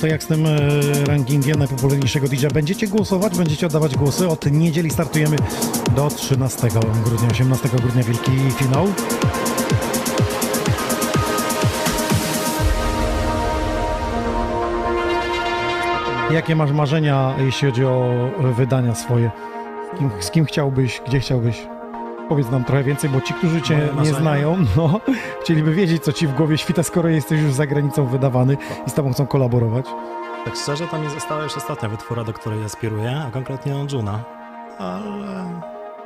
To 0.03 0.07
jak 0.07 0.23
z 0.23 0.27
tym 0.27 0.45
e, 0.45 0.59
rankingiem 1.07 1.59
najpopularniejszego 1.59 2.27
DJ? 2.27 2.47
Będziecie 2.53 2.87
głosować, 2.87 3.37
będziecie 3.37 3.67
oddawać 3.67 3.95
głosy. 3.95 4.27
Od 4.27 4.51
niedzieli 4.51 4.89
startujemy 4.89 5.37
do 5.95 6.09
13 6.09 6.67
grudnia, 7.05 7.29
18 7.31 7.69
grudnia 7.69 8.03
wielki 8.03 8.31
finał. 8.57 8.87
Jakie 16.31 16.55
masz 16.55 16.71
marzenia, 16.71 17.35
jeśli 17.37 17.69
chodzi 17.69 17.85
o 17.85 18.29
wydania 18.57 18.95
swoje? 18.95 19.31
Z 19.93 19.99
kim, 19.99 20.09
z 20.19 20.31
kim 20.31 20.45
chciałbyś, 20.45 21.01
gdzie 21.07 21.19
chciałbyś? 21.19 21.67
Powiedz 22.29 22.49
nam 22.49 22.63
trochę 22.63 22.83
więcej, 22.83 23.09
bo 23.09 23.21
ci, 23.21 23.33
którzy 23.33 23.61
cię 23.61 23.89
nie 24.03 24.13
znają, 24.13 24.57
no, 24.77 24.99
chcieliby 25.43 25.73
wiedzieć, 25.73 26.03
co 26.03 26.13
ci 26.13 26.27
w 26.27 26.33
głowie 26.33 26.57
świta, 26.57 26.83
skoro 26.83 27.09
jesteś 27.09 27.41
już 27.41 27.53
za 27.53 27.67
granicą 27.67 28.05
wydawany 28.05 28.57
i 28.87 28.89
z 28.89 28.93
tobą 28.93 29.13
chcą 29.13 29.27
kolaborować. 29.27 29.85
Tak 30.45 30.55
szczerze, 30.55 30.87
to 30.87 30.99
mi 30.99 31.09
została 31.09 31.43
już 31.43 31.57
ostatnia 31.57 31.89
wytwóra, 31.89 32.23
do 32.23 32.33
której 32.33 32.63
aspiruję, 32.63 33.23
a 33.27 33.31
konkretnie 33.31 33.85
Juna. 33.93 34.23
Ale... 34.79 35.61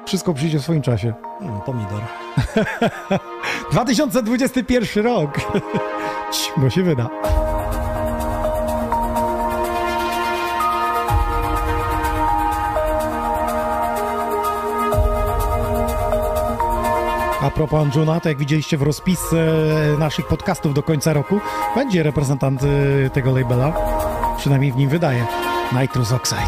Wszystko 0.06 0.34
przyjdzie 0.34 0.60
w 0.60 0.64
swoim 0.64 0.82
czasie. 0.82 1.14
Hmm, 1.40 1.62
pomidor. 1.62 2.02
2021 3.72 5.06
rok! 5.06 5.38
Bo 6.58 6.70
się 6.70 6.84
wyda. 6.84 7.10
A 17.48 17.52
propos 17.52 17.82
Anjuna, 17.82 18.20
to 18.20 18.30
jak 18.30 18.38
widzieliście 18.38 18.78
w 18.78 18.82
rozpisce 18.82 19.36
naszych 20.00 20.28
podcastów 20.28 20.74
do 20.74 20.84
końca 20.84 21.14
roku, 21.14 21.40
będzie 21.76 22.04
reprezentant 22.04 22.64
y, 22.64 23.10
tego 23.14 23.40
labela, 23.40 23.74
przynajmniej 24.38 24.72
w 24.72 24.76
nim 24.76 24.90
wydaje, 24.90 25.26
Nitrous 25.82 26.12
Oxide. 26.12 26.42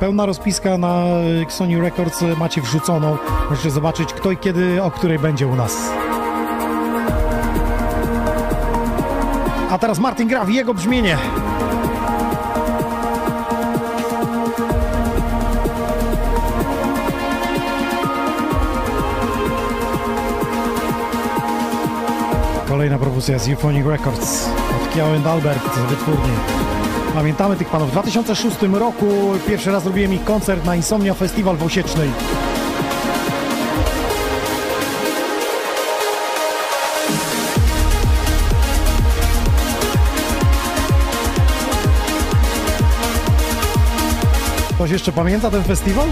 pełna 0.00 0.26
rozpiska 0.26 0.78
na 0.78 1.04
Sony 1.48 1.80
Records 1.80 2.24
macie 2.38 2.62
wrzuconą. 2.62 3.16
Możecie 3.50 3.70
zobaczyć 3.70 4.12
kto 4.12 4.30
i 4.30 4.36
kiedy, 4.36 4.82
o 4.82 4.90
której 4.90 5.18
będzie 5.18 5.46
u 5.46 5.56
nas. 5.56 5.76
A 9.70 9.78
teraz 9.78 9.98
Martin 9.98 10.28
Graf 10.28 10.50
i 10.50 10.54
jego 10.54 10.74
brzmienie. 10.74 11.18
Kolejna 22.84 22.98
propozycja 22.98 23.38
z 23.38 23.48
Euphonic 23.48 23.86
Records 23.86 24.48
od 24.48 24.98
and 25.16 25.26
Albert 25.26 25.78
wytwórni. 25.88 26.30
Pamiętamy 27.14 27.56
tych 27.56 27.68
panów. 27.68 27.88
W 27.88 27.92
2006 27.92 28.56
roku 28.62 29.06
pierwszy 29.48 29.72
raz 29.72 29.86
robiłem 29.86 30.14
ich 30.14 30.24
koncert 30.24 30.64
na 30.64 30.76
Insomnia 30.76 31.14
Festival 31.14 31.56
w 31.56 31.62
Osiecznej. 31.62 32.10
Ktoś 44.74 44.90
jeszcze 44.90 45.12
pamięta 45.12 45.50
ten 45.50 45.64
festiwal? 45.64 46.08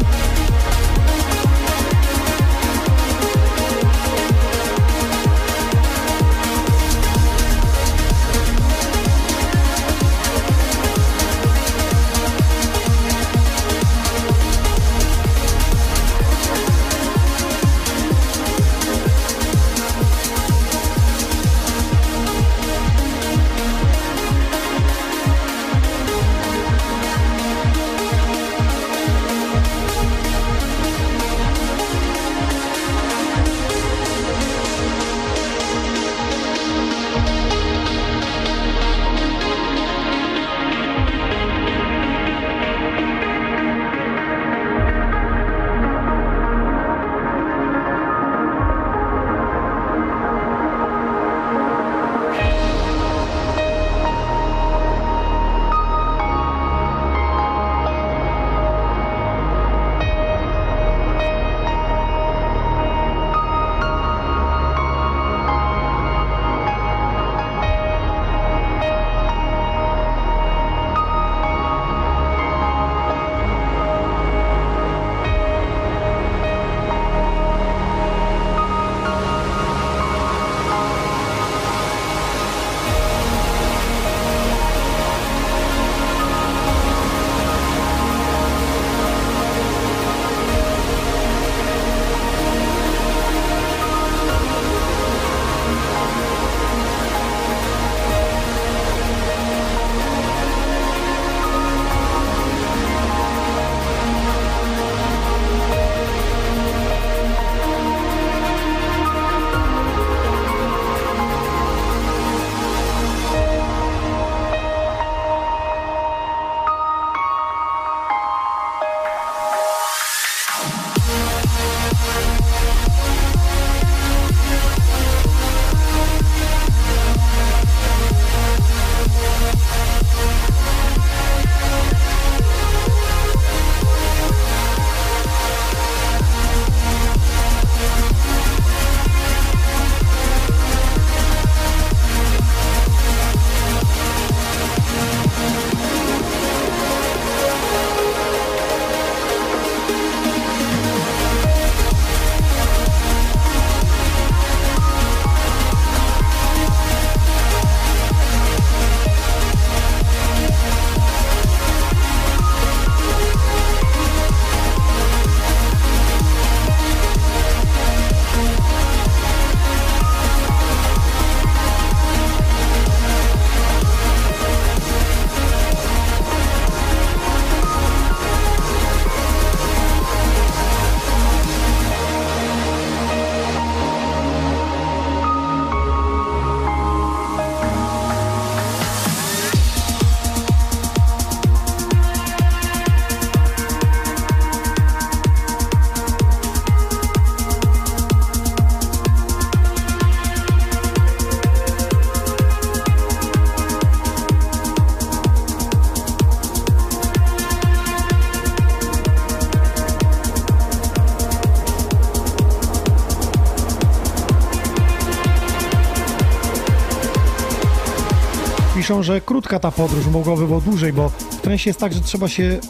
Piszą, 219.03 219.13
że 219.13 219.21
krótka 219.21 219.59
ta 219.59 219.71
podróż, 219.71 220.07
mogłaby 220.07 220.47
było 220.47 220.61
dłużej, 220.61 220.93
bo 220.93 221.09
w 221.09 221.41
trensie 221.41 221.71
jest 221.71 221.81
tak, 221.81 221.93
że 221.93 222.01
trzeba 222.01 222.29
się 222.29 222.61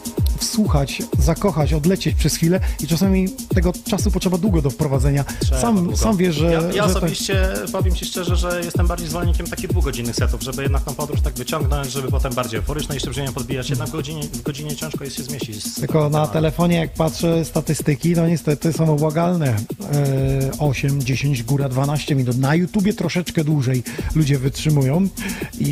wsłuchać, 0.53 1.01
zakochać, 1.19 1.73
odlecieć 1.73 2.15
przez 2.15 2.35
chwilę 2.35 2.59
i 2.83 2.87
czasami 2.87 3.29
tego 3.55 3.73
czasu 3.89 4.11
potrzeba 4.11 4.37
długo 4.37 4.61
do 4.61 4.69
wprowadzenia. 4.69 5.25
Trzeba 5.39 5.61
sam, 5.61 5.75
długo. 5.75 5.97
sam 5.97 6.17
wiesz, 6.17 6.35
że... 6.35 6.45
Ja, 6.45 6.61
ja 6.61 6.71
że 6.71 6.73
tak- 6.73 6.89
osobiście 6.89 7.47
powiem 7.71 7.95
Ci 7.95 8.05
szczerze, 8.05 8.35
że 8.35 8.61
jestem 8.65 8.87
bardziej 8.87 9.07
zwolennikiem 9.07 9.47
takich 9.47 9.69
dwugodzinnych 9.69 10.15
setów, 10.15 10.41
żeby 10.41 10.63
jednak 10.63 10.83
tą 10.83 10.95
podróż 10.95 11.21
tak 11.21 11.33
wyciągnąć, 11.33 11.91
żeby 11.91 12.11
potem 12.11 12.33
bardziej 12.33 12.57
euforyczne 12.57 12.97
i 12.97 12.99
szybciej 12.99 13.27
podbijać. 13.27 13.69
Jednak 13.69 13.89
w 13.89 13.91
godzinie, 13.91 14.23
w 14.23 14.41
godzinie 14.41 14.75
ciężko 14.75 15.03
jest 15.03 15.17
się 15.17 15.23
zmieścić. 15.23 15.75
Tylko 15.75 16.09
na 16.09 16.27
telefonie, 16.27 16.75
jak 16.75 16.93
patrzę 16.93 17.45
statystyki, 17.45 18.11
no 18.11 18.27
niestety 18.27 18.73
są 18.73 18.93
obłagalne. 18.93 19.47
E, 19.47 20.51
8, 20.59 21.03
10, 21.03 21.43
góra 21.43 21.69
12 21.69 22.15
minut. 22.15 22.37
Na 22.37 22.55
YouTubie 22.55 22.93
troszeczkę 22.93 23.43
dłużej 23.43 23.83
ludzie 24.15 24.39
wytrzymują 24.39 25.07
i, 25.59 25.67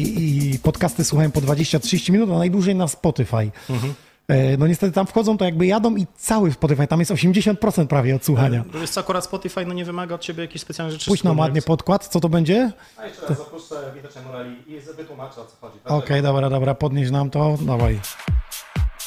i 0.54 0.60
podcasty 0.60 1.04
słuchają 1.04 1.32
po 1.32 1.42
20-30 1.42 2.12
minut, 2.12 2.30
a 2.30 2.38
najdłużej 2.38 2.76
na 2.76 2.88
Spotify. 2.88 3.52
Mhm. 3.70 3.94
E, 4.32 4.58
no 4.58 4.68
niestety 4.68 4.94
tam 4.94 5.08
wchodzą, 5.08 5.38
to 5.38 5.46
jakby 5.46 5.66
jadą 5.66 5.96
i 5.96 6.08
cały 6.18 6.52
Spotify, 6.52 6.88
tam 6.88 7.00
jest 7.00 7.12
80% 7.12 7.88
prawie 7.88 8.16
odsłuchania. 8.16 8.64
To 8.72 8.78
jest 8.78 8.98
akurat 8.98 9.26
Spotify 9.26 9.66
no 9.66 9.74
nie 9.74 9.86
wymaga 9.86 10.16
od 10.16 10.22
ciebie 10.22 10.44
jakichś 10.44 10.62
specjalnych 10.62 10.94
rzeczy. 10.94 11.12
Puść 11.12 11.24
nam 11.24 11.40
ładnie 11.40 11.62
podkład, 11.62 12.08
co 12.08 12.20
to 12.20 12.30
będzie? 12.30 12.72
A 12.98 13.06
jeszcze 13.06 13.26
raz 13.28 13.38
zapuszczę 13.38 13.76
widocznie 13.96 14.22
Morali 14.22 14.56
i 14.68 14.80
wytłumaczę 14.98 15.42
o 15.42 15.46
co 15.46 15.56
chodzi. 15.62 15.80
Okej, 15.86 15.98
okay, 15.98 16.22
dobra, 16.22 16.50
dobra, 16.50 16.76
podnieś 16.76 17.12
nam 17.12 17.30
to, 17.30 17.58
dawaj. 17.62 18.00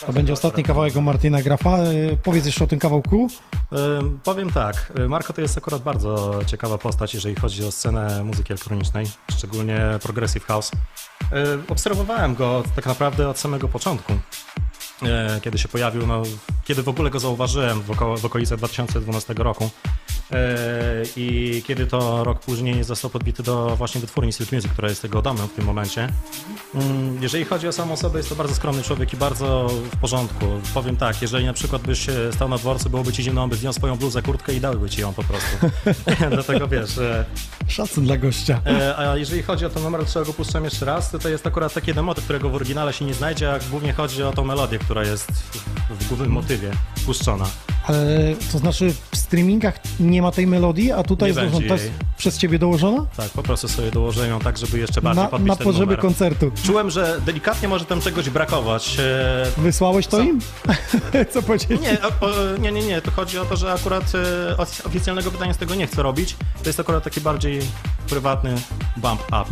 To 0.07 0.13
będzie 0.13 0.33
ostatni 0.33 0.65
kawałek 0.65 0.97
o 0.97 1.01
Martina 1.01 1.43
Grafa. 1.43 1.79
E, 1.79 2.17
powiedz 2.23 2.47
jeszcze 2.47 2.65
o 2.65 2.67
tym 2.67 2.79
kawałku. 2.79 3.29
Powiem 4.25 4.53
tak, 4.53 4.93
Marko 5.09 5.33
to 5.33 5.41
jest 5.41 5.59
akurat 5.59 5.83
bardzo 5.83 6.41
ciekawa 6.47 6.79
postać, 6.79 7.15
jeżeli 7.15 7.35
chodzi 7.35 7.65
o 7.65 7.73
scenę 7.73 8.25
muzyki 8.25 8.53
elektronicznej, 8.53 9.07
szczególnie 9.33 9.81
Progressive 10.03 10.45
House. 10.45 10.71
Obserwowałem 11.69 12.35
go 12.35 12.63
tak 12.77 12.87
naprawdę 12.87 13.29
od 13.29 13.39
samego 13.39 13.69
początku. 13.69 14.13
E, 15.07 15.41
kiedy 15.41 15.59
się 15.59 15.69
pojawił, 15.69 16.07
no, 16.07 16.23
kiedy 16.65 16.83
w 16.83 16.89
ogóle 16.89 17.11
go 17.11 17.21
zauważyłem 17.21 17.83
w, 17.83 17.91
oko, 17.91 18.17
w 18.17 18.25
okolicy 18.25 18.57
2012 18.57 19.35
roku. 19.37 19.71
E, 20.33 21.03
I 21.17 21.63
kiedy 21.67 21.87
to 21.87 22.25
rok 22.25 22.41
później 22.41 22.85
został 22.85 23.11
podbity 23.11 23.43
do 23.43 23.77
właśnie 23.77 24.01
wytwórni 24.01 24.33
Silk 24.33 24.53
Music, 24.53 24.73
która 24.73 24.89
jest 24.89 25.03
tego 25.03 25.23
domem 25.23 25.49
w 25.49 25.53
tym 25.53 25.65
momencie. 25.65 26.09
Mm, 26.75 27.23
jeżeli 27.23 27.45
chodzi 27.45 27.69
o 27.69 27.73
samą 27.73 27.93
osobę, 27.93 28.19
jest 28.19 28.29
to 28.29 28.37
bardzo 28.37 28.55
skromny 28.55 28.83
człowiek 28.83 29.13
i 29.13 29.17
bardzo 29.17 29.69
w 29.93 29.97
porządku. 29.97 30.47
Powiem 30.75 30.97
tak, 30.97 31.23
jeżeli 31.23 31.47
na 31.47 31.53
przykład 31.53 31.83
byś 31.83 32.07
stał 32.33 32.49
na 32.49 32.59
dworcu, 32.59 32.91
byłoby 32.91 33.13
ci 33.13 33.23
zimno, 33.23 33.43
on 33.43 33.51
by 33.51 33.57
zdjął 33.57 33.73
swoją 33.73 33.97
bluzę, 33.97 34.23
kurtkę 34.23 34.55
i 34.55 34.61
dałby 34.61 34.91
ci 34.91 35.01
ją 35.01 35.13
po 35.13 35.25
prostu. 35.25 35.57
Dlatego 36.31 36.69
wiesz... 36.69 36.99
Szacun 37.69 38.05
dla 38.05 38.17
gościa. 38.17 38.61
E, 38.67 38.97
a 38.99 39.17
jeżeli 39.17 39.43
chodzi 39.43 39.67
o 39.67 39.71
ten 39.71 39.83
numer, 39.83 40.01
dlaczego 40.05 40.27
go 40.27 40.33
puszczam 40.33 40.65
jeszcze 40.65 40.87
raz, 40.87 41.11
to, 41.11 41.19
to 41.19 41.29
jest 41.29 41.47
akurat 41.47 41.75
taki 41.75 41.95
demo, 41.95 42.15
którego 42.15 42.49
w 42.51 42.55
oryginale 42.55 42.93
się 42.93 43.05
nie 43.05 43.15
znajdzie, 43.15 43.53
a 43.53 43.59
głównie 43.71 43.93
chodzi 43.93 44.23
o 44.23 44.33
tą 44.33 44.45
melodię, 44.45 44.79
która 44.79 45.03
jest 45.03 45.33
w 45.91 46.09
głównym 46.09 46.31
motywie 46.31 46.71
puszczona. 47.07 47.45
Ale 47.87 48.35
to 48.53 48.59
znaczy 48.59 48.95
w 49.13 49.17
streamingach 49.17 49.75
nie 50.01 50.23
ma 50.23 50.31
tej 50.31 50.47
melodii, 50.47 50.93
a 50.93 51.03
tutaj 51.03 51.35
nie 51.35 51.43
jest, 51.43 51.61
jest 51.61 51.91
przez 52.17 52.39
ciebie 52.39 52.59
dołożona? 52.59 53.07
Tak, 53.17 53.29
po 53.31 53.43
prostu 53.43 53.69
sobie 53.69 53.91
dołożę 53.91 54.29
ją 54.29 54.41
tak, 54.41 54.59
żeby 54.59 54.79
jeszcze 54.79 55.03
bardziej 55.03 55.25
na, 55.25 55.29
podbić 55.31 55.49
Na 55.49 55.57
potrzeby 55.57 55.81
numer. 55.81 55.99
koncertu. 55.99 56.53
Czułem, 56.67 56.91
że 56.91 57.21
delikatnie 57.27 57.69
może 57.69 57.85
tam 57.85 58.01
czegoś 58.01 58.31
brakować. 58.31 58.97
E, 59.01 59.47
Wysłałeś 59.61 60.07
to 60.07 60.17
Co? 60.17 60.23
im? 60.23 60.41
Co 61.33 61.43
powiedzieli? 61.43 61.81
Nie, 61.81 61.99
o, 62.03 62.09
o, 62.27 62.31
nie, 62.61 62.73
nie, 62.73 62.83
nie, 62.87 63.01
to 63.03 63.11
chodzi 63.11 63.39
o 63.39 63.45
to, 63.45 63.57
że 63.57 63.73
akurat 63.73 64.13
e, 64.15 64.55
ofic- 64.57 64.87
oficjalnego 64.87 65.31
wydania 65.31 65.55
z 65.55 65.59
tego 65.59 65.75
nie 65.75 65.87
chcę 65.87 66.03
robić. 66.03 66.37
To 66.63 66.69
jest 66.69 66.81
akurat 66.81 67.05
taki 67.05 67.21
bardziej 67.21 67.54
prywatny 68.07 68.55
bump 68.97 69.23
up. 69.23 69.45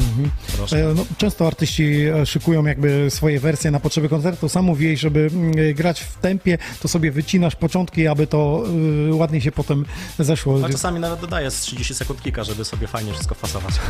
troszkę. 0.57 0.91
E, 0.91 0.95
No, 0.95 1.05
często 1.19 1.47
artyści 1.47 2.01
e, 2.03 2.27
szykują 2.27 2.66
jakby 2.66 3.11
swoje 3.11 3.41
wersje 3.41 3.70
na 3.70 3.81
potrzeby 3.81 4.09
koncertu. 4.09 4.49
Sam 4.49 4.65
mówiłeś, 4.65 5.01
żeby 5.01 5.31
mm, 5.33 5.53
e, 5.59 5.74
grać 5.74 6.01
w 6.01 6.16
tempie, 6.16 6.59
to 6.81 6.89
sobie 6.89 7.12
wycinasz 7.12 7.57
początki, 7.57 8.07
aby 8.07 8.27
to 8.27 8.65
y, 9.09 9.15
ładnie 9.15 9.41
się 9.41 9.53
potem 9.53 9.85
zeszło. 10.19 10.59
A 10.65 10.69
czasami 10.69 11.01
nawet 11.01 11.20
dodaję 11.20 11.51
z 11.51 11.61
30 11.61 11.95
sekund 11.95 12.20
żeby 12.43 12.65
sobie 12.65 12.87
fajnie 12.87 13.12
wszystko 13.12 13.35
fasować. 13.35 13.74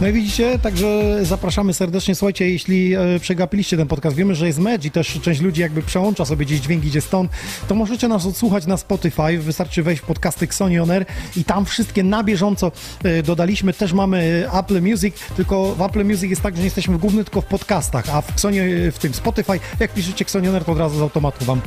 No 0.00 0.08
i 0.08 0.12
widzicie, 0.12 0.58
także 0.58 1.18
zapraszamy 1.22 1.74
serdecznie. 1.74 2.14
Słuchajcie, 2.14 2.50
jeśli 2.50 2.94
przegapiliście 3.20 3.76
ten 3.76 3.88
podcast, 3.88 4.16
wiemy, 4.16 4.34
że 4.34 4.46
jest 4.46 4.58
mecz 4.58 4.84
i 4.84 4.90
też 4.90 5.20
część 5.22 5.40
ludzi 5.40 5.60
jakby 5.60 5.82
przełącza 5.82 6.24
sobie 6.24 6.46
gdzieś 6.46 6.60
dźwięk 6.60 6.84
idzie 6.84 7.00
stąd, 7.00 7.30
to 7.68 7.74
możecie 7.74 8.08
nas 8.08 8.26
odsłuchać 8.26 8.66
na 8.66 8.76
Spotify. 8.76 9.38
Wystarczy 9.38 9.82
wejść 9.82 10.02
w 10.02 10.04
podcasty 10.04 10.44
Xoni 10.44 10.78
On 10.78 10.90
Air 10.90 11.06
i 11.36 11.44
tam 11.44 11.66
wszystkie 11.66 12.02
na 12.02 12.24
bieżąco 12.24 12.72
e, 13.04 13.22
dodaliśmy. 13.36 13.72
Też 13.72 13.92
mamy 13.92 14.46
e, 14.52 14.58
Apple 14.58 14.82
Music, 14.82 15.14
tylko 15.36 15.74
w 15.74 15.82
Apple 15.82 16.04
Music 16.04 16.30
jest 16.30 16.42
tak, 16.42 16.54
że 16.54 16.58
nie 16.58 16.64
jesteśmy 16.64 16.98
główny 16.98 17.24
tylko 17.24 17.40
w 17.40 17.44
podcastach, 17.44 18.04
a 18.12 18.20
w 18.20 18.30
Xonie, 18.30 18.64
w 18.92 18.98
tym 18.98 19.14
Spotify, 19.14 19.60
jak 19.80 19.94
piszecie 19.94 20.22
Xoni 20.24 20.48
On 20.48 20.54
Air, 20.54 20.64
to 20.64 20.72
od 20.72 20.78
razu 20.78 20.98
z 20.98 21.00
automatu 21.02 21.44
wam 21.44 21.60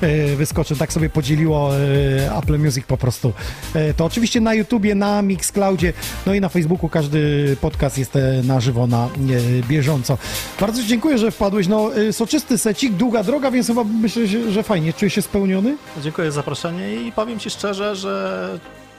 e, 0.00 0.36
wyskoczy. 0.36 0.76
Tak 0.76 0.92
sobie 0.92 1.10
podzieliło 1.10 1.70
e, 1.76 2.36
Apple 2.38 2.58
Music 2.58 2.84
po 2.86 2.96
prostu. 2.96 3.32
E, 3.74 3.94
To 3.94 4.04
oczywiście 4.04 4.40
na 4.40 4.54
YouTubie, 4.54 4.94
na 4.94 5.22
Mixcloudzie, 5.22 5.92
no 6.26 6.34
i 6.34 6.40
na 6.40 6.48
Facebooku 6.48 6.88
każdy 6.88 7.56
podcast 7.60 7.98
jest 7.98 8.16
e, 8.16 8.42
na 8.44 8.60
żywo, 8.60 8.86
na 8.86 9.04
e, 9.06 9.08
bieżąco. 9.68 10.18
Bardzo 10.60 10.82
dziękuję, 10.84 11.18
że 11.18 11.30
wpadłeś. 11.30 11.68
No, 11.68 11.96
e, 11.96 12.12
soczysty 12.12 12.58
secik, 12.58 12.92
długa 12.92 13.22
droga, 13.22 13.50
więc 13.50 13.66
chyba 13.66 13.84
myślę, 13.84 14.26
że- 14.26 14.62
fajnie. 14.62 14.92
Czujesz 14.92 15.14
się 15.14 15.22
spełniony? 15.22 15.76
Dziękuję 16.02 16.30
za 16.32 16.34
zaproszenie 16.42 16.94
i 16.96 17.12
powiem 17.12 17.38
Ci 17.38 17.50
szczerze, 17.50 17.96
że 17.96 18.48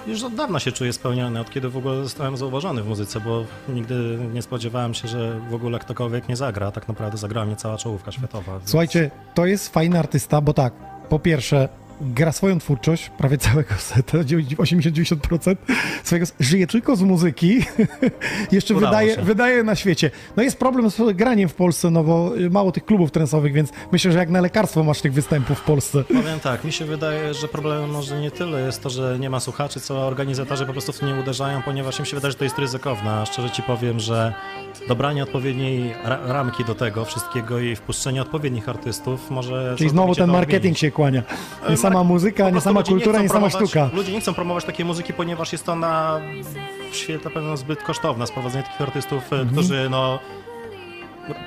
już 0.08 0.24
od 0.24 0.36
dawna 0.36 0.60
się 0.60 0.72
czuję 0.72 0.94
spełniony, 0.94 1.40
od 1.40 1.50
kiedy 1.52 1.70
w 1.70 1.78
ogóle 1.78 2.04
zostałem 2.04 2.38
zauważony 2.38 2.84
w 2.84 2.88
muzyce, 2.88 3.20
bo 3.20 3.46
nigdy 3.70 4.20
nie 4.34 4.42
spodziewałem 4.42 4.94
się, 4.94 5.08
że 5.08 5.40
w 5.50 5.54
ogóle 5.54 5.80
ktokolwiek 5.80 6.30
nie 6.30 6.36
zagra. 6.36 6.72
Tak 6.72 6.88
naprawdę 6.88 7.18
zagrała 7.18 7.46
mnie 7.46 7.56
cała 7.56 7.78
czołówka 7.78 8.12
światowa. 8.12 8.52
więc- 8.58 8.70
Słuchajcie, 8.70 9.12
to 9.34 9.46
jest 9.46 9.70
fajny 9.74 10.00
artysta, 10.00 10.42
bo 10.42 10.54
tak, 10.54 10.74
po 11.10 11.20
pierwsze, 11.20 11.70
gra 12.04 12.32
swoją 12.32 12.60
twórczość, 12.60 13.12
prawie 13.18 13.38
całego 13.38 13.76
seta, 13.78 14.18
80-90% 14.18 15.56
swojego, 16.04 16.26
żyje 16.40 16.68
tylko 16.68 16.96
z 16.96 17.02
muzyki, 17.02 17.66
jeszcze 18.52 18.76
Udało 18.76 18.92
wydaje, 18.92 19.16
się. 19.16 19.22
wydaje 19.22 19.64
na 19.64 19.76
świecie. 19.76 20.12
No 20.38 20.44
jest 20.44 20.60
problem 20.60 20.92
z 20.92 21.16
graniem 21.16 21.50
w 21.50 21.54
Polsce, 21.54 21.90
no 21.90 22.04
bo 22.04 22.38
y, 22.38 22.50
mało 22.50 22.72
tych 22.72 22.86
klubów 22.86 23.12
trensowych, 23.12 23.54
więc 23.54 23.70
myślę, 23.92 24.12
że 24.12 24.20
jak 24.20 24.30
na 24.30 24.42
lekarstwo 24.42 24.84
masz 24.84 25.02
tych 25.02 25.14
występów 25.14 25.60
w 25.60 25.64
Polsce. 25.64 26.04
Powiem 26.04 26.40
tak, 26.40 26.64
mi 26.64 26.72
się 26.72 26.86
wydaje, 26.86 27.34
że 27.34 27.48
problemem 27.48 27.90
może 27.90 28.22
nie 28.22 28.32
tyle 28.32 28.62
jest 28.62 28.84
to, 28.84 28.90
że 28.90 29.20
nie 29.20 29.30
ma 29.30 29.40
słuchaczy, 29.40 29.80
co 29.80 30.08
organizatorzy 30.08 30.66
po 30.66 30.72
prostu 30.72 30.92
w 30.92 31.00
to 31.00 31.06
nie 31.06 31.16
uderzają, 31.16 31.62
ponieważ 31.62 32.00
im 32.00 32.06
się 32.06 32.16
wydaje, 32.16 32.32
że 32.32 32.38
to 32.38 32.44
jest 32.44 32.58
ryzykowne. 32.60 33.12
A 33.12 33.26
szczerze 33.26 33.50
ci 33.50 33.64
powiem, 33.64 34.00
że 34.00 34.34
dobranie 34.88 35.24
odpowiedniej 35.24 35.94
ra 36.04 36.20
ramki 36.28 36.66
do 36.66 36.76
tego 36.76 37.06
wszystkiego 37.06 37.60
i 37.60 37.76
wpuszczenie 37.76 38.22
odpowiednich 38.22 38.70
artystów 38.70 39.32
może... 39.32 39.76
Czyli 39.78 39.90
znowu 39.90 40.16
ten 40.16 40.32
marketing 40.32 40.58
odmienić. 40.60 40.80
się 40.80 40.92
kłania. 40.92 41.24
Nie 41.70 41.78
sama 41.94 42.04
mark- 42.04 42.08
muzyka, 42.08 42.50
nie 42.50 42.62
sama 42.62 42.80
nie 42.80 42.86
kultura, 42.86 43.14
chcą 43.14 43.24
nie 43.24 43.30
sama 43.30 43.50
sztuka. 43.50 43.90
Ludzie 43.94 44.12
nie 44.12 44.22
chcą 44.22 44.34
promować 44.34 44.66
takiej 44.66 44.86
muzyki, 44.86 45.14
ponieważ 45.14 45.52
jest 45.52 45.70
ona 45.70 46.22
w 46.92 46.96
świetle 46.96 47.32
pewno 47.32 47.58
zbyt 47.58 47.84
kosztowna. 47.84 48.26
Sprowadzenie 48.26 48.64
takich 48.64 48.82
artystów, 48.82 49.24
Mhm. 49.24 49.48
e, 49.50 49.52
którzy 49.52 49.88
no 49.90 50.20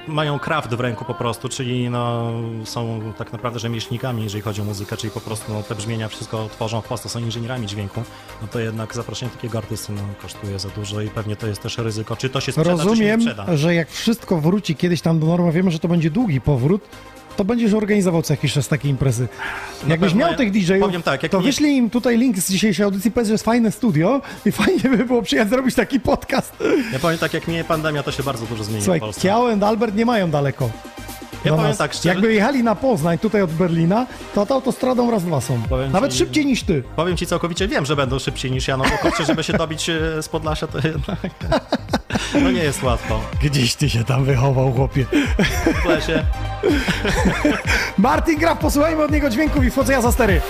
mają 0.09 0.39
kraft 0.39 0.75
w 0.75 0.81
ręku 0.81 1.05
po 1.05 1.15
prostu, 1.15 1.49
czyli 1.49 1.91
no, 1.91 2.33
są 2.65 3.01
tak 3.19 3.33
naprawdę 3.33 3.59
rzemieślnikami, 3.59 4.23
jeżeli 4.23 4.43
chodzi 4.43 4.61
o 4.61 4.65
muzykę, 4.65 4.97
czyli 4.97 5.11
po 5.11 5.21
prostu 5.21 5.53
no, 5.53 5.63
te 5.63 5.75
brzmienia 5.75 6.09
wszystko 6.09 6.49
tworzą 6.53 6.81
w 6.81 6.85
Polsce, 6.89 7.09
są 7.09 7.19
inżynierami 7.21 7.67
dźwięku, 7.67 8.03
no 8.43 8.49
to 8.49 8.59
jednak 8.61 8.95
zaproszenie 8.95 9.31
takiego 9.33 9.59
artysty 9.59 9.93
no, 9.93 10.01
kosztuje 10.23 10.59
za 10.59 10.69
dużo 10.69 11.01
i 11.01 11.09
pewnie 11.09 11.37
to 11.37 11.47
jest 11.47 11.63
też 11.63 11.79
ryzyko, 11.79 12.17
czy 12.17 12.29
to 12.31 12.41
się 12.41 12.53
sprzeda, 12.53 12.71
Rozumiem, 12.71 13.21
czy 13.21 13.25
się 13.25 13.31
nie 13.31 13.35
sprzeda. 13.35 13.57
że 13.57 13.75
jak 13.75 13.91
wszystko 13.91 14.41
wróci 14.41 14.77
kiedyś 14.77 15.01
tam 15.01 15.19
do 15.21 15.27
normy, 15.27 15.53
wiemy, 15.53 15.71
że 15.71 15.79
to 15.79 15.89
będzie 15.89 16.11
długi 16.11 16.41
powrót, 16.41 16.83
to 17.37 17.45
będziesz 17.45 17.75
organizował 17.75 18.23
co 18.23 18.33
jakiś 18.33 18.53
czas 18.53 18.69
takie 18.69 18.89
imprezy. 18.89 19.29
Jakbyś 19.89 20.11
pewno 20.11 20.27
miał 20.27 20.37
tych 20.37 20.51
DJ-ów, 20.51 21.03
tak, 21.05 21.23
jak 21.23 21.33
to 21.33 21.39
nie- 21.39 21.45
wyślij 21.47 21.77
im 21.77 21.91
tutaj 21.91 22.19
link 22.19 22.39
z 22.39 22.51
dzisiejszej 22.51 22.85
audycji, 22.85 23.11
powiedz, 23.11 23.29
że 23.29 23.35
jest 23.35 23.45
fajne 23.45 23.73
studio 23.73 24.21
i 24.47 24.53
fajnie 24.63 24.83
by 24.97 25.05
było 25.05 25.23
przyjechać 25.23 25.49
zrobić 25.51 25.75
taki 25.75 26.01
podcast. 26.01 26.53
Ja 26.93 26.99
powiem 26.99 27.19
tak, 27.19 27.35
jak 27.35 27.49
minie 27.49 27.65
pandemia, 27.65 28.03
to 28.03 28.13
się 28.13 28.23
bardzo 28.23 28.47
dużo 28.47 28.65
zmieni 28.65 28.83
Słuchaj, 28.83 29.01
w 29.01 29.03
Polsce. 29.03 29.21
Kiao 29.21 29.49
and 29.53 29.63
Albert 29.63 29.95
nie 29.95 30.07
mają 30.07 30.31
daleko. 30.31 30.71
Ja 31.47 31.53
powiem 31.53 31.69
nas. 31.69 31.79
tak 31.79 31.93
szczerze- 31.93 32.09
Jakby 32.09 32.33
jechali 32.35 32.63
na 32.63 32.75
Poznań, 32.75 33.19
tutaj 33.19 33.43
od 33.43 33.51
Berlina, 33.51 34.07
to 34.35 34.47
to 34.47 34.55
autostradą 34.55 35.11
raz, 35.11 35.25
dwa 35.25 35.41
są. 35.41 35.63
Powiem 35.69 35.93
Nawet 35.93 36.13
ci- 36.13 36.19
szybciej 36.19 36.47
niż 36.47 36.63
ty. 36.63 36.83
Powiem 36.97 37.17
ci 37.17 37.27
całkowicie, 37.27 37.69
wiem, 37.69 37.87
że 37.87 37.97
będą 37.97 38.19
szybciej 38.19 38.51
niż 38.51 38.69
ja, 38.69 38.77
no 38.77 38.85
bo 38.85 38.91
kurczę, 38.99 39.25
żeby 39.25 39.45
się 39.45 39.53
dobić 39.53 39.89
e, 39.91 40.23
z 40.23 40.29
Podlasia, 40.29 40.67
to 40.67 40.79
jednak 40.89 41.19
no 42.43 42.51
nie 42.51 42.63
jest 42.65 42.83
łatwo. 42.83 43.21
Gdzieś 43.43 43.75
ty 43.75 43.91
się 43.91 44.05
tam 44.05 44.25
wychował, 44.25 44.73
chłopie. 44.73 45.07
W 45.83 45.85
lesie. 45.89 46.25
Martin 47.99 48.39
Graf, 48.39 48.59
posłuchajmy 48.59 49.05
od 49.05 49.11
niego 49.11 49.31
dźwięków 49.31 49.65
i 49.65 49.71
wchodzę 49.71 49.93
ja 49.93 50.01
za 50.03 50.13
stery. 50.13 50.41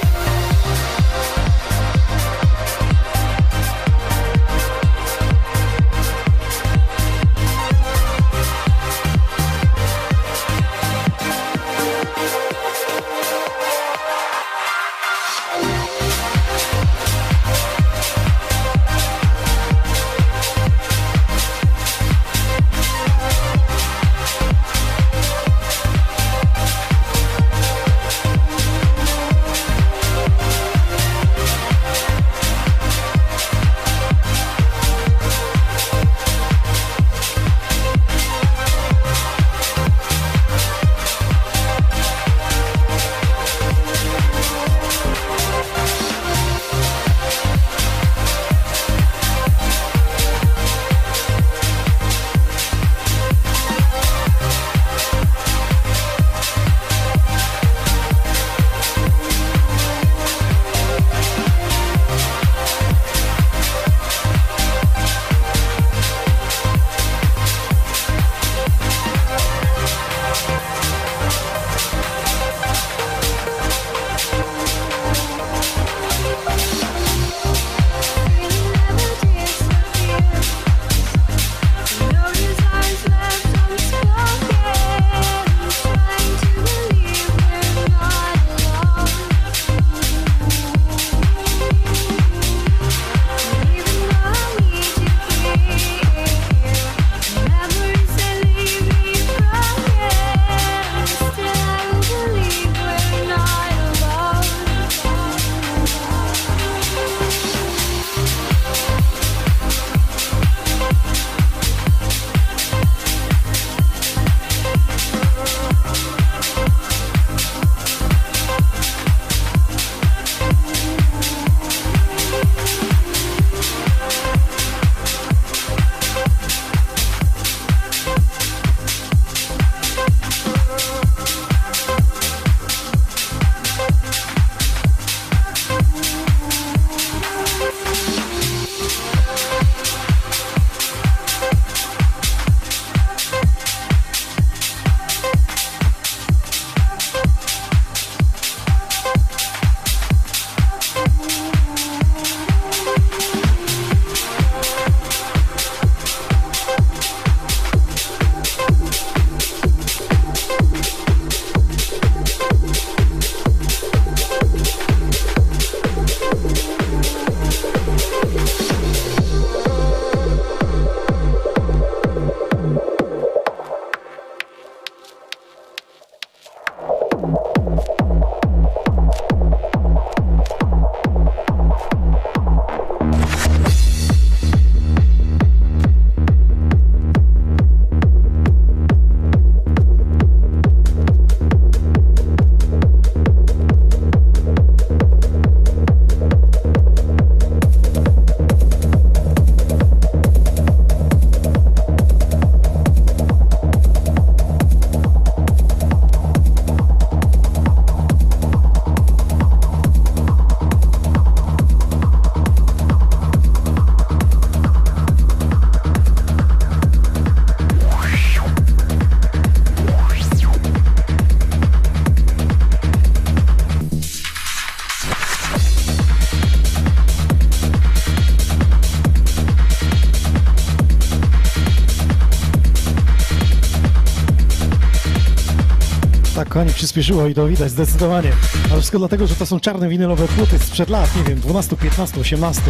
Kochani, 236.56 236.74
przyspieszyło 236.74 237.26
i 237.26 237.34
to 237.34 237.48
widać 237.48 237.70
zdecydowanie. 237.70 238.32
Ale 238.64 238.74
wszystko 238.74 238.98
dlatego, 238.98 239.26
że 239.26 239.34
to 239.34 239.46
są 239.46 239.60
czarne 239.60 239.88
winylowe 239.88 240.28
płyty 240.28 240.58
sprzed 240.58 240.88
lat, 240.90 241.16
nie 241.16 241.22
wiem, 241.22 241.40
12, 241.40 241.76
15, 241.76 242.20
18. 242.20 242.62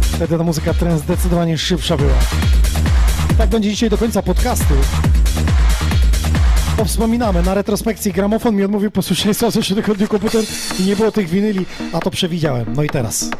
Wtedy 0.00 0.38
ta 0.38 0.44
muzyka 0.44 0.74
trend 0.74 1.00
zdecydowanie 1.00 1.58
szybsza 1.58 1.96
była. 1.96 2.14
Tak 3.38 3.50
będzie 3.50 3.70
dzisiaj 3.70 3.90
do 3.90 3.98
końca 3.98 4.22
podcastu. 4.22 4.74
Wspominamy, 6.84 7.42
na 7.42 7.54
retrospekcji 7.54 8.12
gramofon 8.12 8.56
mi 8.56 8.64
odmówił 8.64 8.90
posłuszeństwa 8.90 9.50
w 9.50 9.54
zeszłym 9.54 9.82
tygodniu 9.82 10.08
komputer 10.08 10.44
i 10.80 10.82
nie 10.82 10.96
było 10.96 11.12
tych 11.12 11.28
winyli, 11.28 11.66
a 11.92 12.00
to 12.00 12.10
przewidziałem. 12.10 12.66
No 12.76 12.82
i 12.82 12.88
teraz. 12.88 13.30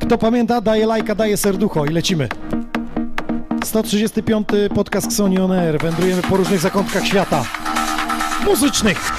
Kto 0.00 0.18
pamięta, 0.18 0.60
daje 0.60 0.86
lajka, 0.86 1.14
daje 1.14 1.36
serducho 1.36 1.86
i 1.86 1.88
lecimy. 1.88 2.28
135 3.64 4.48
podcast 4.74 5.06
Xoni 5.06 5.38
On 5.38 5.52
Air. 5.52 5.78
Wędrujemy 5.78 6.22
po 6.22 6.36
różnych 6.36 6.60
zakątkach 6.60 7.06
świata 7.06 7.44
muzycznych. 8.44 9.12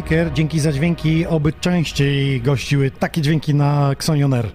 Beatmaker, 0.00 0.32
dzięki 0.32 0.60
za 0.60 0.72
dźwięki, 0.72 1.26
oby 1.26 1.52
częściej 1.52 2.40
gościły 2.40 2.90
takie 2.90 3.22
dźwięki 3.22 3.54
na 3.54 3.90
Xonioner. 3.90 4.48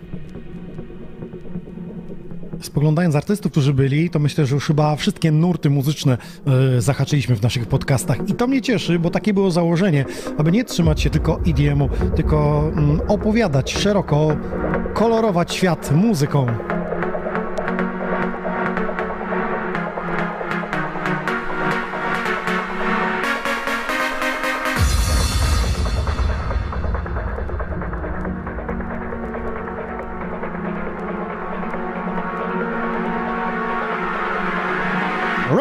Spoglądając 2.61 3.15
artystów, 3.15 3.51
którzy 3.51 3.73
byli, 3.73 4.09
to 4.09 4.19
myślę, 4.19 4.45
że 4.45 4.55
już 4.55 4.67
chyba 4.67 4.95
wszystkie 4.95 5.31
nurty 5.31 5.69
muzyczne 5.69 6.17
e, 6.77 6.81
zahaczyliśmy 6.81 7.35
w 7.35 7.41
naszych 7.41 7.67
podcastach. 7.67 8.17
I 8.29 8.33
to 8.33 8.47
mnie 8.47 8.61
cieszy, 8.61 8.99
bo 8.99 9.09
takie 9.09 9.33
było 9.33 9.51
założenie, 9.51 10.05
aby 10.37 10.51
nie 10.51 10.63
trzymać 10.63 11.01
się 11.01 11.09
tylko 11.09 11.39
EDM-u, 11.47 11.89
tylko 12.15 12.69
mm, 12.75 13.01
opowiadać 13.07 13.73
szeroko, 13.73 14.37
kolorować 14.93 15.53
świat 15.53 15.91
muzyką. 15.91 16.47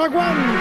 Aguante! 0.04 0.53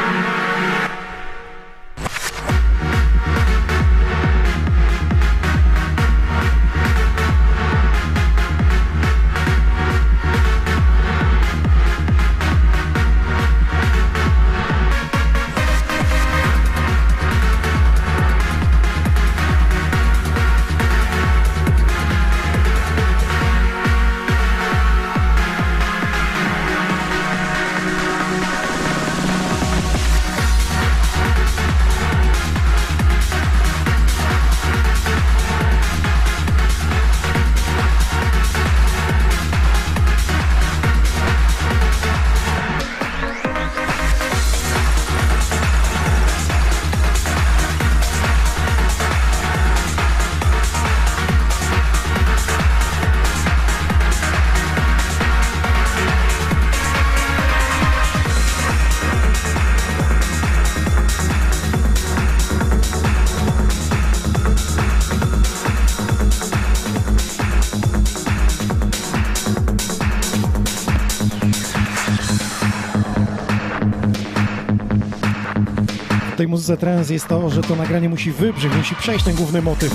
Muzyce 76.47 76.77
trance 76.77 77.13
jest 77.13 77.27
to, 77.27 77.49
że 77.49 77.61
to 77.61 77.75
nagranie 77.75 78.09
musi 78.09 78.31
wybrzeć, 78.31 78.73
musi 78.77 78.95
przejść 78.95 79.25
ten 79.25 79.35
główny 79.35 79.61
motyw. 79.61 79.93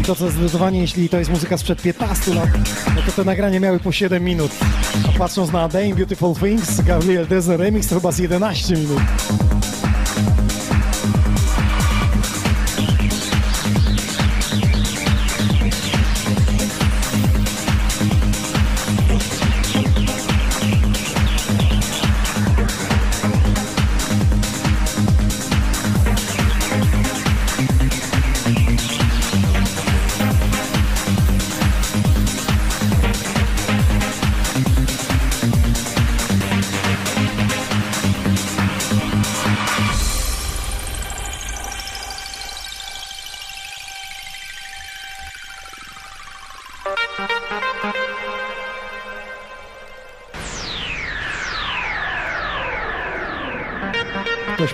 I 0.00 0.02
to 0.02 0.14
co 0.14 0.30
zdecydowanie, 0.30 0.80
jeśli 0.80 1.08
to 1.08 1.18
jest 1.18 1.30
muzyka 1.30 1.58
sprzed 1.58 1.82
15 1.82 2.34
lat, 2.34 2.48
no 2.96 3.02
to 3.02 3.12
te 3.12 3.24
nagrania 3.24 3.60
miały 3.60 3.80
po 3.80 3.92
7 3.92 4.24
minut. 4.24 4.50
A 5.08 5.18
patrząc 5.18 5.52
na 5.52 5.68
Dame 5.68 5.94
Beautiful 5.94 6.34
Things, 6.34 6.80
Gabriel 6.80 7.26
Desner 7.26 7.60
Remix 7.60 7.88
to 7.88 7.94
chyba 7.94 8.12
z 8.12 8.18
11 8.18 8.74
minut. 8.74 9.02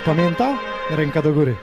Pamięta? 0.05 0.57
Ręka 0.89 1.21
do 1.21 1.33
góry. 1.33 1.55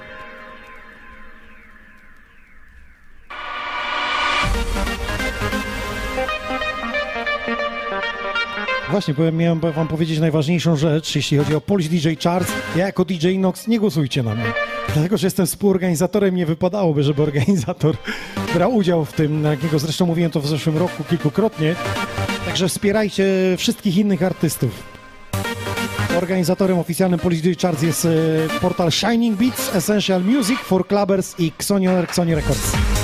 Właśnie, 8.90 9.14
powiem, 9.14 9.36
miałem 9.36 9.60
wam 9.60 9.88
powiedzieć 9.88 10.18
najważniejszą 10.18 10.76
rzecz, 10.76 11.16
jeśli 11.16 11.38
chodzi 11.38 11.54
o 11.54 11.60
Polish 11.60 11.88
DJ 11.88 12.08
Charts. 12.24 12.52
Ja 12.76 12.86
jako 12.86 13.04
DJ 13.04 13.38
Nox 13.38 13.66
nie 13.66 13.78
głosujcie 13.78 14.22
na 14.22 14.34
mnie. 14.34 14.52
Dlatego, 14.94 15.18
że 15.18 15.26
jestem 15.26 15.46
współorganizatorem, 15.46 16.34
nie 16.34 16.46
wypadałoby, 16.46 17.02
żeby 17.02 17.22
organizator 17.22 17.96
brał 18.54 18.76
udział 18.76 19.04
w 19.04 19.12
tym, 19.12 19.42
na 19.42 19.50
jakiego 19.50 19.78
zresztą 19.78 20.06
mówiłem 20.06 20.30
to 20.30 20.40
w 20.40 20.46
zeszłym 20.46 20.78
roku 20.78 21.04
kilkukrotnie. 21.04 21.76
Także 22.46 22.68
wspierajcie 22.68 23.24
wszystkich 23.56 23.96
innych 23.96 24.22
artystów. 24.22 24.99
Organizatorem 26.16 26.78
oficjalnym 26.78 27.20
Police 27.20 27.42
Day 27.42 27.56
Charts 27.56 27.82
jest 27.82 28.04
e, 28.04 28.08
portal 28.60 28.90
Shining 28.90 29.38
Beats, 29.38 29.74
Essential 29.74 30.22
Music 30.24 30.58
for 30.58 30.86
Clubbers 30.86 31.34
i 31.38 31.52
Xonion 31.58 32.06
Xoni 32.06 32.34
Records. 32.34 32.99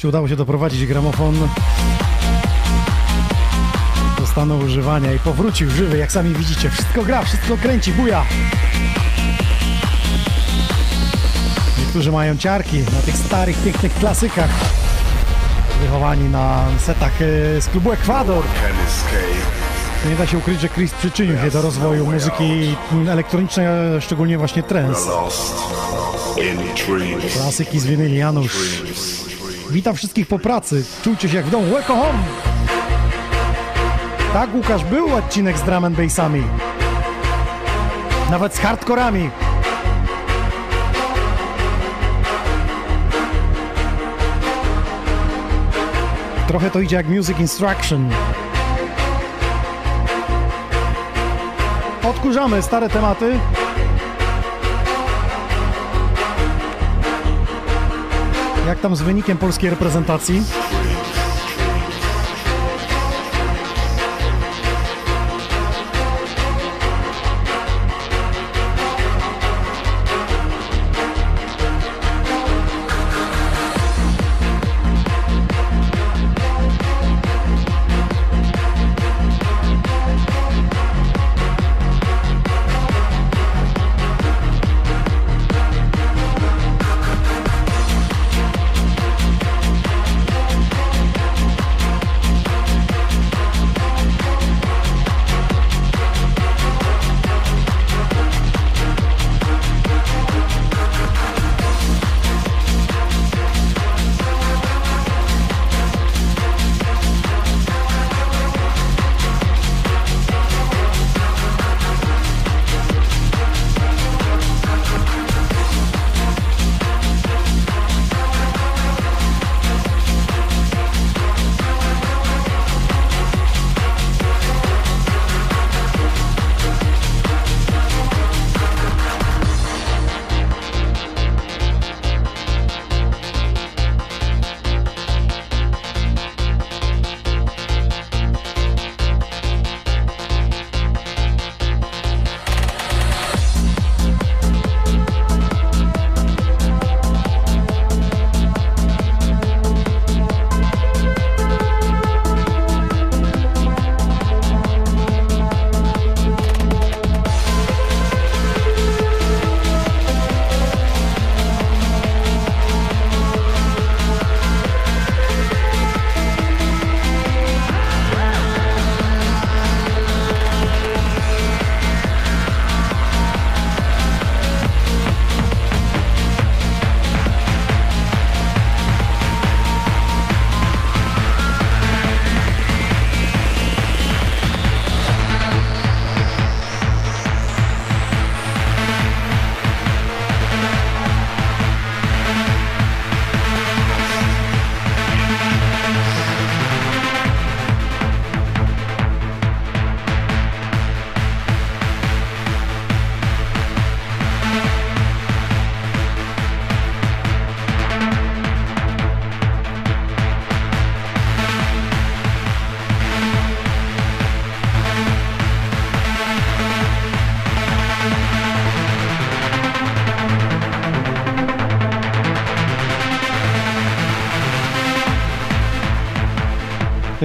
Wreszcie 0.00 0.08
udało 0.08 0.28
się 0.28 0.36
doprowadzić 0.36 0.86
gramofon 0.86 1.48
do 4.18 4.26
stanu 4.26 4.58
używania 4.58 5.12
i 5.12 5.18
powrócił 5.18 5.70
żywy, 5.70 5.98
jak 5.98 6.12
sami 6.12 6.34
widzicie. 6.34 6.70
Wszystko 6.70 7.02
gra, 7.02 7.22
wszystko 7.22 7.56
kręci, 7.56 7.92
buja. 7.92 8.24
Niektórzy 11.78 12.12
mają 12.12 12.36
ciarki 12.36 12.78
na 12.78 13.02
tych 13.04 13.16
starych, 13.16 13.62
pięknych 13.62 13.94
klasykach. 13.94 14.50
Wychowani 15.80 16.28
na 16.28 16.64
setach 16.86 17.22
e, 17.22 17.60
z 17.60 17.66
klubu 17.66 17.92
Ekwador. 17.92 18.44
Nie 20.08 20.16
da 20.16 20.26
się 20.26 20.38
ukryć, 20.38 20.60
że 20.60 20.68
Chris 20.68 20.92
przyczynił 20.92 21.36
się 21.38 21.50
do 21.50 21.62
rozwoju 21.62 22.06
muzyki 22.06 22.76
elektronicznej, 23.08 23.66
szczególnie 24.00 24.38
właśnie 24.38 24.62
trance. 24.62 25.10
Klasyki 27.32 27.80
z 27.80 27.86
winyli 27.86 28.16
Janusz. 28.16 29.19
Witam 29.70 29.96
wszystkich 29.96 30.26
po 30.26 30.38
pracy. 30.38 30.84
Czujcie 31.04 31.28
się 31.28 31.36
jak 31.36 31.46
w 31.46 31.50
domu. 31.50 31.66
Welcome 31.66 32.02
home! 32.02 32.18
Tak, 34.32 34.54
Łukasz, 34.54 34.84
był 34.84 35.14
odcinek 35.14 35.58
z 35.58 35.62
drum 35.62 35.84
and 35.84 35.96
bassami. 35.96 36.42
Nawet 38.30 38.54
z 38.54 38.58
hardkorami. 38.58 39.30
Trochę 46.48 46.70
to 46.70 46.80
idzie 46.80 46.96
jak 46.96 47.08
Music 47.08 47.38
Instruction. 47.38 48.10
Odkurzamy 52.02 52.62
stare 52.62 52.88
tematy. 52.88 53.38
Jak 58.70 58.80
tam 58.80 58.96
z 58.96 59.02
wynikiem 59.02 59.38
polskiej 59.38 59.70
reprezentacji? 59.70 60.42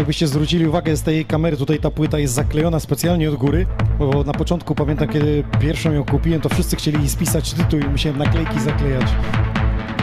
Jakbyście 0.05 0.27
zwrócili 0.27 0.67
uwagę 0.67 0.97
z 0.97 1.01
tej 1.01 1.25
kamery, 1.25 1.57
tutaj 1.57 1.79
ta 1.79 1.91
płyta 1.91 2.19
jest 2.19 2.33
zaklejona 2.33 2.79
specjalnie 2.79 3.29
od 3.29 3.35
góry, 3.35 3.65
bo 3.99 4.23
na 4.23 4.33
początku 4.33 4.75
pamiętam, 4.75 5.07
kiedy 5.07 5.43
pierwszą 5.59 5.91
ją 5.91 6.05
kupiłem, 6.05 6.41
to 6.41 6.49
wszyscy 6.49 6.75
chcieli 6.75 7.09
spisać 7.09 7.53
tytuł 7.53 7.79
i 7.79 7.83
musiałem 7.85 8.17
naklejki 8.17 8.59
zaklejać. 8.59 9.05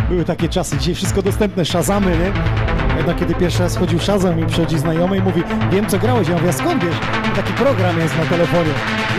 Były 0.08 0.24
takie 0.24 0.48
czasy, 0.48 0.78
dzisiaj 0.78 0.94
wszystko 0.94 1.22
dostępne, 1.22 1.64
szazamy, 1.64 2.10
nie? 2.10 2.32
Jednak 2.96 3.18
kiedy 3.18 3.34
pierwszy 3.34 3.62
raz 3.62 3.76
chodził 3.76 3.98
Shazam 3.98 4.40
i 4.40 4.46
przychodzi 4.46 4.78
znajomy 4.78 5.16
i 5.16 5.20
mówi, 5.20 5.42
wiem 5.72 5.86
co 5.86 5.98
grałeś, 5.98 6.28
ja 6.28 6.38
mówię, 6.38 6.52
skąd 6.52 6.84
wiesz? 6.84 6.96
Taki 7.36 7.52
program 7.52 7.98
jest 7.98 8.18
na 8.18 8.24
telefonie. 8.24 8.70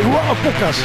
I, 0.01 0.07
wow, 0.07 0.35
pokaż! 0.43 0.75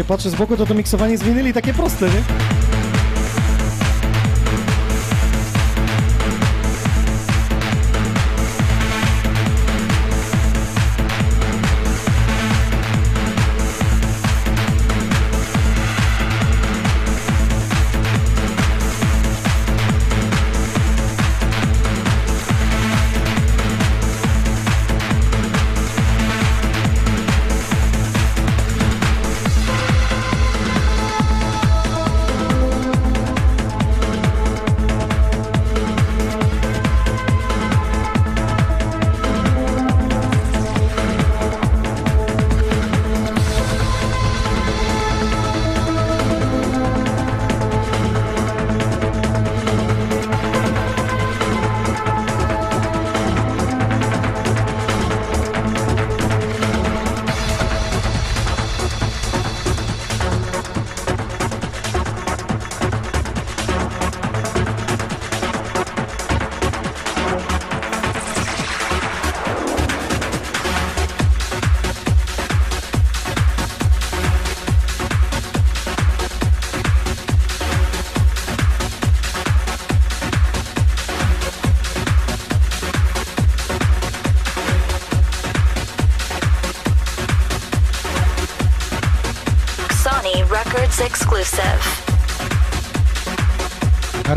Się 0.00 0.04
patrzy 0.04 0.30
z 0.30 0.34
boku, 0.34 0.56
to 0.56 0.66
to 0.66 0.74
miksowanie 0.74 1.18
z 1.18 1.22
winyli 1.22 1.52
takie 1.52 1.74
proste, 1.74 2.06
nie? 2.06 2.59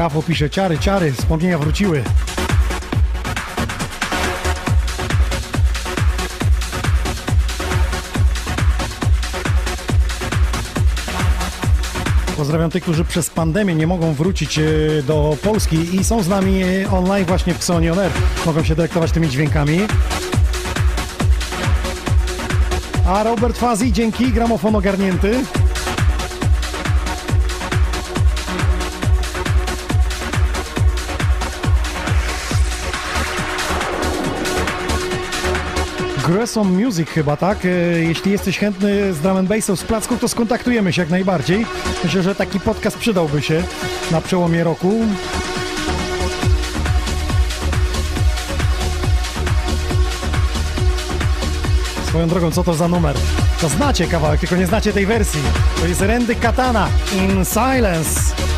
Rafał 0.03 0.23
pisze, 0.23 0.49
ciary, 0.49 0.79
ciary, 0.79 1.11
wspomnienia 1.11 1.57
wróciły. 1.57 2.03
Pozdrawiam 12.37 12.69
tych, 12.71 12.83
którzy 12.83 13.05
przez 13.05 13.29
pandemię 13.29 13.75
nie 13.75 13.87
mogą 13.87 14.13
wrócić 14.13 14.59
e, 14.59 14.63
do 15.07 15.37
Polski 15.43 15.95
i 15.95 16.03
są 16.03 16.23
z 16.23 16.27
nami 16.27 16.63
online 16.91 17.25
właśnie 17.25 17.53
w 17.53 17.57
Xoni 17.57 17.89
On 17.89 17.99
Air. 17.99 18.11
Mogą 18.45 18.63
się 18.63 18.75
delektować 18.75 19.11
tymi 19.11 19.29
dźwiękami. 19.29 19.79
A 23.07 23.23
Robert 23.23 23.57
Fazi, 23.57 23.93
dzięki, 23.93 24.31
gramofon 24.31 24.75
ogarnięty. 24.75 25.43
Gresson 36.33 36.67
Music 36.83 37.09
chyba, 37.09 37.37
tak? 37.37 37.65
E, 37.65 37.69
jeśli 37.99 38.31
jesteś 38.31 38.57
chętny 38.57 39.13
z 39.13 39.19
drum 39.19 39.37
and 39.37 39.49
bassów 39.49 39.79
z 39.79 39.83
placków, 39.83 40.19
to 40.19 40.27
skontaktujemy 40.27 40.93
się 40.93 41.01
jak 41.01 41.09
najbardziej. 41.09 41.65
Myślę, 42.03 42.23
że 42.23 42.35
taki 42.35 42.59
podcast 42.59 42.97
przydałby 42.97 43.41
się 43.41 43.63
na 44.11 44.21
przełomie 44.21 44.63
roku. 44.63 44.93
Swoją 52.07 52.27
drogą, 52.27 52.51
co 52.51 52.63
to 52.63 52.73
za 52.73 52.87
numer? 52.87 53.15
To 53.61 53.69
znacie 53.69 54.07
kawałek, 54.07 54.39
tylko 54.39 54.55
nie 54.55 54.67
znacie 54.67 54.93
tej 54.93 55.05
wersji. 55.05 55.41
To 55.79 55.87
jest 55.87 56.01
Randy 56.01 56.35
Katana 56.35 56.89
in 57.15 57.45
Silence. 57.45 58.52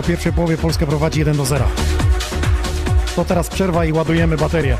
Po 0.00 0.06
pierwszej 0.06 0.32
połowie 0.32 0.56
Polska 0.56 0.86
prowadzi 0.86 1.18
1 1.18 1.36
do 1.36 1.44
0. 1.44 1.64
To 3.16 3.24
teraz 3.24 3.48
przerwa 3.48 3.84
i 3.84 3.92
ładujemy 3.92 4.36
baterię. 4.36 4.76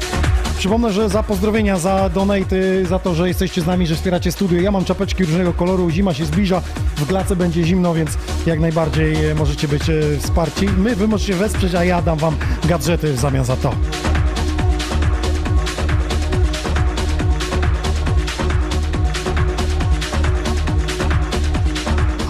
Przypomnę, 0.59 0.93
że 0.93 1.09
za 1.09 1.23
pozdrowienia, 1.23 1.79
za 1.79 2.09
donate, 2.09 2.85
za 2.89 2.99
to, 2.99 3.15
że 3.15 3.29
jesteście 3.29 3.61
z 3.61 3.67
nami, 3.67 3.87
że 3.87 3.95
wspieracie 3.95 4.33
studio. 4.33 4.61
Ja 4.61 4.71
mam 4.71 4.85
czapeczki 4.85 5.25
różnego 5.25 5.53
koloru, 5.53 5.91
zima 5.91 6.15
się 6.15 6.25
zbliża, 6.25 6.63
w 6.97 7.07
glace 7.07 7.37
będzie 7.37 7.65
zimno, 7.65 7.95
więc 7.95 8.11
jak 8.47 8.61
najbardziej 8.61 9.17
możecie 9.39 9.69
być 9.69 9.83
e, 9.91 10.19
wsparci. 10.19 10.67
My, 10.79 10.97
wy 10.97 11.09
możecie 11.09 11.35
wesprzeć, 11.35 11.75
a 11.75 11.85
ja 11.85 12.03
dam 12.03 12.19
wam 12.19 12.37
gadżety 12.65 13.13
w 13.13 13.19
zamian 13.19 13.45
za 13.45 13.57
to. 13.57 13.75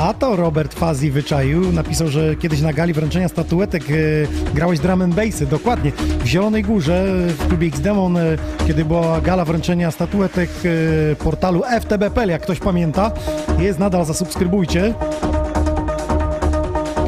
A 0.01 0.15
to 0.15 0.37
Robert 0.37 0.75
Fazi 0.75 1.11
wyczaił. 1.11 1.73
Napisał, 1.73 2.09
że 2.09 2.37
kiedyś 2.37 2.61
na 2.61 2.73
gali 2.73 2.93
wręczenia 2.93 3.29
statuetek 3.29 3.83
e, 3.91 3.95
grałeś 4.55 4.79
drum 4.79 5.03
and 5.03 5.15
bassy. 5.15 5.47
Dokładnie. 5.47 5.93
W 6.19 6.27
Zielonej 6.27 6.63
Górze, 6.63 7.05
w 7.29 7.49
klubie 7.49 7.67
X-Demon, 7.67 8.17
e, 8.17 8.37
kiedy 8.67 8.85
była 8.85 9.21
gala 9.21 9.45
wręczenia 9.45 9.91
statuetek 9.91 10.51
e, 11.13 11.17
portalu 11.17 11.63
FTB.pl, 11.81 12.29
jak 12.29 12.43
ktoś 12.43 12.59
pamięta. 12.59 13.11
Jest 13.59 13.79
nadal, 13.79 14.05
zasubskrybujcie. 14.05 14.95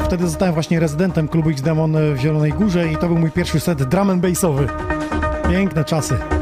Wtedy 0.05 0.27
zostałem 0.27 0.53
właśnie 0.53 0.79
rezydentem 0.79 1.27
klubu 1.27 1.49
X-Demon 1.49 1.97
w 2.15 2.17
Zielonej 2.17 2.53
Górze 2.53 2.91
i 2.91 2.97
to 2.97 3.07
był 3.07 3.17
mój 3.17 3.31
pierwszy 3.31 3.59
set 3.59 3.83
drum 3.83 4.09
and 4.09 4.21
bassowy. 4.21 4.67
Piękne 5.49 5.83
czasy. 5.83 6.32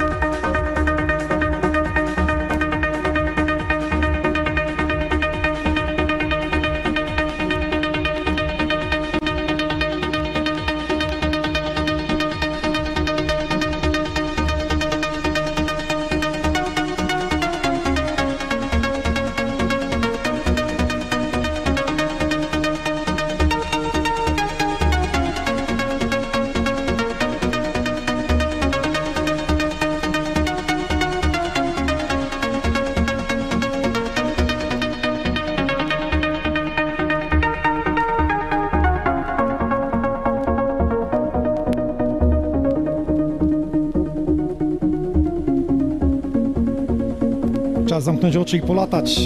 Zamknąć 48.31 48.37
oczy 48.37 48.57
i 48.57 48.61
polatać. 48.61 49.19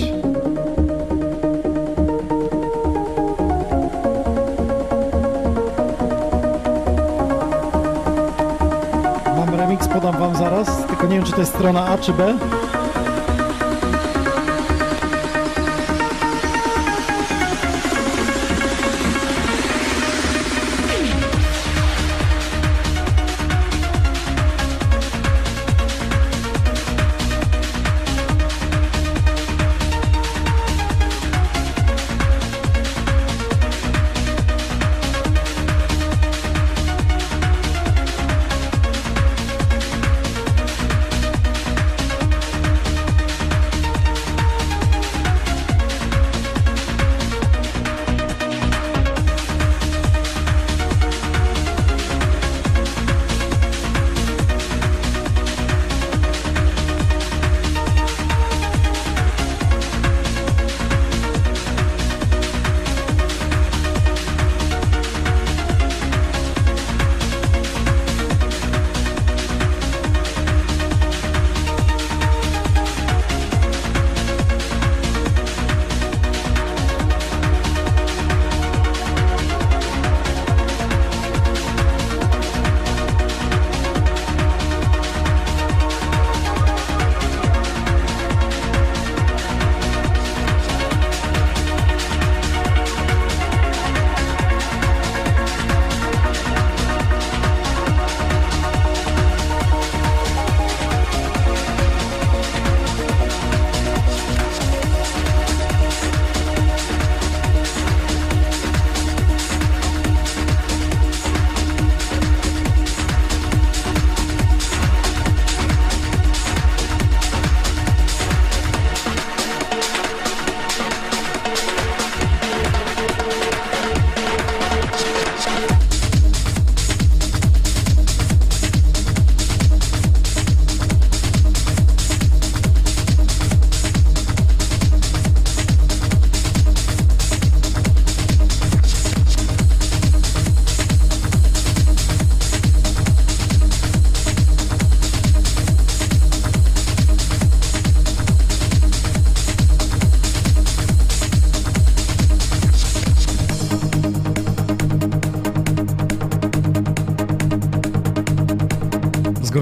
Mam 9.37 9.55
remix, 9.55 9.87
podam 9.87 10.17
wam 10.17 10.35
zaraz, 10.35 10.85
tylko 10.87 11.07
nie 11.07 11.15
wiem 11.15 11.23
czy 11.25 11.31
to 11.31 11.39
jest 11.39 11.53
strona 11.53 11.87
A 11.87 11.97
czy 11.97 12.13
B. 12.13 12.37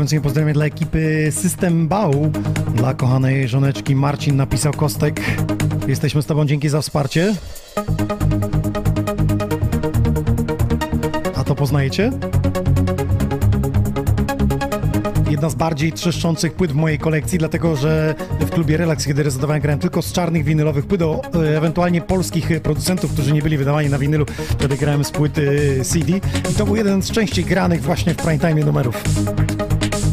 gorącymi 0.03 0.53
dla 0.53 0.65
ekipy 0.65 1.29
System 1.31 1.87
Bał. 1.87 2.31
Dla 2.75 2.93
kochanej 2.93 3.47
żoneczki 3.47 3.95
Marcin 3.95 4.35
napisał 4.35 4.73
Kostek. 4.73 5.21
Jesteśmy 5.87 6.21
z 6.21 6.25
Tobą, 6.25 6.45
dzięki 6.45 6.69
za 6.69 6.81
wsparcie. 6.81 7.35
A 11.35 11.43
to 11.43 11.55
poznajecie? 11.55 12.11
jedna 15.31 15.49
z 15.49 15.55
bardziej 15.55 15.93
trzeszczących 15.93 16.53
płyt 16.53 16.71
w 16.71 16.75
mojej 16.75 16.99
kolekcji, 16.99 17.39
dlatego 17.39 17.75
że 17.75 18.15
w 18.39 18.49
klubie 18.49 18.77
Relax, 18.77 19.05
kiedy 19.05 19.23
rezydowałem, 19.23 19.61
grałem 19.61 19.79
tylko 19.79 20.01
z 20.01 20.11
czarnych 20.11 20.43
winylowych 20.43 20.85
płyt, 20.85 21.01
o, 21.01 21.21
e, 21.35 21.57
ewentualnie 21.57 22.01
polskich 22.01 22.61
producentów, 22.61 23.13
którzy 23.13 23.33
nie 23.33 23.41
byli 23.41 23.57
wydawani 23.57 23.89
na 23.89 23.97
winylu, 23.97 24.25
wtedy 24.49 24.77
grałem 24.77 25.03
z 25.03 25.11
płyty 25.11 25.79
CD 25.83 26.11
i 26.51 26.53
to 26.57 26.65
był 26.65 26.75
jeden 26.75 27.01
z 27.01 27.11
częściej 27.11 27.45
granych 27.45 27.81
właśnie 27.81 28.13
w 28.13 28.17
prime 28.17 28.39
time 28.39 28.65
numerów. 28.65 29.03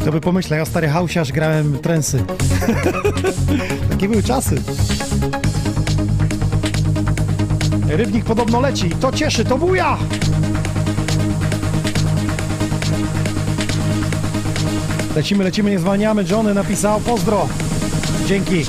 To 0.05 0.13
by 0.13 0.21
pomyślał, 0.21 0.59
ja 0.59 0.65
stary 0.65 0.89
hausiarz 0.89 1.33
grałem 1.33 1.79
trensy. 1.79 2.25
Takie 3.91 4.09
były 4.09 4.23
czasy. 4.23 4.57
Rybnik 7.89 8.25
podobno 8.25 8.61
leci. 8.61 8.91
To 8.91 9.13
cieszy, 9.13 9.45
to 9.45 9.59
buja! 9.59 9.99
Lecimy, 15.17 15.45
lecimy, 15.45 15.71
nie 15.71 15.79
zwalniamy. 15.79 16.25
Johnny 16.31 16.55
napisał 16.55 17.01
pozdro. 17.01 17.49
Dzięki. 18.27 18.65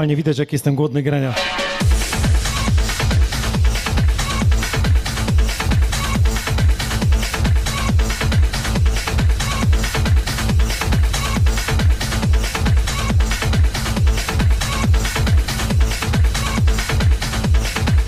Normalnie 0.00 0.16
widać, 0.16 0.38
jak 0.38 0.52
jestem 0.52 0.74
głodny 0.74 1.02
grania. 1.02 1.34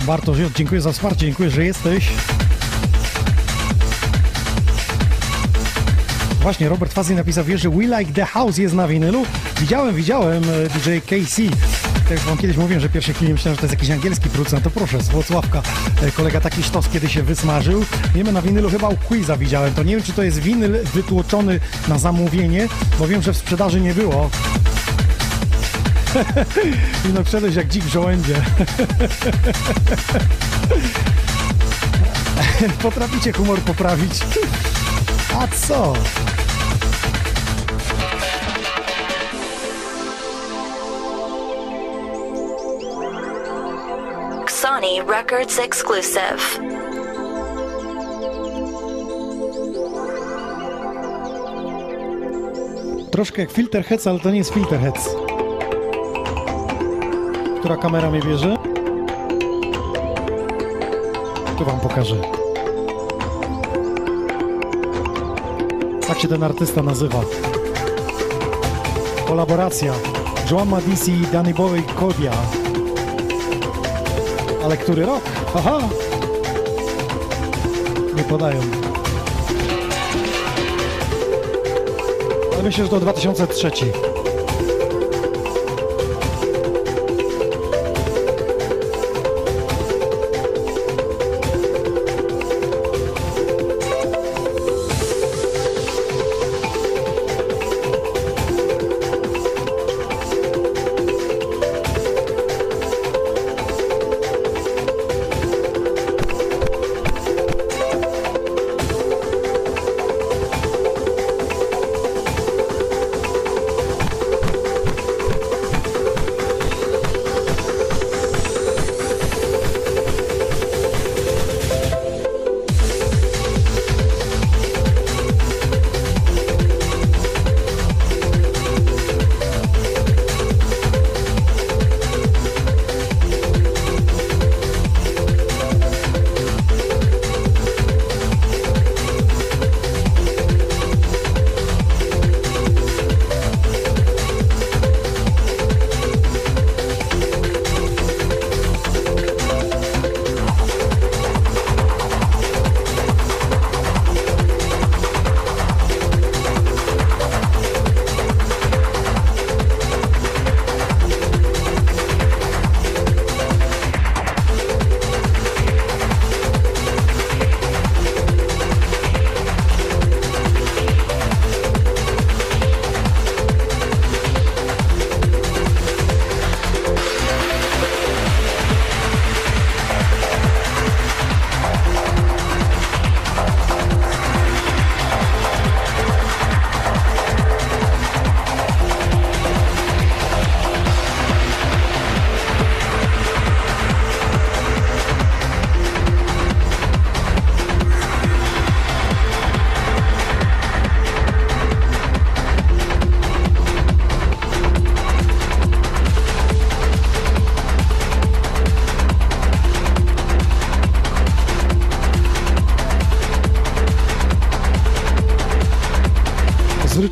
Bartosz, 0.06 0.39
dziękuję 0.55 0.81
za 0.81 0.93
wsparcie, 0.93 1.27
dziękuję, 1.27 1.51
że 1.51 1.64
jesteś. 1.64 2.09
Właśnie, 6.40 6.69
Robert 6.69 6.93
Fazy 6.93 7.14
napisał, 7.14 7.44
że 7.56 7.70
We 7.70 7.82
Like 7.82 8.12
The 8.12 8.24
House 8.24 8.59
jest 8.59 8.74
na 8.74 8.89
winylu? 8.89 9.24
Widziałem, 9.60 9.94
widziałem, 9.94 10.43
e, 10.44 10.69
DJ 10.69 10.98
KC. 10.98 11.43
Tak 12.12 12.18
jak 12.20 12.28
wam 12.28 12.39
kiedyś 12.39 12.56
mówiłem, 12.56 12.80
że 12.80 12.89
pierwszy 12.89 13.14
chwili 13.14 13.32
myślałem, 13.32 13.55
że 13.55 13.60
to 13.60 13.66
jest 13.66 13.72
jakiś 13.80 13.90
angielski 13.90 14.28
producent, 14.28 14.64
to 14.64 14.70
proszę, 14.70 15.01
z 15.01 15.09
Włocławka. 15.09 15.62
E, 16.02 16.10
kolega 16.10 16.40
taki 16.40 16.62
sztos 16.62 16.89
kiedy 16.89 17.09
się 17.09 17.22
wysmażył. 17.22 17.84
Wiemy, 18.14 18.32
na 18.32 18.43
winylu 18.43 18.70
chyba 18.70 18.89
u 18.89 18.97
Quiza 18.97 19.36
widziałem. 19.36 19.74
To 19.74 19.82
nie 19.82 19.94
wiem, 19.97 20.05
czy 20.05 20.12
to 20.12 20.22
jest 20.22 20.39
winyl 20.39 20.84
wytłoczony 20.94 21.60
na 21.89 21.98
zamówienie, 21.98 22.68
bo 22.98 23.06
wiem, 23.06 23.22
że 23.22 23.32
w 23.32 23.36
sprzedaży 23.36 23.80
nie 23.80 23.94
było. 23.94 24.30
I 27.09 27.12
no 27.14 27.24
przedeś 27.24 27.55
jak 27.55 27.68
dzik 27.68 27.84
w 27.84 27.93
żołędzie. 27.93 28.34
Potraficie 32.82 33.32
humor 33.32 33.59
poprawić. 33.59 34.12
A 35.39 35.48
co? 35.48 35.93
Records 45.20 45.59
exclusive. 45.59 46.60
Troszkę 53.10 53.43
jak 53.43 53.51
Filterheads, 53.51 54.06
ale 54.06 54.20
to 54.20 54.30
nie 54.30 54.39
jest 54.39 54.55
Filterheads. 54.55 55.09
Która 57.60 57.76
kamera 57.76 58.10
mnie 58.10 58.20
bierze? 58.20 58.56
Tu 61.59 61.64
wam 61.64 61.80
pokażę. 61.80 62.16
Tak 66.09 66.18
się 66.18 66.28
ten 66.28 66.43
artysta 66.43 66.82
nazywa. 66.82 67.20
Kolaboracja. 69.28 69.93
Joan 70.51 70.68
Madisi, 70.68 71.26
Danny 71.32 71.55
Boy, 71.55 71.82
Kodia. 71.82 72.32
Ale 74.64 74.76
który 74.76 75.06
rok? 75.06 75.22
Aha! 75.55 75.78
Nie 78.16 78.24
podają. 78.24 78.60
Ale 82.52 82.62
myślę, 82.62 82.84
że 82.84 82.90
to 82.90 83.01
2003. 83.01 83.70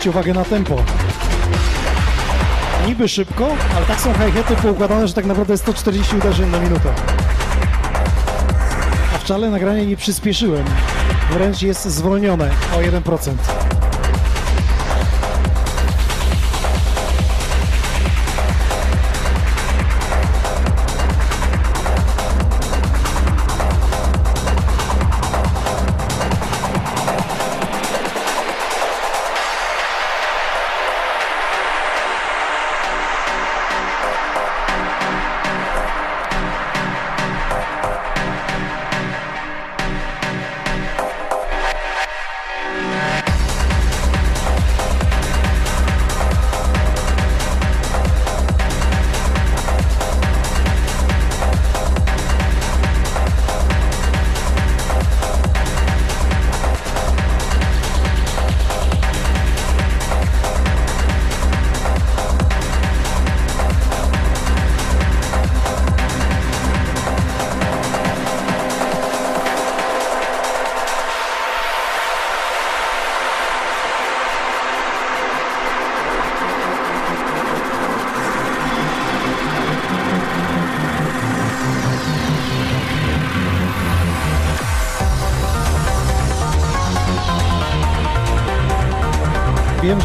zwróćcie 0.01 0.11
uwagę 0.11 0.35
na 0.35 0.45
tempo. 0.45 0.77
Niby 2.87 3.09
szybko, 3.09 3.49
ale 3.77 3.87
tak 3.87 4.01
są 4.01 4.13
hi-haty 4.13 4.57
poukładane, 4.57 5.09
że 5.09 5.15
tak 5.15 5.25
naprawdę 5.25 5.53
jest 5.55 5.63
140 5.63 6.17
uderzeń 6.17 6.51
na 6.51 6.59
minutę. 6.59 6.95
A 9.15 9.19
wcale 9.19 9.51
nagranie 9.51 9.87
nie 9.87 9.97
przyspieszyłem. 9.97 10.65
Wręcz 11.31 11.63
jest 11.63 11.85
zwolnione 11.85 12.51
o 12.77 12.79
1%. 12.79 13.60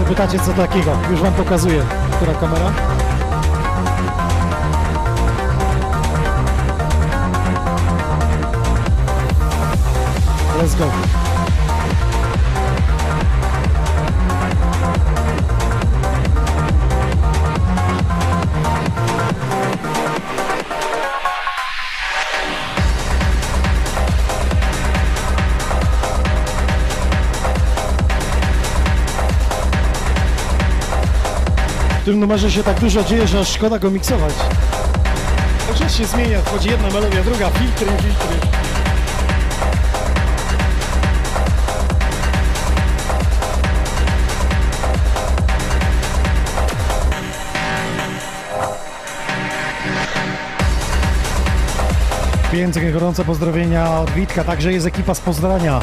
Pytacie 0.08 0.40
co 0.40 0.54
takiego. 0.54 0.92
Już 1.12 1.22
wam 1.22 1.34
pokazuję. 1.34 1.84
Która 2.12 2.34
kamera? 2.34 2.72
Tym 32.16 32.20
numerze 32.22 32.52
się 32.52 32.64
tak 32.64 32.80
dużo 32.80 33.04
dzieje, 33.04 33.28
że 33.28 33.40
aż 33.40 33.50
szkoda 33.50 33.80
go 33.80 33.92
miksować. 33.92 34.34
Czas 35.80 35.96
się 35.96 36.06
zmienia, 36.06 36.42
wchodzi 36.42 36.70
jedna 36.70 36.88
melodia, 36.88 37.24
druga, 37.24 37.50
filtry, 37.50 37.88
filtry. 37.88 38.48
Pięknie 52.52 52.92
gorące 52.92 53.26
pozdrowienia 53.26 54.00
od 54.00 54.12
Witka, 54.12 54.44
także 54.44 54.74
jest 54.74 54.86
ekipa 54.86 55.14
z 55.16 55.20
Pozdrania. 55.20 55.82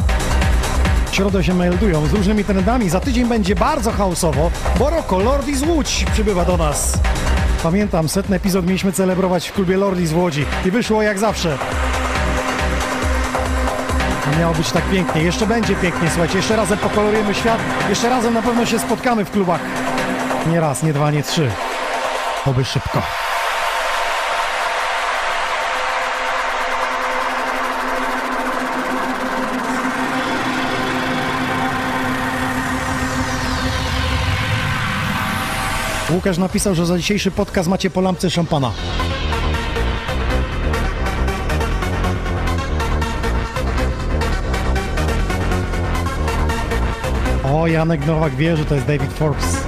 W 1.12 1.14
środę 1.14 1.44
się 1.44 1.54
meldują 1.54 2.06
z 2.06 2.12
różnymi 2.12 2.44
trendami. 2.44 2.88
Za 2.88 3.00
tydzień 3.00 3.26
będzie 3.26 3.54
bardzo 3.54 3.92
chaosowo, 3.92 4.50
bo 4.78 4.90
Roko 4.90 5.18
Lordi 5.18 5.56
z 5.56 5.62
Łódź 5.62 6.04
przybywa 6.12 6.44
do 6.44 6.56
nas. 6.56 6.98
Pamiętam, 7.62 8.08
setny 8.08 8.36
epizod 8.36 8.66
mieliśmy 8.66 8.92
celebrować 8.92 9.48
w 9.48 9.52
klubie 9.52 9.76
Lordi 9.76 10.06
z 10.06 10.12
Łodzi 10.12 10.46
i 10.66 10.70
wyszło 10.70 11.02
jak 11.02 11.18
zawsze. 11.18 11.58
Miało 14.40 14.54
być 14.54 14.72
tak 14.72 14.84
pięknie, 14.90 15.22
jeszcze 15.22 15.46
będzie 15.46 15.76
pięknie, 15.76 16.08
słuchajcie, 16.10 16.36
jeszcze 16.36 16.56
razem 16.56 16.78
pokolorujemy 16.78 17.34
świat, 17.34 17.58
jeszcze 17.88 18.08
razem 18.08 18.34
na 18.34 18.42
pewno 18.42 18.66
się 18.66 18.78
spotkamy 18.78 19.24
w 19.24 19.30
klubach. 19.30 19.60
Nie 20.46 20.60
raz, 20.60 20.82
nie 20.82 20.92
dwa, 20.92 21.10
nie 21.10 21.22
trzy. 21.22 21.50
Oby 22.46 22.64
szybko. 22.64 23.02
Łukasz 36.12 36.38
napisał, 36.38 36.74
że 36.74 36.86
za 36.86 36.98
dzisiejszy 36.98 37.30
podcast 37.30 37.68
macie 37.68 37.90
po 37.90 38.00
lampce 38.00 38.30
szampana. 38.30 38.72
O, 47.44 47.66
Janek 47.66 48.06
Nowak 48.06 48.36
wie, 48.36 48.56
że 48.56 48.64
to 48.64 48.74
jest 48.74 48.86
David 48.86 49.12
Forbes. 49.12 49.61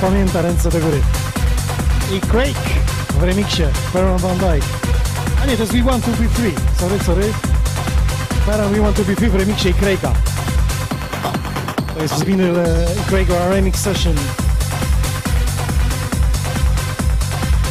Pamięta 0.00 0.42
ręce 0.42 0.70
do 0.70 0.78
góry? 0.78 1.00
I 2.12 2.20
Craig 2.20 2.56
w 3.20 3.22
remiksie 3.22 3.62
Baron 3.94 4.18
Van 4.18 4.38
Dyke. 4.38 4.66
A 5.42 5.46
nie, 5.46 5.56
to 5.56 5.62
jest 5.62 5.72
We 5.72 5.82
Want 5.82 6.04
To 6.04 6.10
Be 6.10 6.28
Free. 6.28 6.54
Sorry, 6.80 6.98
sorry. 6.98 7.32
Baron 8.46 8.72
We 8.72 8.80
Want 8.80 8.96
To 8.96 9.04
Be 9.04 9.16
Free 9.16 9.30
w 9.30 9.34
remiksie 9.34 9.68
i 9.68 9.74
Craiga. 9.74 10.12
To 11.94 12.02
jest 12.02 12.18
z 12.18 12.24
winyl 12.24 12.54
Craiga 13.08 13.48
Remix 13.48 13.80
Session. 13.80 14.14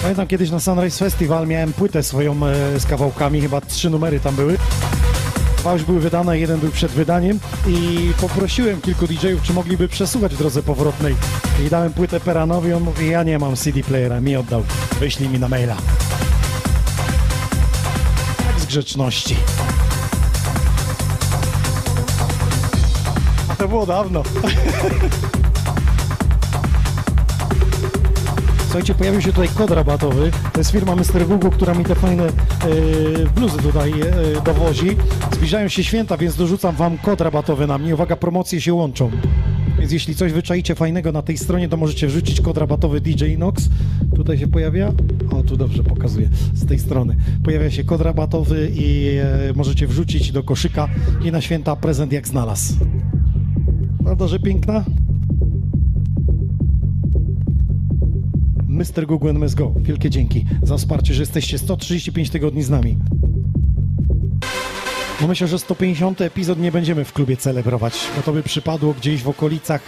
Pamiętam 0.02 0.28
kiedyś 0.28 0.50
na 0.50 0.60
Sunrise 0.60 1.00
Festival 1.00 1.48
miałem 1.48 1.74
płytę 1.74 2.04
swoją 2.04 2.48
e, 2.48 2.80
z 2.80 2.86
kawałkami, 2.86 3.42
chyba 3.42 3.62
trzy 3.62 3.90
numery 3.90 4.20
tam 4.20 4.36
były. 4.36 4.58
Dwa 5.58 5.74
już 5.74 5.84
były 5.84 6.00
wydane, 6.00 6.40
jeden 6.40 6.60
był 6.60 6.72
przed 6.72 6.92
wydaniem 6.92 7.40
i 7.68 7.98
poprosiłem 8.22 8.82
kilku 8.82 9.08
DJ-ów, 9.08 9.42
czy 9.44 9.54
mogliby 9.54 9.88
przesuwać 9.88 10.36
w 10.36 10.38
drodze 10.38 10.64
powrotnej. 10.64 11.16
I 11.66 11.70
dałem 11.70 11.94
płytę 11.94 12.20
Peranowi, 12.20 12.74
on 12.74 12.84
mówi, 12.84 13.10
ja 13.10 13.24
nie 13.24 13.40
mam 13.40 13.56
CD 13.56 13.84
playera, 13.84 14.22
mi 14.22 14.36
oddał, 14.36 14.64
wyślij 15.00 15.30
mi 15.30 15.40
na 15.40 15.48
maila. 15.48 15.76
Tak 18.38 18.60
z 18.60 18.66
grzeczności. 18.66 19.36
A 23.50 23.56
to 23.56 23.68
było 23.68 23.86
dawno. 23.86 24.24
Słuchajcie, 28.64 28.96
pojawił 28.96 29.22
się 29.22 29.34
tutaj 29.34 29.50
kod 29.50 29.72
rabatowy. 29.72 30.32
To 30.54 30.60
jest 30.60 30.72
firma 30.72 30.96
Mr. 30.96 31.28
Google, 31.28 31.50
która 31.50 31.74
mi 31.74 31.86
te 31.86 31.96
fajne 31.96 32.24
e, 32.24 32.30
bluzy 33.36 33.58
tutaj 33.58 33.94
e, 34.02 34.42
dowozi. 34.42 34.98
Zbliżają 35.32 35.68
się 35.68 35.84
święta, 35.84 36.18
więc 36.18 36.36
dorzucam 36.36 36.76
wam 36.76 36.98
kod 36.98 37.22
rabatowy 37.22 37.68
na 37.68 37.78
mnie. 37.78 37.94
Uwaga, 37.94 38.16
promocje 38.16 38.62
się 38.62 38.74
łączą. 38.74 39.12
Więc 39.88 39.94
jeśli 39.94 40.16
coś 40.16 40.34
wyczaicie 40.34 40.76
fajnego 40.76 41.12
na 41.12 41.22
tej 41.22 41.38
stronie, 41.38 41.70
to 41.70 41.78
możecie 41.78 42.08
wrzucić 42.08 42.42
kod 42.42 42.58
rabatowy 42.58 43.02
DJ 43.02 43.38
Nox. 43.38 43.70
Tutaj 44.16 44.38
się 44.38 44.48
pojawia. 44.48 44.94
O, 45.32 45.44
tu 45.44 45.58
dobrze 45.58 45.84
pokazuję 45.84 46.30
z 46.54 46.66
tej 46.66 46.80
strony. 46.80 47.16
Pojawia 47.44 47.72
się 47.72 47.84
kod 47.84 48.02
rabatowy 48.02 48.72
i 48.76 49.08
e, 49.50 49.54
możecie 49.56 49.88
wrzucić 49.88 50.32
do 50.32 50.44
koszyka 50.44 50.88
i 51.26 51.32
na 51.32 51.42
święta 51.42 51.76
prezent 51.76 52.12
jak 52.12 52.28
znalazł. 52.28 52.74
Prawda, 54.04 54.28
że 54.28 54.40
piękna? 54.40 54.86
Mr. 58.68 59.06
Google 59.08 59.30
and 59.30 59.56
Go. 59.56 59.74
Wielkie 59.80 60.10
dzięki 60.10 60.46
za 60.64 60.78
wsparcie, 60.78 61.14
że 61.14 61.22
jesteście 61.22 61.58
135 61.58 62.30
tygodni 62.30 62.64
z 62.64 62.70
nami. 62.70 62.98
No 65.22 65.28
myślę, 65.28 65.48
że 65.48 65.60
150 65.60 66.22
epizod 66.22 66.60
nie 66.60 66.72
będziemy 66.72 67.06
w 67.06 67.14
klubie 67.14 67.38
celebrować, 67.38 67.94
bo 68.16 68.22
to 68.22 68.34
by 68.34 68.44
przypadło 68.44 68.94
gdzieś 68.94 69.24
w 69.24 69.30
okolicach 69.30 69.82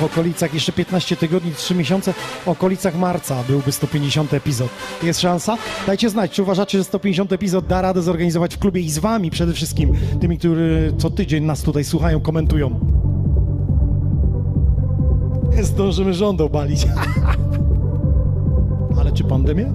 w 0.00 0.04
okolicach 0.04 0.54
jeszcze 0.54 0.72
15 0.72 1.16
tygodni, 1.16 1.52
3 1.54 1.74
miesiące, 1.74 2.12
w 2.44 2.48
okolicach 2.48 2.96
marca 2.98 3.42
byłby 3.48 3.72
150 3.72 4.34
epizod. 4.34 4.68
Jest 5.02 5.20
szansa? 5.20 5.56
Dajcie 5.86 6.10
znać, 6.10 6.30
czy 6.30 6.42
uważacie, 6.42 6.78
że 6.78 6.84
150 6.84 7.32
epizod 7.32 7.66
da 7.66 7.82
radę 7.82 8.02
zorganizować 8.02 8.54
w 8.54 8.58
klubie 8.58 8.80
i 8.80 8.90
z 8.90 8.98
wami 8.98 9.30
przede 9.30 9.52
wszystkim, 9.52 9.92
tymi, 10.20 10.38
którzy 10.38 10.92
co 10.98 11.10
tydzień 11.10 11.44
nas 11.44 11.62
tutaj 11.62 11.84
słuchają, 11.84 12.20
komentują. 12.20 12.80
Zdążymy 15.62 16.14
rząd 16.14 16.40
obalić. 16.40 16.86
Ale 19.00 19.12
czy 19.12 19.24
pandemię? 19.24 19.72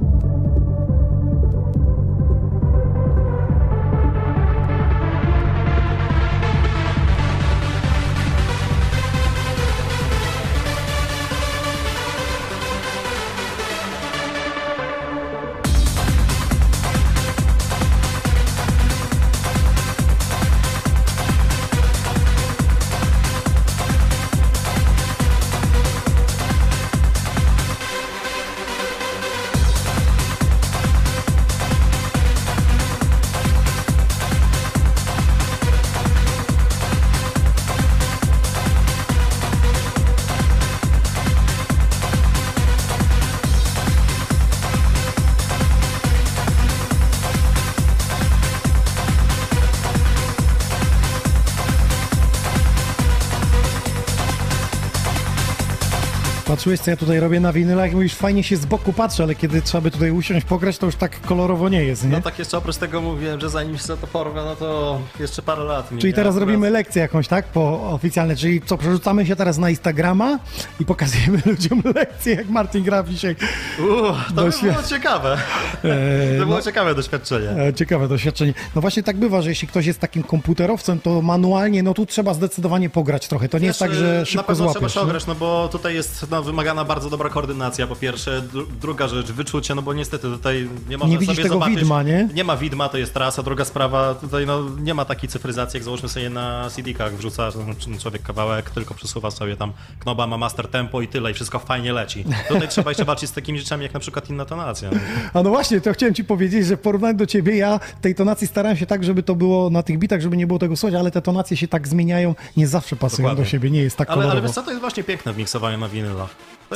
Patrzyłeś, 56.61 56.79
co 56.79 56.91
ja 56.91 56.97
tutaj 56.97 57.19
robię 57.19 57.39
na 57.39 57.53
winylach 57.53 57.91
i 57.91 57.95
mówisz, 57.95 58.15
fajnie 58.15 58.43
się 58.43 58.57
z 58.57 58.65
boku 58.65 58.93
patrzę, 58.93 59.23
ale 59.23 59.35
kiedy 59.35 59.61
trzeba 59.61 59.81
by 59.81 59.91
tutaj 59.91 60.11
usiąść, 60.11 60.45
pograć, 60.45 60.77
to 60.77 60.85
już 60.85 60.95
tak 60.95 61.21
kolorowo 61.21 61.69
nie 61.69 61.83
jest, 61.83 62.03
nie? 62.03 62.09
No 62.09 62.21
tak 62.21 62.39
jeszcze 62.39 62.57
oprócz 62.57 62.77
tego 62.77 63.01
mówiłem, 63.01 63.39
że 63.39 63.49
zanim 63.49 63.77
się 63.77 63.87
to 63.87 64.07
porwę, 64.07 64.43
no 64.45 64.55
to 64.55 65.01
jeszcze 65.19 65.41
parę 65.41 65.63
lat 65.63 65.91
minie. 65.91 66.01
Czyli 66.01 66.13
teraz 66.13 66.35
Akurat- 66.35 66.39
robimy 66.49 66.69
lekcję 66.69 67.01
jakąś, 67.01 67.27
tak? 67.27 67.45
Po 67.45 67.89
oficjalne, 67.91 68.35
czyli 68.35 68.61
co, 68.61 68.77
przerzucamy 68.77 69.25
się 69.25 69.35
teraz 69.35 69.57
na 69.57 69.69
Instagrama 69.69 70.39
i 70.79 70.85
pokazujemy 70.85 71.41
ludziom 71.45 71.81
lekcję, 71.95 72.35
jak 72.35 72.49
Martin 72.49 72.83
gra 72.83 73.03
dzisiaj. 73.03 73.35
Uff, 73.79 74.33
to 74.35 74.43
by 74.43 74.71
było 74.71 74.83
ciekawe. 74.89 75.37
Eee, 75.83 75.89
To 76.39 76.45
było 76.45 76.57
no, 76.57 76.63
ciekawe 76.63 76.95
doświadczenie. 76.95 77.49
e, 77.49 77.73
ciekawe 77.73 78.07
doświadczenie. 78.07 78.53
No 78.75 78.81
właśnie 78.81 79.03
tak 79.03 79.17
bywa, 79.17 79.41
że 79.41 79.49
jeśli 79.49 79.67
ktoś 79.67 79.85
jest 79.85 79.99
takim 79.99 80.23
komputerowcem, 80.23 80.99
to 80.99 81.21
manualnie, 81.21 81.83
no 81.83 81.93
tu 81.93 82.05
trzeba 82.05 82.33
zdecydowanie 82.33 82.89
pograć 82.89 83.27
trochę. 83.27 83.49
To 83.49 83.59
nie 83.59 83.67
jest 83.67 83.79
Wiesz, 83.81 83.89
tak, 83.89 83.97
że 83.97 84.19
na 84.19 84.25
szybko 84.25 84.43
pewno 84.47 84.65
trzeba 84.65 84.71
złapiesz. 84.79 84.93
się 84.93 84.99
nie? 84.99 85.05
ograć, 85.05 85.27
no 85.27 85.35
bo 85.35 85.69
tutaj 85.71 85.95
jest 85.95 86.25
no, 86.31 86.50
wymagana 86.51 86.85
bardzo 86.85 87.09
dobra 87.09 87.29
koordynacja 87.29 87.87
po 87.87 87.95
pierwsze. 87.95 88.41
Dru- 88.41 88.65
druga 88.81 89.07
rzecz, 89.07 89.31
wyczucie, 89.31 89.75
no 89.75 89.81
bo 89.81 89.93
niestety 89.93 90.27
tutaj 90.29 90.69
nie 90.89 90.97
można 90.97 91.11
Nie 91.13 91.17
widzisz 91.19 91.35
sobie 91.35 91.43
tego 91.43 91.55
zobaczyć. 91.55 91.75
widma, 91.79 92.03
nie? 92.03 92.29
Nie 92.33 92.43
ma 92.43 92.57
widma, 92.57 92.89
to 92.89 92.97
jest 92.97 93.13
trasa. 93.13 93.43
Druga 93.43 93.65
sprawa, 93.65 94.13
tutaj 94.15 94.45
no, 94.45 94.61
nie 94.79 94.93
ma 94.93 95.05
takiej 95.05 95.29
cyfryzacji, 95.29 95.77
jak 95.77 95.83
załóżmy 95.83 96.09
sobie 96.09 96.29
na 96.29 96.69
CD-kach 96.69 97.13
wrzuca 97.15 97.49
no, 97.87 97.97
człowiek 97.99 98.21
kawałek, 98.23 98.69
tylko 98.69 98.93
przesuwa 98.93 99.31
sobie 99.31 99.57
tam 99.57 99.73
knoba, 99.99 100.27
ma 100.27 100.37
master 100.37 100.67
tempo 100.67 101.01
i 101.01 101.07
tyle 101.07 101.31
i 101.31 101.33
wszystko 101.33 101.59
fajnie 101.59 101.93
leci. 101.93 102.25
Tutaj 102.47 102.67
trzeba 102.67 102.91
jeszcze 102.91 103.05
walczyć 103.05 103.29
z 103.29 103.33
takimi 103.33 103.59
rzeczami 103.59 103.83
jak 103.83 103.93
na 103.93 103.99
przykład 103.99 104.29
inna 104.29 104.45
tonacja. 104.45 104.89
A 105.33 105.43
no 105.43 105.49
właśnie, 105.49 105.81
to 105.81 105.93
chciałem 105.93 106.15
ci 106.15 106.23
powiedzieć, 106.23 106.65
że 106.65 106.77
w 106.77 106.79
porównaniu 106.79 107.17
do 107.17 107.25
ciebie, 107.25 107.57
ja 107.57 107.79
tej 108.01 108.15
tonacji 108.15 108.47
starałem 108.47 108.77
się 108.77 108.85
tak, 108.85 109.03
żeby 109.03 109.23
to 109.23 109.35
było 109.35 109.69
na 109.69 109.83
tych 109.83 109.99
bitach, 109.99 110.21
żeby 110.21 110.37
nie 110.37 110.47
było 110.47 110.59
tego 110.59 110.75
słychać, 110.75 110.99
ale 110.99 111.11
te 111.11 111.21
tonacje 111.21 111.57
się 111.57 111.67
tak 111.67 111.87
zmieniają, 111.87 112.35
nie 112.57 112.67
zawsze 112.67 112.95
pasują 112.95 113.23
Dokładnie. 113.27 113.43
do 113.43 113.49
siebie, 113.49 113.71
nie 113.71 113.81
jest 113.81 113.97
tak 113.97 114.07
Ale, 114.09 114.15
kolorowo. 114.15 114.31
ale 114.31 114.41
wiesz 114.41 114.51
co, 114.55 114.63
to 114.63 114.69
jest 114.69 114.81
właśnie 114.81 115.03
piękne 115.03 115.33
w 115.33 115.37
miksowaniu 115.37 115.77
na 115.77 115.89
winylach. 115.89 116.29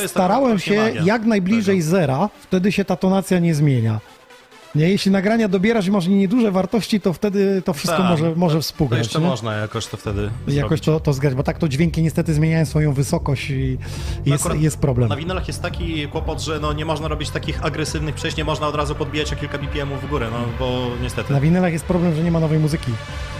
Starałem 0.08 0.60
się 0.60 0.76
magia 0.76 1.02
jak 1.04 1.26
najbliżej 1.26 1.82
zera, 1.82 2.30
wtedy 2.42 2.72
się 2.72 2.86
ta 2.86 2.96
tonacja 2.96 3.40
nie 3.40 3.56
zmienia. 3.56 4.00
Nie, 4.76 4.90
jeśli 4.90 5.12
nagrania 5.12 5.48
dobierasz 5.48 5.88
i 5.88 5.92
masz 5.92 6.08
nieduże 6.08 6.52
wartości, 6.52 7.02
to 7.02 7.14
wtedy 7.14 7.62
to 7.66 7.74
wszystko 7.74 7.98
Tak, 7.98 8.10
może, 8.10 8.36
może 8.36 8.56
To 8.56 8.62
współgrać. 8.62 9.00
jeszcze 9.04 9.20
nie? 9.20 9.28
można 9.28 9.54
jakoś 9.54 9.88
to 9.88 9.98
wtedy 9.98 10.30
Jakoś 10.48 10.54
zrobić. 10.80 10.86
to, 10.86 11.00
to 11.00 11.14
zgrać, 11.14 11.34
bo 11.34 11.44
tak 11.44 11.58
to 11.58 11.68
dźwięki 11.68 12.02
niestety 12.02 12.34
zmieniają 12.34 12.66
swoją 12.66 12.94
wysokość 12.94 13.50
i 13.50 13.78
jest, 14.26 14.46
Akurat 14.46 14.62
jest 14.62 14.78
problem. 14.78 15.10
Na 15.10 15.16
winylach 15.16 15.48
jest 15.48 15.62
taki 15.62 16.08
kłopot, 16.08 16.42
że 16.42 16.60
no 16.60 16.74
nie 16.74 16.86
można 16.86 17.08
robić 17.08 17.30
takich 17.30 17.66
agresywnych 17.66 18.16
przejść, 18.16 18.38
nie 18.38 18.44
można 18.44 18.68
od 18.68 18.76
razu 18.76 18.96
podbijać 18.96 19.34
o 19.34 19.36
kilka 19.36 19.58
BPM 19.58 19.90
w 20.04 20.10
górę, 20.10 20.28
no 20.32 20.38
bo 20.60 20.82
niestety. 21.02 21.34
Na 21.34 21.42
winylach 21.42 21.74
jest 21.74 21.86
problem, 21.86 22.16
że 22.16 22.24
nie 22.24 22.32
ma 22.32 22.40
nowej 22.40 22.60
muzyki. 22.60 22.92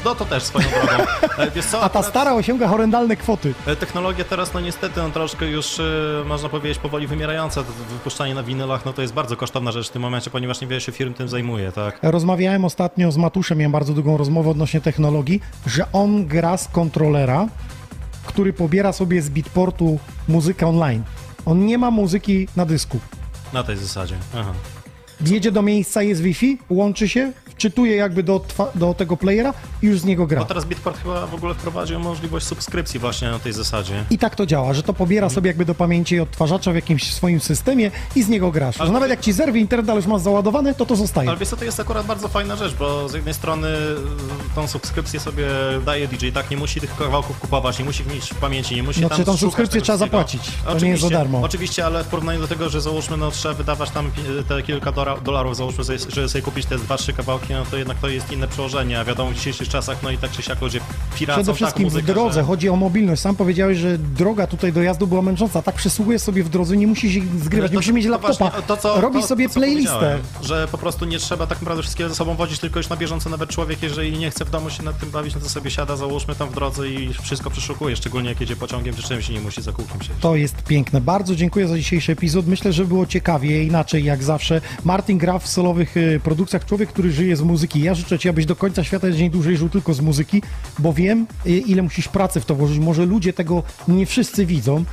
No 0.06 0.16
to 0.16 0.26
też 0.26 0.44
swoją 0.44 0.68
drogą. 0.70 1.04
E, 1.38 1.52
Wiesz 1.52 1.66
co, 1.66 1.82
A 1.82 1.90
ta 1.90 2.04
stara 2.04 2.34
osiąga 2.34 2.68
horrendalne 2.68 3.16
kwoty. 3.16 3.54
e, 3.68 3.76
Technologia 3.76 4.24
teraz, 4.26 4.54
no 4.54 4.60
niestety, 4.62 5.00
no 5.02 5.10
troszkę 5.10 5.46
już, 5.46 5.80
e, 5.80 5.84
można 6.28 6.50
powiedzieć, 6.50 6.78
powoli 6.80 7.08
wymierająca. 7.08 7.64
To 7.64 7.72
Wypuszczanie 7.94 8.36
na 8.36 8.44
winylach, 8.44 8.86
no 8.86 8.94
to 8.94 9.02
jest 9.02 9.14
bardzo 9.14 9.38
kosztowna 9.38 9.72
rzecz 9.72 9.88
w 9.90 9.92
tym 9.92 10.02
momencie, 10.02 10.30
ponieważ 10.30 10.62
niewiele 10.62 10.82
się 10.82 10.92
firm 10.92 11.14
tym 11.14 11.25
zajmuje, 11.28 11.72
tak? 11.72 12.00
Rozmawiałem 12.02 12.66
ostatnio 12.66 13.12
z 13.12 13.18
Matuszem, 13.18 13.58
miałem 13.58 13.72
bardzo 13.72 13.94
długą 13.94 14.18
rozmowę 14.18 14.50
odnośnie 14.50 14.82
technologii, 14.82 15.42
że 15.66 15.92
on 15.92 16.28
gra 16.28 16.58
z 16.58 16.68
kontrolera, 16.68 17.48
który 18.26 18.54
pobiera 18.54 18.94
sobie 18.94 19.22
z 19.22 19.30
bitportu 19.30 20.00
muzykę 20.28 20.68
online. 20.68 21.04
On 21.46 21.66
nie 21.66 21.78
ma 21.78 21.92
muzyki 21.92 22.48
na 22.56 22.66
dysku. 22.66 23.00
Na 23.54 23.64
tej 23.64 23.78
zasadzie. 23.78 24.16
Aha. 24.36 24.54
Wjedzie 25.22 25.52
do 25.52 25.62
miejsca, 25.62 26.02
jest 26.04 26.22
Wi-Fi, 26.22 26.58
łączy 26.70 27.10
się, 27.10 27.32
wczytuje 27.56 27.96
jakby 27.96 28.24
do, 28.24 28.42
do 28.76 28.94
tego 28.94 29.18
playera 29.18 29.54
i 29.82 29.86
już 29.86 30.00
z 30.00 30.06
niego 30.06 30.24
Bo 30.24 30.28
gra. 30.28 30.46
teraz 30.46 30.66
Bitport 30.66 30.98
chyba 31.04 31.28
w 31.28 31.34
ogóle 31.36 31.54
wprowadził 31.54 32.00
możliwość 32.00 32.46
subskrypcji 32.46 33.00
właśnie 33.00 33.30
na 33.32 33.40
tej 33.40 33.54
zasadzie. 33.54 34.04
I 34.10 34.18
tak 34.18 34.36
to 34.36 34.46
działa, 34.46 34.74
że 34.74 34.84
to 34.84 34.94
pobiera 34.94 35.30
sobie 35.30 35.48
jakby 35.48 35.66
do 35.66 35.76
pamięci 35.76 36.20
odtwarzacza 36.20 36.72
w 36.72 36.76
jakimś 36.76 37.14
swoim 37.14 37.40
systemie 37.40 37.92
i 38.16 38.24
z 38.24 38.30
niego 38.30 38.52
grasz. 38.52 38.76
Że 38.76 38.82
Ale- 38.84 38.92
nawet 38.92 39.10
jak 39.10 39.22
ci 39.22 39.32
zerwie 39.34 39.60
internet, 39.62 39.90
ale 39.90 39.98
już 40.00 40.08
masz 40.08 40.22
załadowane, 40.22 40.74
to 40.74 40.86
to 40.86 40.96
zostaje. 40.96 41.30
Ale 41.30 41.38
wiesz 41.38 41.50
co, 41.50 41.58
to 41.58 41.66
jest 41.66 41.80
akurat 41.80 42.06
bardzo 42.06 42.28
fajna 42.28 42.56
rzecz, 42.56 42.74
bo 42.74 43.10
z 43.10 43.14
jednej 43.14 43.34
strony 43.34 43.68
y, 43.68 44.56
tą 44.56 44.68
subskrypcję 44.68 45.20
sobie 45.20 45.48
daje 45.86 46.08
DJ, 46.08 46.30
tak, 46.30 46.52
nie 46.52 46.58
musi 46.58 46.82
tych 46.82 46.96
kawałków 46.96 47.40
kupować, 47.40 47.80
nie 47.80 47.86
musi 47.86 48.04
mieć 48.14 48.30
w 48.30 48.36
pamięci, 48.36 48.76
nie 48.76 48.84
musi 48.84 49.02
No, 49.02 49.10
tam 49.10 49.18
czy 49.18 49.26
tą 49.26 49.38
subskrypcję 49.38 49.82
trzeba 49.82 49.98
wszystkiego. 49.98 50.18
zapłacić. 50.18 50.52
To 50.80 50.86
nie 50.86 50.92
jest 50.92 51.04
za 51.04 51.10
darmo. 51.10 51.42
Oczywiście, 51.42 51.86
ale 51.86 52.04
w 52.04 52.08
porównaniu 52.08 52.40
do 52.42 52.48
tego, 52.48 52.70
że 52.70 52.82
załóżmy, 52.82 53.18
no 53.18 53.32
trzeba 53.32 53.54
wydawać 53.54 53.90
tam 53.92 54.12
pi- 54.12 54.22
te 54.50 54.64
kilka 54.64 54.92
dolarów, 55.24 55.56
załóżmy, 55.58 55.84
żeby 56.10 56.30
sobie 56.30 56.42
kupić 56.42 56.66
te 56.66 56.78
dwa, 56.78 56.98
trzy 56.98 57.14
kawałki 57.14 57.45
no 57.54 57.66
to 57.72 57.78
jednak 57.78 57.98
to 57.98 58.10
jest 58.10 58.32
inne 58.32 58.48
przełożenie, 58.48 59.00
a 59.00 59.04
wiadomo 59.06 59.32
w 59.32 59.34
dzisiejszych 59.34 59.70
czasach, 59.70 60.04
no 60.04 60.12
i 60.12 60.18
tak 60.18 60.32
czy 60.32 60.42
siak 60.42 60.62
ludzie 60.62 60.80
piracą 61.16 61.36
Przede 61.36 61.52
tak 61.52 61.56
wszystkim 61.56 61.84
muzykę, 61.84 62.04
w 62.04 62.06
drodze, 62.06 62.40
że... 62.40 62.44
chodzi 62.44 62.70
o 62.70 62.76
mobilność. 62.76 63.22
Sam 63.22 63.36
powiedziałeś, 63.36 63.78
że 63.78 63.98
droga 63.98 64.48
tutaj 64.48 64.74
do 64.74 64.82
jazdu 64.84 65.08
była 65.08 65.22
męcząca. 65.22 65.62
Tak 65.62 65.76
przysługujesz 65.76 66.22
sobie 66.22 66.44
w 66.44 66.50
drodze, 66.50 66.78
nie 66.78 66.88
musisz 66.88 67.16
ich 67.16 67.40
zgrywać, 67.44 67.72
nie 67.72 67.78
musisz 67.78 67.94
mieć 67.94 68.06
laptopa. 68.06 68.34
właśnie 68.34 68.62
to, 68.68 68.78
co, 68.78 69.02
Robisz 69.02 69.22
to, 69.22 69.28
sobie 69.28 69.48
to, 69.48 69.54
playlistę. 69.54 70.20
Że 70.42 70.68
po 70.72 70.78
prostu 70.78 71.06
nie 71.06 71.20
trzeba 71.20 71.48
tak 71.48 71.62
naprawdę 71.62 71.84
wszystkiego 71.84 72.10
ze 72.10 72.16
sobą 72.16 72.36
wodzić, 72.36 72.60
tylko 72.60 72.80
już 72.80 72.90
na 72.90 72.96
bieżąco 72.96 73.30
nawet 73.30 73.50
człowiek, 73.50 73.84
jeżeli 73.84 74.18
nie 74.18 74.32
chce 74.32 74.46
w 74.46 74.50
domu 74.50 74.70
się 74.70 74.84
nad 74.84 75.00
tym 75.00 75.12
bawić, 75.12 75.36
no 75.36 75.42
to 75.42 75.50
sobie 75.50 75.72
siada, 75.72 75.96
załóżmy 75.96 76.36
tam 76.36 76.50
w 76.50 76.54
drodze 76.54 76.90
i 76.90 77.14
wszystko 77.14 77.50
przeszukuje, 77.50 77.96
szczególnie 77.96 78.30
jak 78.30 78.42
jedzie 78.42 78.56
pociągiem 78.56 78.96
czy 78.96 79.04
czymś 79.04 79.30
i 79.30 79.34
nie 79.34 79.42
musi 79.42 79.62
za 79.62 79.72
kółkiem 79.72 80.02
siedzieć. 80.02 80.18
To 80.22 80.36
jest 80.36 80.64
piękne. 80.64 81.02
Bardzo 81.02 81.36
dziękuję 81.36 81.68
za 81.68 81.78
dzisiejszy 81.78 82.12
epizod. 82.12 82.48
Myślę, 82.48 82.74
że 82.74 82.86
było 82.86 83.06
ciekawie, 83.06 83.64
inaczej 83.64 84.04
jak 84.04 84.24
zawsze. 84.24 84.62
Martin 84.84 85.18
gra 85.18 85.40
w 85.40 85.48
solowych 85.48 85.98
y, 85.98 86.20
produkcjach. 86.24 86.66
Człowiek, 86.66 86.90
który 86.90 87.12
żyje 87.12 87.35
z 87.36 87.42
muzyki. 87.42 87.82
Ja 87.82 87.94
życzę 87.94 88.20
Ci, 88.20 88.30
abyś 88.30 88.46
do 88.46 88.56
końca 88.56 88.84
świata 88.84 89.12
dzień 89.12 89.30
dłużej 89.30 89.58
żył 89.58 89.70
tylko 89.70 89.94
z 89.94 90.02
muzyki, 90.02 90.42
bo 90.80 90.94
wiem, 90.94 91.28
y, 91.46 91.50
ile 91.50 91.82
musisz 91.82 92.08
pracy 92.08 92.42
w 92.42 92.46
to 92.46 92.56
włożyć. 92.56 92.80
Może 92.80 93.06
ludzie 93.06 93.34
tego 93.34 93.64
nie 93.88 94.06
wszyscy 94.06 94.46
widzą, 94.46 94.84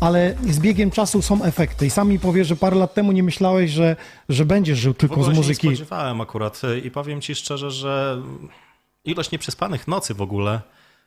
ale 0.00 0.34
z 0.50 0.58
biegiem 0.58 0.90
czasu 0.90 1.22
są 1.22 1.42
efekty. 1.44 1.86
I 1.86 1.90
sam 1.90 2.08
mi 2.08 2.18
powiesz, 2.18 2.48
że 2.48 2.56
parę 2.56 2.76
lat 2.76 2.94
temu 2.94 3.12
nie 3.12 3.22
myślałeś, 3.22 3.70
że, 3.70 3.96
że 4.28 4.44
będziesz 4.44 4.78
żył 4.78 4.94
tylko 4.94 5.14
z 5.14 5.18
ogóle 5.18 5.34
się 5.34 5.40
muzyki. 5.40 5.68
nie 5.68 5.76
spodziewałem 5.76 6.20
akurat 6.20 6.60
y, 6.64 6.78
i 6.80 6.90
powiem 6.90 7.20
ci 7.20 7.34
szczerze, 7.34 7.70
że 7.70 8.22
ilość 9.04 9.30
nieprzespanych 9.30 9.88
nocy 9.88 10.14
w 10.14 10.22
ogóle 10.22 10.60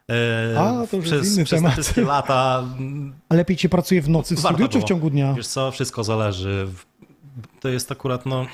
e, 0.10 0.60
A, 0.60 0.88
to 0.88 0.98
już 0.98 1.06
jest 1.06 1.22
przez, 1.22 1.34
inny 1.36 1.46
przez 1.46 1.50
te 1.50 1.56
temat. 1.56 1.74
wszystkie 1.74 2.02
lata 2.16 2.64
A 3.30 3.36
lepiej 3.36 3.58
Ci 3.58 3.70
pracuje 3.70 4.02
w 4.02 4.10
nocy 4.10 4.36
w 4.36 4.40
studiu, 4.40 4.68
czy 4.68 4.80
w 4.80 4.84
ciągu 4.84 5.10
dnia? 5.10 5.34
Wiesz 5.34 5.48
co, 5.48 5.72
wszystko 5.72 6.04
zależy. 6.04 6.68
To 7.60 7.70
jest 7.70 7.92
akurat 7.92 8.26
no, 8.26 8.46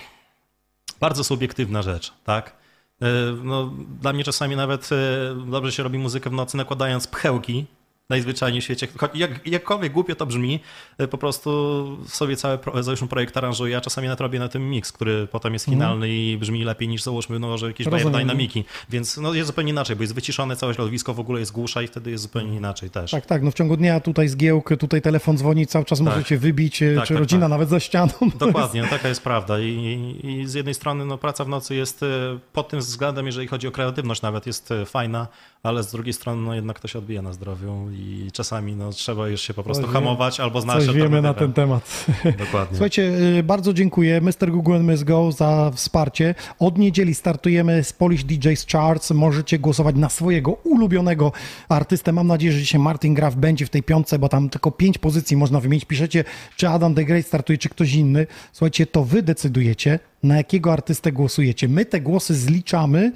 bardzo 0.99 1.24
subiektywna 1.24 1.82
rzecz, 1.82 2.14
tak? 2.24 2.56
E, 3.02 3.07
No, 3.44 3.74
dla 4.02 4.14
mnie 4.14 4.24
czasami 4.24 4.56
nawet 4.56 4.90
e, 4.91 5.52
dobrze 5.52 5.72
się 5.72 5.84
robi 5.84 5.98
muzykę 5.98 6.30
w 6.30 6.34
nocy 6.34 6.57
nakładając 6.57 7.07
pchełki 7.07 7.65
najzwyczajniej 8.09 8.61
w 8.61 8.63
świecie. 8.63 8.88
Jak, 9.13 9.47
jakkolwiek 9.47 9.93
głupio 9.93 10.15
to 10.15 10.25
brzmi, 10.25 10.59
e, 10.97 11.07
po 11.07 11.17
prostu 11.17 11.97
sobie 12.07 12.35
cały 12.35 12.57
pro, 12.57 12.84
załóżmy 12.84 13.07
projekt 13.07 13.38
aranżuję, 13.38 13.77
a 13.77 13.81
czasami 13.81 14.07
nawet 14.07 14.21
robię 14.21 14.39
na 14.39 14.49
tym 14.49 14.69
mix, 14.69 14.91
który 14.91 15.27
potem 15.27 15.53
jest 15.53 15.65
finalny 15.65 16.09
i 16.09 16.38
brzmi 16.38 16.63
lepiej 16.63 16.88
niż 16.88 17.03
załóżmy, 17.03 17.39
no, 17.39 17.57
że 17.57 17.67
jakieś 17.67 17.88
Rozumiem. 17.88 18.19
dynamiki. 18.19 18.65
Więc 18.89 19.17
no, 19.17 19.34
jest 19.34 19.47
zupełnie 19.47 19.71
inaczej, 19.71 19.95
bo 19.95 20.03
jest 20.03 20.15
wyciszone 20.15 20.55
całe 20.55 20.73
środowisko, 20.73 21.13
w 21.13 21.19
ogóle 21.19 21.39
jest 21.39 21.51
głusza 21.51 21.81
i 21.81 21.88
wtedy 21.88 22.11
jest 22.11 22.23
zupełnie 22.23 22.57
inaczej 22.57 22.89
też. 22.89 23.11
Tak, 23.11 23.25
tak, 23.25 23.43
no 23.43 23.51
w 23.51 23.53
ciągu 23.53 23.77
dnia 23.77 23.99
tutaj 23.99 24.27
zgiełk, 24.27 24.69
tutaj 24.79 25.01
telefon 25.01 25.38
dzwoni, 25.38 25.67
cały 25.67 25.85
czas 25.85 25.99
możecie 25.99 26.38
wybić, 26.38 26.84
e, 26.84 26.95
Tak, 26.95 27.07
czy 27.07 27.13
tak, 27.13 27.19
rodzina 27.19 27.41
tak. 27.41 27.49
nawet 27.49 27.69
za 27.69 27.79
ścianą. 27.79 28.13
Dokładnie, 28.39 28.81
no 28.81 28.88
taka 28.88 29.09
jest 29.09 29.21
prawda. 29.23 29.59
I, 29.59 30.19
I 30.23 30.47
z 30.47 30.53
jednej 30.53 30.73
strony 30.73 31.05
no, 31.05 31.17
praca 31.17 31.45
w 31.45 31.49
nocy 31.49 31.75
jest 31.75 32.03
e, 32.03 32.07
pod 32.53 32.69
tym 32.69 32.79
względem, 32.79 33.25
jeżeli 33.25 33.47
chodzi 33.47 33.67
o 33.67 33.71
kreatywność 33.71 34.21
nawet, 34.21 34.47
jest 34.47 34.69
fajna, 34.85 35.27
ale 35.63 35.84
z 35.84 35.91
drugiej 35.91 36.13
strony 36.13 36.41
no, 36.41 36.55
jednak 36.55 36.79
to 36.79 36.88
się 36.88 36.99
odbija 36.99 37.21
na 37.21 37.34
zdrowiu 37.34 37.89
i 37.91 38.29
czasami 38.34 38.75
no, 38.75 38.91
trzeba 38.91 39.27
już 39.27 39.41
się 39.41 39.53
po 39.53 39.63
prostu 39.63 39.84
Coś 39.84 39.93
hamować 39.93 40.39
albo 40.39 40.61
znaleźć 40.61 40.88
Coś 40.88 40.95
wiemy 40.95 41.21
na 41.21 41.34
ten 41.34 41.53
temat. 41.53 42.05
Dokładnie. 42.45 42.77
Słuchajcie, 42.77 43.03
y, 43.39 43.43
bardzo 43.43 43.73
dziękuję 43.73 44.21
Mr. 44.21 44.51
Google 44.51 44.73
and 44.73 44.88
Miss 44.88 45.03
Go 45.03 45.31
za 45.31 45.71
wsparcie. 45.75 46.35
Od 46.59 46.77
niedzieli 46.77 47.15
startujemy 47.15 47.84
z 47.84 47.93
Polish 47.93 48.23
DJs 48.23 48.65
Charts. 48.71 49.11
Możecie 49.11 49.59
głosować 49.59 49.95
na 49.95 50.09
swojego 50.09 50.51
ulubionego 50.51 51.31
artystę. 51.69 52.11
Mam 52.11 52.27
nadzieję, 52.27 52.53
że 52.53 52.59
dzisiaj 52.59 52.81
Martin 52.81 53.13
Graf 53.13 53.35
będzie 53.35 53.65
w 53.65 53.69
tej 53.69 53.84
piątce, 53.84 54.19
bo 54.19 54.29
tam 54.29 54.49
tylko 54.49 54.71
pięć 54.71 54.97
pozycji 54.97 55.38
można 55.38 55.59
wymienić. 55.59 55.85
Piszecie, 55.85 56.23
czy 56.55 56.69
Adam 56.69 56.95
the 56.95 57.03
Great 57.03 57.25
startuje, 57.25 57.57
czy 57.57 57.69
ktoś 57.69 57.93
inny. 57.93 58.27
Słuchajcie, 58.51 58.85
to 58.85 59.03
wy 59.03 59.23
decydujecie, 59.23 59.99
na 60.23 60.38
jakiego 60.38 60.73
artystę 60.73 61.11
głosujecie. 61.11 61.67
My 61.67 61.85
te 61.85 62.01
głosy 62.01 62.35
zliczamy 62.35 63.11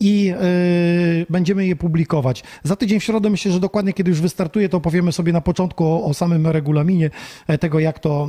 i 0.00 0.24
yy, 0.24 0.34
będziemy 1.30 1.66
je 1.66 1.76
publikować. 1.76 2.44
Za 2.62 2.76
tydzień 2.76 3.00
w 3.00 3.04
środę 3.04 3.30
myślę, 3.30 3.52
że 3.52 3.60
dokładnie 3.60 3.92
kiedy 3.92 4.10
już 4.10 4.20
wystartuje, 4.20 4.68
to 4.68 4.80
powiemy 4.80 5.12
sobie 5.12 5.32
na 5.32 5.40
początku 5.40 5.84
o, 5.86 6.04
o 6.04 6.14
samym 6.14 6.46
regulaminie 6.46 7.10
e, 7.46 7.58
tego, 7.58 7.78
jak 7.78 7.98
to 7.98 8.28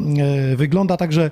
e, 0.51 0.55
wygląda. 0.55 0.97
Także 0.97 1.31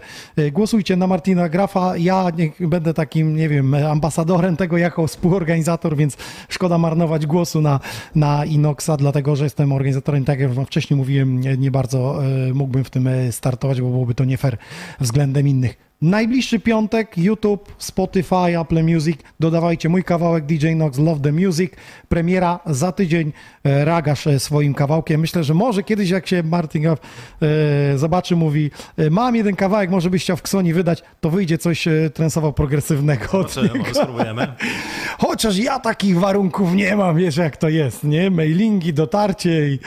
głosujcie 0.52 0.96
na 0.96 1.08
Martina 1.08 1.50
Grafa. 1.50 1.98
Ja 1.98 2.28
będę 2.60 2.94
takim, 2.94 3.36
nie 3.36 3.50
wiem, 3.50 3.74
ambasadorem 3.74 4.58
tego 4.58 4.78
jako 4.78 5.08
współorganizator, 5.08 5.98
więc 5.98 6.18
szkoda 6.50 6.78
marnować 6.78 7.26
głosu 7.26 7.62
na, 7.62 7.80
na 8.16 8.46
Inoxa, 8.46 8.98
dlatego 8.98 9.36
że 9.36 9.44
jestem 9.44 9.72
organizatorem, 9.72 10.26
tak 10.26 10.40
jak 10.40 10.54
wam 10.54 10.66
wcześniej 10.66 10.98
mówiłem, 10.98 11.40
nie, 11.40 11.58
nie 11.58 11.72
bardzo 11.72 12.20
mógłbym 12.54 12.84
w 12.84 12.90
tym 12.90 13.10
startować, 13.32 13.82
bo 13.82 13.90
byłoby 13.90 14.16
to 14.16 14.26
nie 14.26 14.38
fair 14.38 14.58
względem 15.00 15.48
innych. 15.48 15.93
Najbliższy 16.04 16.60
piątek 16.60 17.18
YouTube, 17.18 17.76
Spotify, 17.78 18.60
Apple 18.62 18.84
Music. 18.84 19.18
Dodawajcie 19.40 19.90
mój 19.90 20.04
kawałek 20.04 20.46
DJ 20.46 20.68
Nox 20.76 20.98
Love 20.98 21.22
the 21.22 21.32
Music. 21.32 21.72
Premiera 22.10 22.60
za 22.66 22.92
tydzień. 22.92 23.34
E, 23.64 23.86
Ragasz 23.86 24.28
e, 24.28 24.40
swoim 24.40 24.74
kawałkiem. 24.74 25.22
Myślę, 25.22 25.44
że 25.44 25.54
może 25.54 25.84
kiedyś 25.84 26.10
jak 26.10 26.28
się 26.28 26.44
Martin 26.44 26.82
Graff 26.82 27.00
e, 27.42 27.98
zobaczy, 27.98 28.36
mówi 28.36 28.72
mam 29.12 29.36
jeden 29.36 29.56
kawałek, 29.56 29.90
może 29.90 30.10
byś 30.10 30.24
chciał 30.24 30.38
w 30.38 30.42
Ksoni 30.42 30.74
wydać, 30.74 31.04
to 31.22 31.30
wyjdzie 31.30 31.58
coś 31.58 31.86
trensowo 32.14 32.54
progresywnego. 32.54 33.26
Zobaczymy, 33.32 33.84
spróbujemy. 33.94 34.48
Chociaż 35.20 35.58
ja 35.58 35.80
takich 35.80 36.20
warunków 36.20 36.74
nie 36.74 36.96
mam, 36.96 37.18
wiesz 37.18 37.38
jak 37.38 37.58
to 37.58 37.70
jest, 37.70 38.04
nie? 38.04 38.32
Mailingi, 38.32 38.94
dotarcie 38.94 39.70
i... 39.70 39.80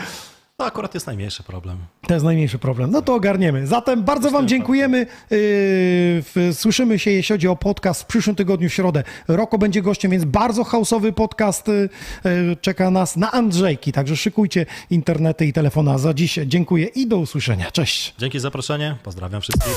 To 0.61 0.66
akurat 0.66 0.95
jest 0.95 1.07
najmniejszy 1.07 1.43
problem. 1.43 1.78
To 2.09 2.15
jest 2.15 2.24
najmniejszy 2.24 2.59
problem. 2.59 2.91
No 2.91 3.03
to 3.03 3.15
ogarniemy. 3.15 3.66
Zatem 3.66 4.03
bardzo 4.03 4.31
Wam 4.31 4.49
dziękujemy. 4.49 5.07
W- 5.31 6.51
Słyszymy 6.53 6.99
się, 6.99 7.11
jeśli 7.11 7.35
chodzi 7.35 7.49
o 7.49 7.57
podcast 7.57 8.03
w 8.03 8.07
przyszłym 8.07 8.37
tygodniu 8.37 8.69
w 8.69 8.73
środę. 8.73 9.03
Roko 9.28 9.59
będzie 9.59 9.83
gościem, 9.83 10.11
więc 10.11 10.24
bardzo 10.24 10.65
hausowy 10.65 11.12
podcast 11.12 11.69
yy, 11.69 11.89
yy, 12.24 12.57
czeka 12.61 12.91
nas 12.91 13.16
na 13.16 13.33
Andrzejki. 13.33 13.93
Także 13.93 14.16
szykujcie 14.16 14.66
internety 14.91 15.47
i 15.47 15.53
telefona. 15.53 15.99
Za 15.99 16.15
dziś 16.15 16.39
dziękuję 16.47 16.87
i 16.87 17.07
do 17.07 17.19
usłyszenia. 17.19 17.70
Cześć. 17.70 18.15
Dzięki 18.19 18.39
za 18.39 18.43
zaproszenie, 18.43 18.97
pozdrawiam 19.03 19.41
wszystkich. 19.41 19.73